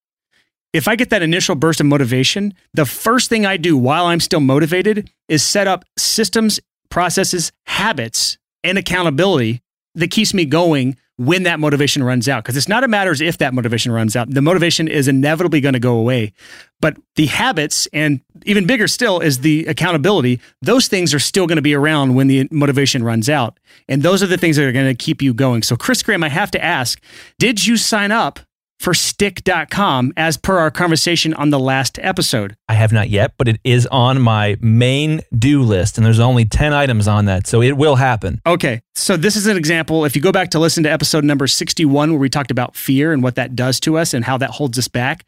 If 0.73 0.87
I 0.87 0.95
get 0.95 1.09
that 1.11 1.21
initial 1.21 1.55
burst 1.55 1.79
of 1.79 1.85
motivation, 1.85 2.53
the 2.73 2.85
first 2.85 3.29
thing 3.29 3.45
I 3.45 3.55
do 3.55 3.77
while 3.77 4.07
I'm 4.07 4.19
still 4.19 4.41
motivated 4.41 5.09
is 5.29 5.41
set 5.41 5.67
up 5.67 5.85
systems, 5.97 6.59
processes, 6.89 7.51
habits, 7.65 8.37
and 8.63 8.77
accountability 8.77 9.61
that 9.93 10.11
keeps 10.11 10.33
me 10.33 10.43
going 10.45 10.97
when 11.17 11.43
that 11.43 11.59
motivation 11.59 12.03
runs 12.03 12.27
out. 12.27 12.43
Because 12.43 12.57
it's 12.57 12.67
not 12.67 12.83
a 12.83 12.87
matter 12.87 13.11
of 13.11 13.21
if 13.21 13.37
that 13.37 13.53
motivation 13.53 13.91
runs 13.91 14.15
out. 14.15 14.29
The 14.29 14.41
motivation 14.41 14.87
is 14.87 15.07
inevitably 15.07 15.61
going 15.61 15.73
to 15.73 15.79
go 15.79 15.97
away. 15.97 16.33
But 16.81 16.97
the 17.15 17.27
habits, 17.27 17.87
and 17.93 18.21
even 18.45 18.67
bigger 18.67 18.87
still, 18.87 19.19
is 19.19 19.39
the 19.39 19.65
accountability. 19.65 20.41
Those 20.61 20.87
things 20.87 21.13
are 21.13 21.19
still 21.19 21.47
going 21.47 21.55
to 21.55 21.61
be 21.61 21.73
around 21.73 22.15
when 22.15 22.27
the 22.27 22.47
motivation 22.51 23.03
runs 23.03 23.29
out. 23.29 23.59
And 23.87 24.03
those 24.03 24.21
are 24.21 24.27
the 24.27 24.37
things 24.37 24.57
that 24.57 24.65
are 24.65 24.71
going 24.71 24.87
to 24.87 24.95
keep 24.95 25.21
you 25.21 25.33
going. 25.33 25.63
So, 25.63 25.75
Chris 25.75 26.03
Graham, 26.03 26.23
I 26.23 26.29
have 26.29 26.51
to 26.51 26.63
ask 26.63 27.01
Did 27.39 27.65
you 27.65 27.77
sign 27.77 28.11
up 28.11 28.39
for 28.79 28.93
stick.com 28.93 30.13
as 30.17 30.37
per 30.37 30.57
our 30.57 30.71
conversation 30.71 31.33
on 31.33 31.49
the 31.49 31.59
last 31.59 31.97
episode. 31.99 32.55
I 32.67 32.73
have 32.73 32.91
not 32.91 33.09
yet, 33.09 33.33
but 33.37 33.47
it 33.47 33.59
is 33.63 33.87
on 33.87 34.21
my 34.21 34.57
main 34.61 35.21
do 35.37 35.61
list 35.61 35.97
and 35.97 36.05
there's 36.05 36.19
only 36.19 36.45
10 36.45 36.73
items 36.73 37.07
on 37.07 37.25
that, 37.25 37.47
so 37.47 37.61
it 37.61 37.77
will 37.77 37.95
happen. 37.95 38.41
Okay. 38.45 38.81
So 38.95 39.17
this 39.17 39.35
is 39.35 39.47
an 39.47 39.57
example. 39.57 40.05
If 40.05 40.15
you 40.15 40.21
go 40.21 40.31
back 40.31 40.51
to 40.51 40.59
listen 40.59 40.83
to 40.83 40.91
episode 40.91 41.23
number 41.23 41.47
61 41.47 42.11
where 42.11 42.19
we 42.19 42.29
talked 42.29 42.51
about 42.51 42.75
fear 42.75 43.13
and 43.13 43.23
what 43.23 43.35
that 43.35 43.55
does 43.55 43.79
to 43.81 43.97
us 43.97 44.13
and 44.13 44.25
how 44.25 44.37
that 44.37 44.51
holds 44.51 44.77
us 44.77 44.87
back, 44.87 45.25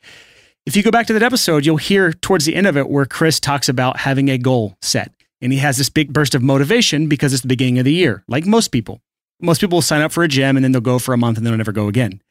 if 0.65 0.75
you 0.75 0.83
go 0.83 0.91
back 0.91 1.07
to 1.07 1.13
that 1.13 1.23
episode, 1.23 1.65
you'll 1.65 1.77
hear 1.77 2.11
towards 2.11 2.45
the 2.45 2.55
end 2.55 2.67
of 2.67 2.75
it 2.75 2.89
where 2.89 3.05
Chris 3.05 3.39
talks 3.39 3.69
about 3.69 4.01
having 4.01 4.29
a 4.29 4.37
goal 4.37 4.77
set. 4.81 5.11
And 5.39 5.53
he 5.53 5.59
has 5.59 5.77
this 5.77 5.89
big 5.89 6.11
burst 6.11 6.35
of 6.35 6.41
motivation 6.41 7.07
because 7.07 7.31
it's 7.31 7.43
the 7.43 7.47
beginning 7.47 7.79
of 7.79 7.85
the 7.85 7.93
year, 7.93 8.23
like 8.27 8.45
most 8.45 8.69
people. 8.69 9.01
Most 9.39 9.61
people 9.61 9.77
will 9.77 9.83
sign 9.83 10.01
up 10.01 10.11
for 10.11 10.23
a 10.23 10.27
gym 10.27 10.57
and 10.57 10.63
then 10.63 10.71
they'll 10.71 10.81
go 10.81 10.99
for 10.99 11.13
a 11.13 11.17
month 11.17 11.37
and 11.37 11.45
then 11.45 11.53
they'll 11.53 11.57
never 11.57 11.71
go 11.71 11.87
again. 11.87 12.21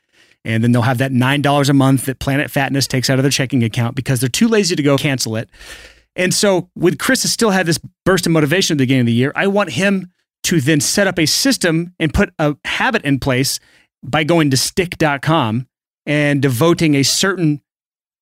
And 0.47 0.63
then 0.63 0.71
they'll 0.71 0.83
have 0.83 0.99
that 0.99 1.11
$9 1.11 1.69
a 1.69 1.73
month 1.73 2.07
that 2.07 2.21
Planet 2.21 2.51
Fatness 2.51 2.87
takes 2.87 3.11
out 3.11 3.19
of 3.19 3.25
their 3.25 3.33
checking 3.33 3.65
account 3.65 3.97
because 3.97 4.21
they're 4.21 4.29
too 4.29 4.47
lazy 4.47 4.77
to 4.77 4.83
go 4.83 4.97
cancel 4.97 5.35
it. 5.35 5.51
And 6.15 6.33
so, 6.33 6.71
with 6.77 6.99
Chris 6.99 7.25
has 7.25 7.33
still 7.33 7.51
had 7.51 7.67
this 7.67 7.79
burst 8.07 8.27
of 8.27 8.33
motivation 8.33 8.75
at 8.75 8.79
the 8.79 8.83
beginning 8.85 9.01
of 9.01 9.07
the 9.07 9.13
year, 9.13 9.33
I 9.35 9.49
want 9.49 9.73
him 9.73 10.11
to 10.45 10.61
then 10.61 10.81
set 10.81 11.09
up 11.09 11.19
a 11.19 11.27
system 11.27 11.95
and 11.99 12.15
put 12.15 12.33
a 12.39 12.57
habit 12.65 13.03
in 13.05 13.19
place 13.19 13.59
by 14.05 14.23
going 14.23 14.51
to 14.51 14.57
stick.com 14.57 15.67
and 16.07 16.41
devoting 16.41 16.95
a 16.95 17.03
certain 17.03 17.61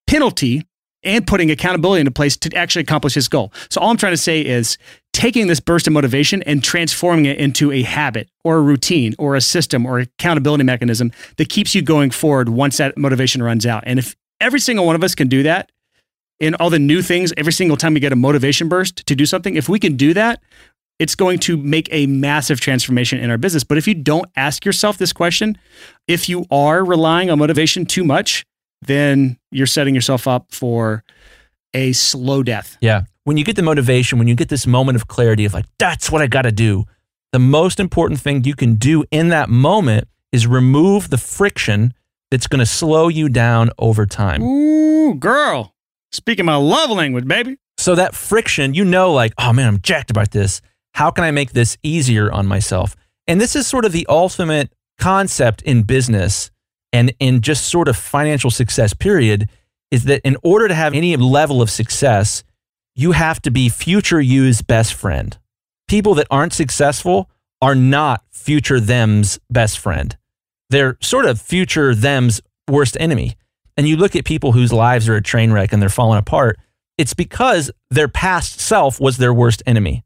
penalty 0.06 0.66
and 1.04 1.26
putting 1.26 1.50
accountability 1.50 2.00
into 2.00 2.10
place 2.10 2.36
to 2.38 2.54
actually 2.56 2.82
accomplish 2.82 3.14
his 3.14 3.28
goal. 3.28 3.52
So 3.70 3.80
all 3.80 3.90
I'm 3.90 3.96
trying 3.96 4.12
to 4.12 4.18
say 4.18 4.44
is 4.44 4.78
taking 5.12 5.46
this 5.46 5.60
burst 5.60 5.86
of 5.86 5.92
motivation 5.92 6.42
and 6.42 6.62
transforming 6.62 7.26
it 7.26 7.38
into 7.38 7.70
a 7.72 7.82
habit 7.82 8.28
or 8.42 8.56
a 8.56 8.60
routine 8.60 9.14
or 9.18 9.36
a 9.36 9.40
system 9.40 9.86
or 9.86 10.00
accountability 10.00 10.64
mechanism 10.64 11.12
that 11.36 11.48
keeps 11.48 11.74
you 11.74 11.82
going 11.82 12.10
forward 12.10 12.48
once 12.48 12.78
that 12.78 12.98
motivation 12.98 13.42
runs 13.42 13.64
out. 13.64 13.84
And 13.86 13.98
if 13.98 14.16
every 14.40 14.60
single 14.60 14.86
one 14.86 14.96
of 14.96 15.04
us 15.04 15.14
can 15.14 15.28
do 15.28 15.42
that 15.44 15.70
in 16.40 16.54
all 16.56 16.70
the 16.70 16.78
new 16.78 17.00
things 17.00 17.32
every 17.36 17.52
single 17.52 17.76
time 17.76 17.94
we 17.94 18.00
get 18.00 18.12
a 18.12 18.16
motivation 18.16 18.68
burst 18.68 19.06
to 19.06 19.14
do 19.14 19.24
something, 19.24 19.54
if 19.54 19.68
we 19.68 19.78
can 19.78 19.96
do 19.96 20.14
that, 20.14 20.42
it's 20.98 21.14
going 21.14 21.38
to 21.40 21.56
make 21.56 21.88
a 21.90 22.06
massive 22.06 22.60
transformation 22.60 23.18
in 23.18 23.30
our 23.30 23.38
business. 23.38 23.64
But 23.64 23.78
if 23.78 23.88
you 23.88 23.94
don't 23.94 24.26
ask 24.36 24.64
yourself 24.64 24.98
this 24.98 25.12
question, 25.12 25.58
if 26.06 26.28
you 26.28 26.44
are 26.50 26.84
relying 26.84 27.30
on 27.30 27.38
motivation 27.38 27.84
too 27.84 28.04
much, 28.04 28.44
then 28.86 29.38
you're 29.50 29.66
setting 29.66 29.94
yourself 29.94 30.26
up 30.26 30.52
for 30.52 31.04
a 31.72 31.92
slow 31.92 32.42
death. 32.42 32.76
Yeah. 32.80 33.02
When 33.24 33.36
you 33.36 33.44
get 33.44 33.56
the 33.56 33.62
motivation, 33.62 34.18
when 34.18 34.28
you 34.28 34.34
get 34.34 34.48
this 34.48 34.66
moment 34.66 34.96
of 34.96 35.08
clarity 35.08 35.44
of 35.44 35.54
like, 35.54 35.66
that's 35.78 36.10
what 36.10 36.22
I 36.22 36.26
got 36.26 36.42
to 36.42 36.52
do, 36.52 36.84
the 37.32 37.38
most 37.38 37.80
important 37.80 38.20
thing 38.20 38.44
you 38.44 38.54
can 38.54 38.74
do 38.76 39.04
in 39.10 39.28
that 39.30 39.48
moment 39.48 40.08
is 40.30 40.46
remove 40.46 41.10
the 41.10 41.18
friction 41.18 41.94
that's 42.30 42.46
going 42.46 42.60
to 42.60 42.66
slow 42.66 43.08
you 43.08 43.28
down 43.28 43.70
over 43.78 44.06
time. 44.06 44.42
Ooh, 44.42 45.14
girl. 45.14 45.74
Speaking 46.12 46.44
my 46.44 46.56
love 46.56 46.90
language, 46.90 47.26
baby. 47.26 47.56
So 47.76 47.94
that 47.94 48.14
friction, 48.14 48.74
you 48.74 48.84
know, 48.84 49.12
like, 49.12 49.32
oh 49.38 49.52
man, 49.52 49.68
I'm 49.68 49.80
jacked 49.80 50.10
about 50.10 50.30
this. 50.30 50.60
How 50.94 51.10
can 51.10 51.24
I 51.24 51.30
make 51.30 51.52
this 51.52 51.76
easier 51.82 52.30
on 52.30 52.46
myself? 52.46 52.94
And 53.26 53.40
this 53.40 53.56
is 53.56 53.66
sort 53.66 53.84
of 53.84 53.92
the 53.92 54.06
ultimate 54.08 54.72
concept 54.98 55.62
in 55.62 55.82
business 55.82 56.50
and 56.94 57.12
in 57.18 57.42
just 57.42 57.68
sort 57.68 57.88
of 57.88 57.96
financial 57.96 58.50
success 58.50 58.94
period 58.94 59.50
is 59.90 60.04
that 60.04 60.22
in 60.24 60.36
order 60.42 60.68
to 60.68 60.74
have 60.74 60.94
any 60.94 61.14
level 61.16 61.60
of 61.60 61.68
success 61.68 62.42
you 62.94 63.12
have 63.12 63.42
to 63.42 63.50
be 63.50 63.68
future 63.68 64.20
you's 64.20 64.62
best 64.62 64.94
friend. 64.94 65.36
People 65.88 66.14
that 66.14 66.28
aren't 66.30 66.52
successful 66.52 67.28
are 67.60 67.74
not 67.74 68.22
future 68.30 68.78
them's 68.78 69.38
best 69.50 69.80
friend. 69.80 70.16
They're 70.70 70.96
sort 71.00 71.26
of 71.26 71.40
future 71.40 71.94
them's 71.94 72.40
worst 72.70 72.96
enemy. 73.00 73.36
And 73.76 73.88
you 73.88 73.96
look 73.96 74.14
at 74.14 74.24
people 74.24 74.52
whose 74.52 74.72
lives 74.72 75.08
are 75.08 75.16
a 75.16 75.22
train 75.22 75.50
wreck 75.50 75.72
and 75.72 75.82
they're 75.82 75.88
falling 75.88 76.18
apart 76.18 76.58
it's 76.96 77.14
because 77.14 77.70
their 77.90 78.08
past 78.08 78.60
self 78.60 79.00
was 79.00 79.16
their 79.16 79.34
worst 79.34 79.62
enemy. 79.66 80.04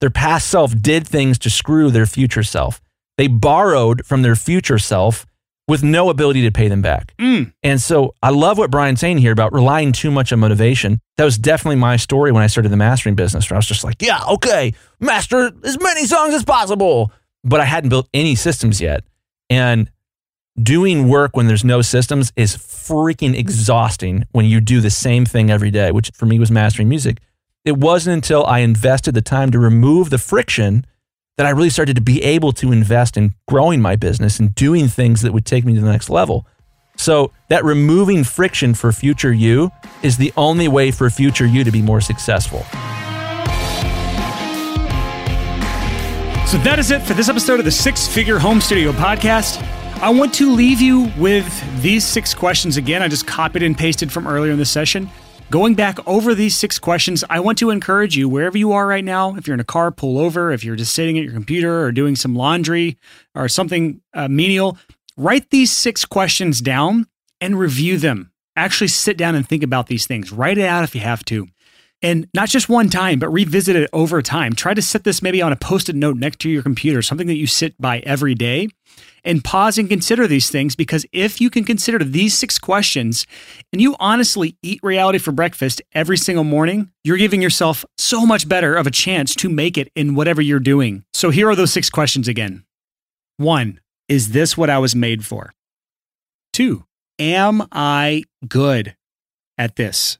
Their 0.00 0.10
past 0.10 0.48
self 0.48 0.74
did 0.80 1.06
things 1.06 1.38
to 1.40 1.50
screw 1.50 1.90
their 1.90 2.06
future 2.06 2.42
self. 2.42 2.80
They 3.16 3.28
borrowed 3.28 4.04
from 4.04 4.22
their 4.22 4.34
future 4.34 4.78
self 4.78 5.26
with 5.66 5.82
no 5.82 6.10
ability 6.10 6.42
to 6.42 6.50
pay 6.50 6.68
them 6.68 6.82
back. 6.82 7.14
Mm. 7.18 7.52
And 7.62 7.80
so 7.80 8.14
I 8.22 8.30
love 8.30 8.58
what 8.58 8.70
Brian's 8.70 9.00
saying 9.00 9.18
here 9.18 9.32
about 9.32 9.52
relying 9.52 9.92
too 9.92 10.10
much 10.10 10.32
on 10.32 10.38
motivation. 10.40 11.00
That 11.16 11.24
was 11.24 11.38
definitely 11.38 11.76
my 11.76 11.96
story 11.96 12.32
when 12.32 12.42
I 12.42 12.48
started 12.48 12.68
the 12.68 12.76
mastering 12.76 13.14
business, 13.14 13.48
where 13.48 13.56
I 13.56 13.58
was 13.58 13.66
just 13.66 13.84
like, 13.84 14.02
yeah, 14.02 14.20
okay, 14.28 14.74
master 15.00 15.52
as 15.64 15.80
many 15.80 16.04
songs 16.04 16.34
as 16.34 16.44
possible. 16.44 17.12
But 17.42 17.60
I 17.60 17.64
hadn't 17.64 17.90
built 17.90 18.08
any 18.12 18.34
systems 18.34 18.80
yet. 18.80 19.04
And 19.48 19.90
doing 20.62 21.08
work 21.08 21.36
when 21.36 21.46
there's 21.46 21.64
no 21.64 21.82
systems 21.82 22.32
is 22.36 22.56
freaking 22.56 23.36
exhausting 23.36 24.24
when 24.32 24.46
you 24.46 24.60
do 24.60 24.80
the 24.80 24.90
same 24.90 25.24
thing 25.24 25.50
every 25.50 25.70
day, 25.70 25.90
which 25.90 26.10
for 26.14 26.26
me 26.26 26.38
was 26.38 26.50
mastering 26.50 26.88
music. 26.88 27.18
It 27.64 27.78
wasn't 27.78 28.14
until 28.14 28.44
I 28.44 28.58
invested 28.60 29.14
the 29.14 29.22
time 29.22 29.50
to 29.52 29.58
remove 29.58 30.10
the 30.10 30.18
friction 30.18 30.84
that 31.36 31.46
I 31.46 31.50
really 31.50 31.70
started 31.70 31.96
to 31.96 32.02
be 32.02 32.22
able 32.22 32.52
to 32.52 32.70
invest 32.70 33.16
in 33.16 33.34
growing 33.48 33.80
my 33.80 33.96
business 33.96 34.38
and 34.38 34.54
doing 34.54 34.86
things 34.88 35.22
that 35.22 35.32
would 35.32 35.44
take 35.44 35.64
me 35.64 35.74
to 35.74 35.80
the 35.80 35.90
next 35.90 36.08
level. 36.08 36.46
So, 36.96 37.32
that 37.48 37.64
removing 37.64 38.22
friction 38.22 38.72
for 38.72 38.92
future 38.92 39.32
you 39.32 39.72
is 40.04 40.16
the 40.16 40.32
only 40.36 40.68
way 40.68 40.92
for 40.92 41.10
future 41.10 41.44
you 41.44 41.64
to 41.64 41.72
be 41.72 41.82
more 41.82 42.00
successful. 42.00 42.60
So, 46.46 46.58
that 46.58 46.76
is 46.78 46.92
it 46.92 47.02
for 47.02 47.14
this 47.14 47.28
episode 47.28 47.58
of 47.58 47.64
the 47.64 47.72
Six 47.72 48.06
Figure 48.06 48.38
Home 48.38 48.60
Studio 48.60 48.92
podcast. 48.92 49.60
I 50.00 50.10
want 50.10 50.34
to 50.34 50.52
leave 50.52 50.80
you 50.80 51.10
with 51.18 51.82
these 51.82 52.06
six 52.06 52.32
questions 52.32 52.76
again. 52.76 53.02
I 53.02 53.08
just 53.08 53.26
copied 53.26 53.64
and 53.64 53.76
pasted 53.76 54.12
from 54.12 54.28
earlier 54.28 54.52
in 54.52 54.58
the 54.58 54.64
session. 54.64 55.10
Going 55.54 55.76
back 55.76 56.04
over 56.04 56.34
these 56.34 56.56
six 56.56 56.80
questions, 56.80 57.22
I 57.30 57.38
want 57.38 57.58
to 57.58 57.70
encourage 57.70 58.16
you, 58.16 58.28
wherever 58.28 58.58
you 58.58 58.72
are 58.72 58.88
right 58.88 59.04
now, 59.04 59.36
if 59.36 59.46
you're 59.46 59.54
in 59.54 59.60
a 59.60 59.62
car, 59.62 59.92
pull 59.92 60.18
over. 60.18 60.50
If 60.50 60.64
you're 60.64 60.74
just 60.74 60.92
sitting 60.92 61.16
at 61.16 61.22
your 61.22 61.32
computer 61.32 61.84
or 61.84 61.92
doing 61.92 62.16
some 62.16 62.34
laundry 62.34 62.98
or 63.36 63.48
something 63.48 64.00
uh, 64.14 64.26
menial, 64.26 64.78
write 65.16 65.50
these 65.50 65.70
six 65.70 66.04
questions 66.04 66.60
down 66.60 67.06
and 67.40 67.56
review 67.56 67.98
them. 67.98 68.32
Actually, 68.56 68.88
sit 68.88 69.16
down 69.16 69.36
and 69.36 69.48
think 69.48 69.62
about 69.62 69.86
these 69.86 70.08
things. 70.08 70.32
Write 70.32 70.58
it 70.58 70.66
out 70.66 70.82
if 70.82 70.92
you 70.92 71.02
have 71.02 71.24
to. 71.26 71.46
And 72.04 72.28
not 72.34 72.50
just 72.50 72.68
one 72.68 72.90
time, 72.90 73.18
but 73.18 73.30
revisit 73.30 73.76
it 73.76 73.88
over 73.94 74.20
time. 74.20 74.52
Try 74.52 74.74
to 74.74 74.82
set 74.82 75.04
this 75.04 75.22
maybe 75.22 75.40
on 75.40 75.54
a 75.54 75.56
post 75.56 75.88
it 75.88 75.96
note 75.96 76.18
next 76.18 76.38
to 76.40 76.50
your 76.50 76.62
computer, 76.62 77.00
something 77.00 77.28
that 77.28 77.36
you 77.36 77.46
sit 77.46 77.80
by 77.80 78.00
every 78.00 78.34
day 78.34 78.68
and 79.24 79.42
pause 79.42 79.78
and 79.78 79.88
consider 79.88 80.26
these 80.26 80.50
things 80.50 80.76
because 80.76 81.06
if 81.12 81.40
you 81.40 81.48
can 81.48 81.64
consider 81.64 82.04
these 82.04 82.36
six 82.36 82.58
questions 82.58 83.26
and 83.72 83.80
you 83.80 83.96
honestly 83.98 84.58
eat 84.62 84.80
reality 84.82 85.18
for 85.18 85.32
breakfast 85.32 85.80
every 85.94 86.18
single 86.18 86.44
morning, 86.44 86.90
you're 87.04 87.16
giving 87.16 87.40
yourself 87.40 87.86
so 87.96 88.26
much 88.26 88.46
better 88.46 88.76
of 88.76 88.86
a 88.86 88.90
chance 88.90 89.34
to 89.36 89.48
make 89.48 89.78
it 89.78 89.90
in 89.94 90.14
whatever 90.14 90.42
you're 90.42 90.60
doing. 90.60 91.04
So 91.14 91.30
here 91.30 91.48
are 91.48 91.56
those 91.56 91.72
six 91.72 91.88
questions 91.88 92.28
again. 92.28 92.64
One, 93.38 93.80
is 94.10 94.32
this 94.32 94.58
what 94.58 94.68
I 94.68 94.76
was 94.76 94.94
made 94.94 95.24
for? 95.24 95.54
Two, 96.52 96.84
am 97.18 97.66
I 97.72 98.24
good 98.46 98.94
at 99.56 99.76
this? 99.76 100.18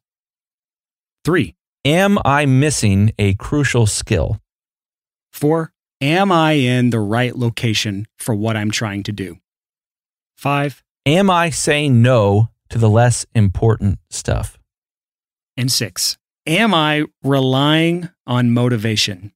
Three, 1.27 1.55
Am 1.85 2.19
I 2.25 2.47
missing 2.47 3.13
a 3.19 3.35
crucial 3.35 3.87
skill? 3.87 4.41
four, 5.33 5.73
Am 6.01 6.33
I 6.33 6.53
in 6.53 6.89
the 6.91 6.99
right 7.01 7.37
location 7.37 8.07
for 8.19 8.35
what 8.35 8.57
I'm 8.57 8.71
trying 8.71 9.03
to 9.05 9.13
do? 9.13 9.37
Five, 10.37 10.83
Am 11.07 11.31
I 11.31 11.51
saying 11.51 12.01
no 12.01 12.49
to 12.71 12.79
the 12.79 12.89
less 12.89 13.27
important 13.35 13.99
stuff? 14.09 14.59
And 15.59 15.71
six, 15.71 16.17
am 16.47 16.73
I 16.73 17.05
relying 17.23 18.09
on 18.27 18.51
motivation? 18.53 19.33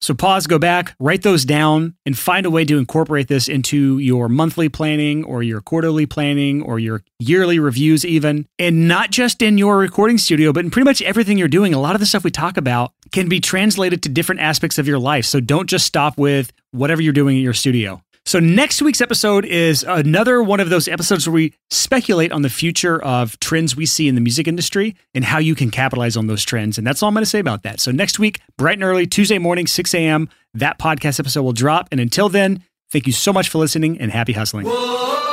So 0.00 0.14
pause, 0.14 0.46
go 0.46 0.58
back, 0.58 0.94
write 1.00 1.22
those 1.22 1.44
down, 1.44 1.94
and 2.04 2.16
find 2.16 2.46
a 2.46 2.50
way 2.50 2.64
to 2.64 2.78
incorporate 2.78 3.28
this 3.28 3.48
into 3.48 3.98
your 3.98 4.28
monthly 4.28 4.68
planning 4.68 5.24
or 5.24 5.42
your 5.42 5.60
quarterly 5.60 6.06
planning 6.06 6.62
or 6.62 6.78
your 6.78 7.02
yearly 7.18 7.58
reviews, 7.58 8.04
even. 8.04 8.46
And 8.58 8.88
not 8.88 9.10
just 9.10 9.42
in 9.42 9.58
your 9.58 9.78
recording 9.78 10.18
studio, 10.18 10.52
but 10.52 10.64
in 10.64 10.70
pretty 10.70 10.84
much 10.84 11.02
everything 11.02 11.38
you're 11.38 11.48
doing. 11.48 11.74
A 11.74 11.80
lot 11.80 11.94
of 11.94 12.00
the 12.00 12.06
stuff 12.06 12.24
we 12.24 12.30
talk 12.30 12.56
about 12.56 12.92
can 13.12 13.28
be 13.28 13.40
translated 13.40 14.02
to 14.02 14.08
different 14.08 14.40
aspects 14.40 14.78
of 14.78 14.86
your 14.86 14.98
life. 14.98 15.24
So 15.24 15.40
don't 15.40 15.68
just 15.68 15.86
stop 15.86 16.18
with 16.18 16.52
whatever 16.72 17.00
you're 17.00 17.12
doing 17.12 17.36
in 17.36 17.42
your 17.42 17.54
studio. 17.54 18.02
So, 18.26 18.40
next 18.40 18.82
week's 18.82 19.00
episode 19.00 19.44
is 19.44 19.84
another 19.84 20.42
one 20.42 20.58
of 20.58 20.68
those 20.68 20.88
episodes 20.88 21.28
where 21.28 21.34
we 21.34 21.54
speculate 21.70 22.32
on 22.32 22.42
the 22.42 22.50
future 22.50 23.00
of 23.00 23.38
trends 23.38 23.76
we 23.76 23.86
see 23.86 24.08
in 24.08 24.16
the 24.16 24.20
music 24.20 24.48
industry 24.48 24.96
and 25.14 25.24
how 25.24 25.38
you 25.38 25.54
can 25.54 25.70
capitalize 25.70 26.16
on 26.16 26.26
those 26.26 26.42
trends. 26.42 26.76
And 26.76 26.84
that's 26.84 27.04
all 27.04 27.08
I'm 27.08 27.14
going 27.14 27.22
to 27.22 27.30
say 27.30 27.38
about 27.38 27.62
that. 27.62 27.78
So, 27.78 27.92
next 27.92 28.18
week, 28.18 28.40
bright 28.58 28.74
and 28.74 28.82
early, 28.82 29.06
Tuesday 29.06 29.38
morning, 29.38 29.68
6 29.68 29.94
a.m., 29.94 30.28
that 30.54 30.76
podcast 30.76 31.20
episode 31.20 31.44
will 31.44 31.52
drop. 31.52 31.86
And 31.92 32.00
until 32.00 32.28
then, 32.28 32.64
thank 32.90 33.06
you 33.06 33.12
so 33.12 33.32
much 33.32 33.48
for 33.48 33.58
listening 33.58 34.00
and 34.00 34.10
happy 34.10 34.32
hustling. 34.32 34.66
Whoa. 34.66 35.25